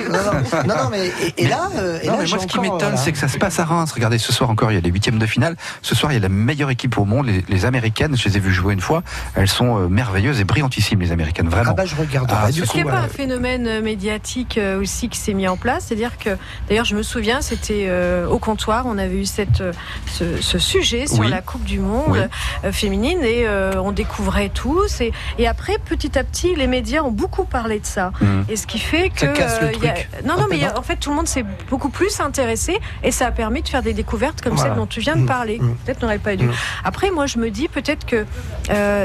non, 0.10 0.64
non, 0.68 0.84
non, 0.84 0.90
mais 0.92 1.08
et, 1.08 1.44
et 1.44 1.48
là, 1.48 1.70
euh, 1.78 2.00
et 2.02 2.08
non, 2.08 2.14
là, 2.14 2.20
mais 2.24 2.30
moi, 2.30 2.40
ce 2.40 2.48
qui 2.48 2.60
m'étonne, 2.60 2.80
voilà. 2.80 2.98
c'est 2.98 3.12
que 3.12 3.18
ça 3.18 3.28
se 3.28 3.38
passe 3.38 3.60
à 3.60 3.66
Reims. 3.66 3.92
Regardez, 3.94 4.18
ce 4.18 4.34
soir 4.34 4.50
encore, 4.50 4.72
il 4.72 4.76
y 4.76 4.78
a 4.78 4.82
les 4.82 4.90
huitièmes 4.90 5.20
de 5.20 5.26
finale. 5.26 5.56
Ce 5.82 5.96
soir, 5.96 6.12
il 6.12 6.16
y 6.16 6.18
a 6.18 6.22
la 6.22 6.30
meilleure 6.30 6.70
équipe 6.70 6.98
au 6.98 7.06
monde, 7.06 7.28
les, 7.28 7.44
les 7.48 7.66
Américaines. 7.66 8.16
Je 8.18 8.28
les 8.30 8.38
ai 8.38 8.40
vues 8.40 8.54
jouer 8.54 8.74
une 8.74 8.82
fois. 8.82 9.02
Elles 9.36 9.48
sont 9.48 9.78
euh, 9.80 9.88
merveilleuses 9.88 10.40
et 10.40 10.44
brillantissimes, 10.44 11.00
les 11.02 11.12
Américaines, 11.12 11.50
vraiment. 11.50 11.72
Ah 11.72 11.74
bah 11.76 11.86
je 11.86 11.96
regarderai. 11.96 12.38
Ah, 12.46 12.52
du 12.52 12.62
Est-ce 12.62 12.68
coup, 12.72 12.78
qu'il 12.78 12.84
n'y 12.84 12.90
a 12.90 12.94
pas 12.94 13.00
un 13.00 13.08
phénomène 13.08 13.68
euh, 13.68 13.82
médiatique 13.82 14.58
euh, 14.58 14.82
aussi 14.82 15.10
qui 15.10 15.18
s'est 15.20 15.34
mis 15.34 15.48
en 15.48 15.58
place 15.58 15.86
C'est-à-dire 15.88 16.18
que, 16.18 16.32
d'ailleurs, 16.70 16.86
je 16.86 16.96
me 16.96 17.04
souviens, 17.04 17.42
c'était 17.42 17.86
euh, 17.88 18.28
au 18.28 18.40
comptoir, 18.40 18.86
on 18.86 18.98
avait 18.98 19.18
eu 19.22 19.26
cette, 19.26 19.62
euh, 19.62 19.72
ce, 20.08 20.42
ce 20.42 20.60
sujet 20.60 21.08
sur 21.08 21.20
Oui. 21.20 21.30
la 21.30 21.42
Coupe 21.42 21.64
du 21.64 21.80
Monde 21.80 21.85
Oui. 22.10 22.20
euh, 22.64 22.72
féminine 22.72 23.20
et 23.24 23.48
euh, 23.48 23.74
on 23.82 23.92
découvrait 23.92 24.50
tous. 24.50 25.02
Et, 25.02 25.12
et 25.38 25.48
après, 25.48 25.78
petit 25.78 26.18
à 26.18 26.24
petit, 26.24 26.56
les 26.56 26.68
médias 26.68 27.02
ont 27.02 27.12
beaucoup 27.12 27.46
parlé 27.46 27.80
de 27.80 27.86
ça. 27.86 28.12
Mhm. 28.22 28.46
Et 28.50 28.56
ce 28.56 28.68
qui 28.68 28.80
fait 28.80 29.10
que. 29.10 29.20
Ça 29.22 29.28
casse 29.28 29.62
le 29.62 29.68
euh, 29.68 29.72
y 29.84 29.88
a-. 29.88 29.94
Non, 30.26 30.36
non, 30.38 30.46
mais 30.50 30.58
y 30.58 30.66
a- 30.66 30.78
en 30.78 30.82
fait, 30.82 30.98
tout 30.98 31.10
le 31.10 31.16
monde 31.16 31.28
s'est 31.28 31.46
beaucoup 31.70 31.90
plus 31.90 32.20
intéressé 32.20 32.80
et 33.04 33.12
ça 33.12 33.28
a 33.28 33.32
permis 33.32 33.62
de 33.62 33.68
faire 33.68 33.82
des 33.84 33.94
découvertes 33.94 34.42
comme 34.42 34.54
Voilà. 34.54 34.70
celle 34.72 34.80
dont 34.80 34.88
tu 34.88 35.00
viens 35.00 35.16
de 35.16 35.22
Mhm. 35.22 35.26
parler. 35.28 35.60
Mhm. 35.60 35.76
Peut-être 35.86 36.02
n'aurait 36.02 36.18
pas 36.20 36.36
dû. 36.36 36.50
Après, 36.84 37.12
moi, 37.12 37.26
je 37.26 37.38
me 37.40 37.50
dis 37.52 37.68
peut-être 37.68 38.06
que 38.06 38.26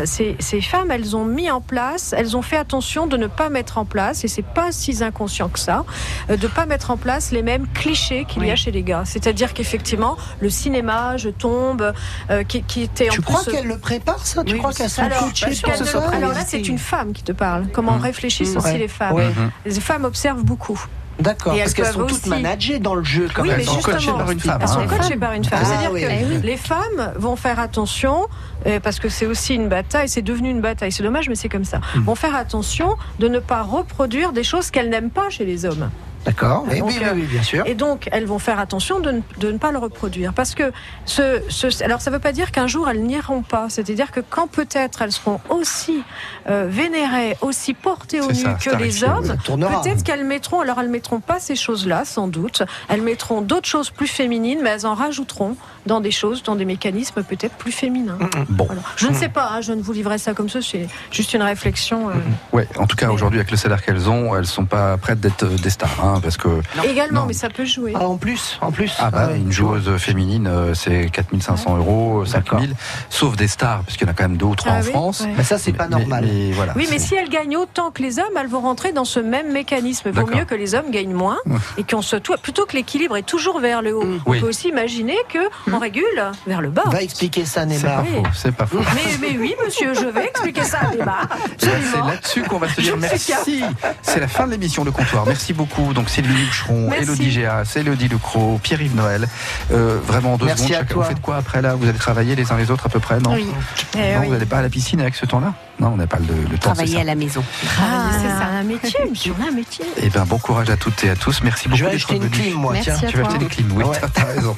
ces, 0.04 0.36
ces 0.38 0.60
femmes, 0.60 0.90
elles 0.90 1.16
ont 1.16 1.24
mis 1.24 1.50
en 1.50 1.60
place, 1.60 2.14
elles 2.16 2.36
ont 2.36 2.42
fait 2.42 2.56
attention 2.56 3.06
de 3.06 3.16
ne 3.16 3.26
pas 3.26 3.48
mettre 3.48 3.78
en 3.78 3.84
place, 3.84 4.24
et 4.24 4.28
c'est 4.28 4.42
pas 4.44 4.72
si 4.72 5.02
inconscient 5.02 5.48
que 5.48 5.58
ça, 5.58 5.84
de 6.28 6.46
pas 6.46 6.66
mettre 6.66 6.90
en 6.90 6.96
place 6.96 7.30
les 7.32 7.42
mêmes 7.42 7.66
clichés 7.72 8.24
qu'il 8.26 8.44
y 8.44 8.50
a 8.50 8.56
chez 8.56 8.70
les 8.70 8.82
gars. 8.82 9.02
C'est-à-dire 9.04 9.54
qu'effectivement, 9.54 10.16
le 10.40 10.50
cinéma, 10.50 11.16
je 11.16 11.28
tombe, 11.30 11.92
euh, 12.30 12.42
qui, 12.44 12.62
qui 12.70 12.82
était 12.82 13.10
en 13.10 13.12
Tu 13.12 13.20
crois 13.22 13.42
qu'elle 13.44 13.66
le 13.66 13.78
prépare 13.78 14.24
ça? 14.24 14.44
Tu 14.44 14.52
Oui, 14.52 14.58
crois 14.58 14.72
qu'elles 14.72 14.88
sont 14.88 15.02
alors, 15.02 15.18
coachées 15.28 15.46
pour 15.46 15.72
qu'elle 15.74 15.86
ce 15.86 16.30
là, 16.34 16.44
c'est 16.46 16.68
une 16.68 16.78
femme 16.78 17.12
qui 17.12 17.24
te 17.24 17.32
parle. 17.32 17.66
Comment 17.72 17.96
Mhm. 17.96 18.02
réfléchissent 18.02 18.54
aussi 18.56 18.66
Ouais. 18.68 18.78
les 18.78 18.88
femmes. 18.88 19.14
Ouais. 19.14 19.30
Les 19.66 19.80
femmes 19.80 20.04
observent 20.04 20.44
beaucoup. 20.44 20.80
D'accord, 21.18 21.52
Et 21.52 21.58
parce 21.58 21.70
elles 21.70 21.76
qu'elles 21.84 21.92
sont 21.92 22.06
toutes 22.06 22.26
managées 22.26 22.78
dans 22.78 22.94
le 22.94 23.02
jeu 23.04 23.28
quand 23.34 23.42
Oui, 23.42 23.48
même. 23.48 23.58
mais 23.58 23.64
sont 23.64 23.80
coachées 23.80 24.10
par 24.12 24.30
une 24.30 24.40
femme, 24.40 24.58
elles 24.62 24.68
sont 24.68 24.78
hein. 24.80 24.86
coachées 24.86 25.16
par 25.16 25.32
une 25.34 25.44
femme. 25.44 25.58
Ah, 25.62 25.66
C'est-à-dire 25.66 25.92
oui. 25.92 26.00
que 26.00 26.06
Eh 26.08 26.24
oui. 26.24 26.40
les 26.42 26.56
femmes 26.56 27.12
vont 27.16 27.36
faire 27.36 27.58
attention, 27.58 28.26
euh, 28.66 28.80
parce 28.80 28.98
que 29.00 29.08
c'est 29.10 29.26
aussi 29.26 29.54
une 29.54 29.68
bataille, 29.68 30.08
c'est 30.08 30.22
devenu 30.22 30.48
une 30.48 30.62
bataille, 30.62 30.92
c'est 30.92 31.02
dommage, 31.02 31.28
mais 31.28 31.34
c'est 31.34 31.50
comme 31.50 31.64
ça. 31.66 31.78
Hmm. 31.94 32.00
Vont 32.04 32.14
faire 32.14 32.34
attention 32.34 32.96
de 33.18 33.28
ne 33.28 33.38
pas 33.38 33.60
reproduire 33.62 34.32
des 34.32 34.44
choses 34.44 34.70
qu'elles 34.70 34.88
n'aiment 34.88 35.10
pas 35.10 35.28
chez 35.28 35.44
les 35.44 35.66
hommes. 35.66 35.90
D'accord, 36.24 36.64
oui, 36.70 36.80
Donc, 36.80 36.88
oui, 36.90 36.96
oui, 37.00 37.06
euh, 37.22 37.26
bien 37.26 37.42
sûr. 37.42 37.66
Et 37.66 37.74
donc, 37.74 38.08
elles 38.12 38.26
vont 38.26 38.38
faire 38.38 38.58
attention 38.58 39.00
de 39.00 39.10
ne, 39.10 39.20
de 39.38 39.52
ne 39.52 39.58
pas 39.58 39.72
le 39.72 39.78
reproduire. 39.78 40.32
Parce 40.34 40.54
que, 40.54 40.70
ce, 41.06 41.40
ce- 41.48 41.82
alors 41.82 42.00
ça 42.02 42.10
ne 42.10 42.16
veut 42.16 42.20
pas 42.20 42.32
dire 42.32 42.50
qu'un 42.52 42.66
jour 42.66 42.88
elles 42.90 43.02
n'iront 43.02 43.42
pas. 43.42 43.66
C'est-à-dire 43.70 44.10
que 44.10 44.20
quand 44.20 44.46
peut-être 44.46 45.00
elles 45.02 45.12
seront 45.12 45.40
aussi 45.48 46.02
euh, 46.48 46.66
vénérées, 46.68 47.36
aussi 47.40 47.72
portées 47.74 48.20
au 48.20 48.30
nu 48.30 48.44
que 48.62 48.76
les 48.76 49.02
hommes, 49.04 49.36
peut-être 49.82 50.02
qu'elles 50.04 50.24
mettront, 50.24 50.60
alors 50.60 50.78
elles 50.80 50.88
mettront 50.90 51.20
pas 51.20 51.40
ces 51.40 51.56
choses-là, 51.56 52.04
sans 52.04 52.28
doute. 52.28 52.62
Elles 52.88 53.02
mettront 53.02 53.40
d'autres 53.40 53.68
choses 53.68 53.90
plus 53.90 54.06
féminines, 54.08 54.60
mais 54.62 54.70
elles 54.70 54.86
en 54.86 54.94
rajouteront 54.94 55.56
dans 55.86 56.00
des 56.00 56.10
choses, 56.10 56.42
dans 56.42 56.56
des 56.56 56.64
mécanismes 56.64 57.22
peut-être 57.22 57.54
plus 57.56 57.72
féminins. 57.72 58.18
Bon. 58.48 58.64
Voilà. 58.66 58.82
Je 58.96 59.06
ne 59.08 59.14
sais 59.14 59.28
pas, 59.28 59.48
hein, 59.52 59.60
je 59.60 59.72
ne 59.72 59.82
vous 59.82 59.92
livrerai 59.92 60.18
ça 60.18 60.34
comme 60.34 60.48
ça, 60.48 60.60
c'est 60.62 60.86
juste 61.10 61.32
une 61.34 61.42
réflexion. 61.42 62.10
euh, 62.10 62.14
Ouais, 62.52 62.66
en 62.78 62.86
tout 62.86 62.96
cas, 62.96 63.10
aujourd'hui, 63.10 63.38
avec 63.40 63.50
le 63.50 63.56
salaire 63.56 63.82
qu'elles 63.82 64.08
ont, 64.08 64.34
elles 64.36 64.46
sont 64.46 64.64
pas 64.66 64.96
prêtes 64.96 65.20
d'être 65.20 65.44
euh, 65.44 65.56
des 65.56 65.70
stars, 65.70 65.90
hein, 66.04 66.20
parce 66.22 66.36
que. 66.36 66.48
Également, 66.84 67.22
Non. 67.22 67.26
mais 67.26 67.32
ça 67.32 67.48
peut 67.48 67.64
jouer. 67.64 67.92
Ah, 67.96 68.06
en 68.08 68.16
plus, 68.16 68.58
en 68.60 68.70
plus. 68.72 68.92
Ah 68.98 69.10
bah, 69.10 69.28
ouais. 69.28 69.36
une 69.38 69.52
joueuse 69.52 69.96
féminine, 69.98 70.46
euh, 70.46 70.74
c'est 70.74 71.08
4500 71.10 71.76
euros, 71.78 72.24
5000, 72.24 72.74
sauf 73.08 73.36
des 73.36 73.48
stars, 73.48 73.82
parce 73.84 73.96
qu'il 73.96 74.06
y 74.06 74.10
en 74.10 74.12
a 74.12 74.16
quand 74.16 74.24
même 74.28 74.36
deux 74.36 74.46
ou 74.46 74.54
trois 74.56 74.72
Ah 74.72 74.78
en 74.78 74.82
oui, 74.82 74.90
France. 74.90 75.20
ouais. 75.22 75.34
Mais 75.36 75.44
ça, 75.44 75.58
c'est 75.58 75.72
pas 75.72 75.88
normal. 75.88 76.24
mais 76.26 76.52
voilà, 76.52 76.72
Oui, 76.76 76.86
mais 76.90 76.98
si 76.98 77.14
elles 77.14 77.28
gagnent 77.28 77.56
autant 77.56 77.90
que 77.90 78.02
les 78.02 78.18
hommes, 78.18 78.36
elles 78.38 78.48
vont 78.48 78.60
rentrer 78.60 78.92
dans 78.92 79.04
ce 79.04 79.20
même 79.20 79.52
mécanisme. 79.52 80.10
Il 80.12 80.18
vaut 80.20 80.26
mieux 80.26 80.44
que 80.44 80.54
les 80.54 80.74
hommes 80.74 80.90
gagnent 80.90 81.14
moins 81.14 81.38
et 81.78 81.84
qu'on 81.84 82.02
se 82.02 82.16
plutôt 82.42 82.66
que 82.66 82.76
l'équilibre 82.76 83.16
est 83.16 83.22
toujours 83.22 83.60
vers 83.60 83.82
le 83.82 83.96
haut. 83.96 84.04
On 84.26 84.30
Oui. 84.30 84.40
peut 84.40 84.48
aussi 84.48 84.68
imaginer 84.68 85.16
que 85.32 85.38
on 85.74 85.78
régule 85.78 86.04
vers 86.46 86.60
le 86.60 86.70
bas. 86.70 86.82
Va 86.86 87.02
expliquer 87.02 87.44
ça, 87.44 87.62
C'est 87.62 87.66
Neymar. 87.66 88.02
pas 88.02 88.04
faux, 88.04 88.22
c'est 88.34 88.54
pas 88.54 88.66
faux. 88.66 88.78
Mais, 88.94 89.28
mais 89.28 89.38
oui, 89.38 89.54
monsieur, 89.64 89.94
je 89.94 90.06
vais 90.06 90.24
expliquer 90.26 90.64
ça 90.64 90.78
à. 90.78 90.90
Eh 90.94 90.96
ben, 90.98 91.12
C'est 91.58 91.68
Absolument. 91.72 92.06
là-dessus 92.06 92.42
qu'on 92.42 92.58
va 92.58 92.68
se 92.68 92.80
dire 92.80 92.94
Je 92.96 93.00
merci. 93.00 93.62
C'est 94.02 94.20
la 94.20 94.28
fin 94.28 94.46
de 94.46 94.52
l'émission 94.52 94.84
Le 94.84 94.90
Comptoir. 94.90 95.24
Merci 95.26 95.52
beaucoup. 95.52 95.92
Donc 95.92 96.08
Sylvie 96.10 96.44
Boucheron. 96.46 96.90
Elodie 96.92 97.30
Géas, 97.30 97.72
Elodie 97.76 98.08
Lecros, 98.08 98.58
Pierre-Yves 98.62 98.96
Noël. 98.96 99.28
Euh, 99.72 99.98
vraiment 100.06 100.34
en 100.34 100.36
deux 100.36 100.46
Merci 100.46 100.64
secondes 100.64 100.76
à 100.76 100.78
chacun. 100.80 100.94
toi. 100.94 101.02
Vous 101.04 101.08
faites 101.10 101.20
quoi 101.22 101.36
après 101.36 101.62
là? 101.62 101.74
Vous 101.74 101.88
allez 101.88 101.98
travailler 101.98 102.34
les 102.36 102.50
uns 102.52 102.56
les 102.56 102.70
autres 102.70 102.86
à 102.86 102.88
peu 102.88 103.00
près, 103.00 103.18
non? 103.20 103.32
Oui. 103.34 103.46
Eh 103.94 103.98
Non, 104.14 104.20
oui. 104.20 104.26
vous 104.26 104.32
n'allez 104.32 104.46
pas 104.46 104.58
à 104.58 104.62
la 104.62 104.68
piscine 104.68 105.00
avec 105.00 105.14
ce 105.14 105.26
temps-là? 105.26 105.52
Non, 105.80 105.92
on 105.94 105.96
n'a 105.96 106.06
pas 106.06 106.18
le, 106.18 106.26
le 106.50 106.58
temps. 106.58 106.72
Travailler 106.74 107.00
à 107.00 107.04
la 107.04 107.14
maison. 107.14 107.42
Ah, 107.80 108.10
c'est 108.20 108.28
ça, 108.28 108.46
un 108.52 108.62
métier, 108.64 109.00
un 109.48 109.50
métier. 109.50 109.84
Eh 109.96 110.10
bien, 110.10 110.24
bon 110.26 110.38
courage 110.38 110.68
à 110.68 110.76
toutes 110.76 111.02
et 111.04 111.10
à 111.10 111.16
tous. 111.16 111.40
Merci 111.42 111.68
beaucoup 111.68 111.78
Je 111.78 111.84
vais 111.86 111.90
d'être 111.92 112.00
acheter 112.04 112.16
une 112.16 112.22
venus. 112.24 112.38
clim, 112.38 112.54
moi, 112.54 112.72
Merci 112.74 112.90
tiens. 112.90 113.08
à 113.08 113.10
Tu 113.10 113.16
vas 113.16 113.26
acheter 113.26 113.38
des 113.38 113.46
clims, 113.46 113.72
oui, 113.72 113.84
Ouais. 113.84 113.96
t'as- 114.14 114.24
raison. 114.24 114.54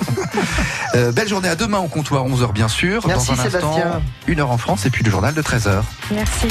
Euh, 0.96 1.12
belle 1.12 1.28
journée 1.28 1.48
à 1.48 1.54
demain 1.54 1.78
au 1.78 1.86
comptoir, 1.88 2.26
11h 2.26 2.52
bien 2.52 2.66
sûr. 2.68 3.06
Merci, 3.06 3.28
Dans 3.28 3.40
un 3.40 3.44
instant, 3.46 3.50
Sébastien. 3.76 4.02
une 4.26 4.40
heure 4.40 4.50
en 4.50 4.58
France 4.58 4.84
et 4.84 4.90
puis 4.90 5.04
le 5.04 5.10
journal 5.12 5.32
de 5.32 5.42
13h. 5.42 5.82
Merci. 6.12 6.48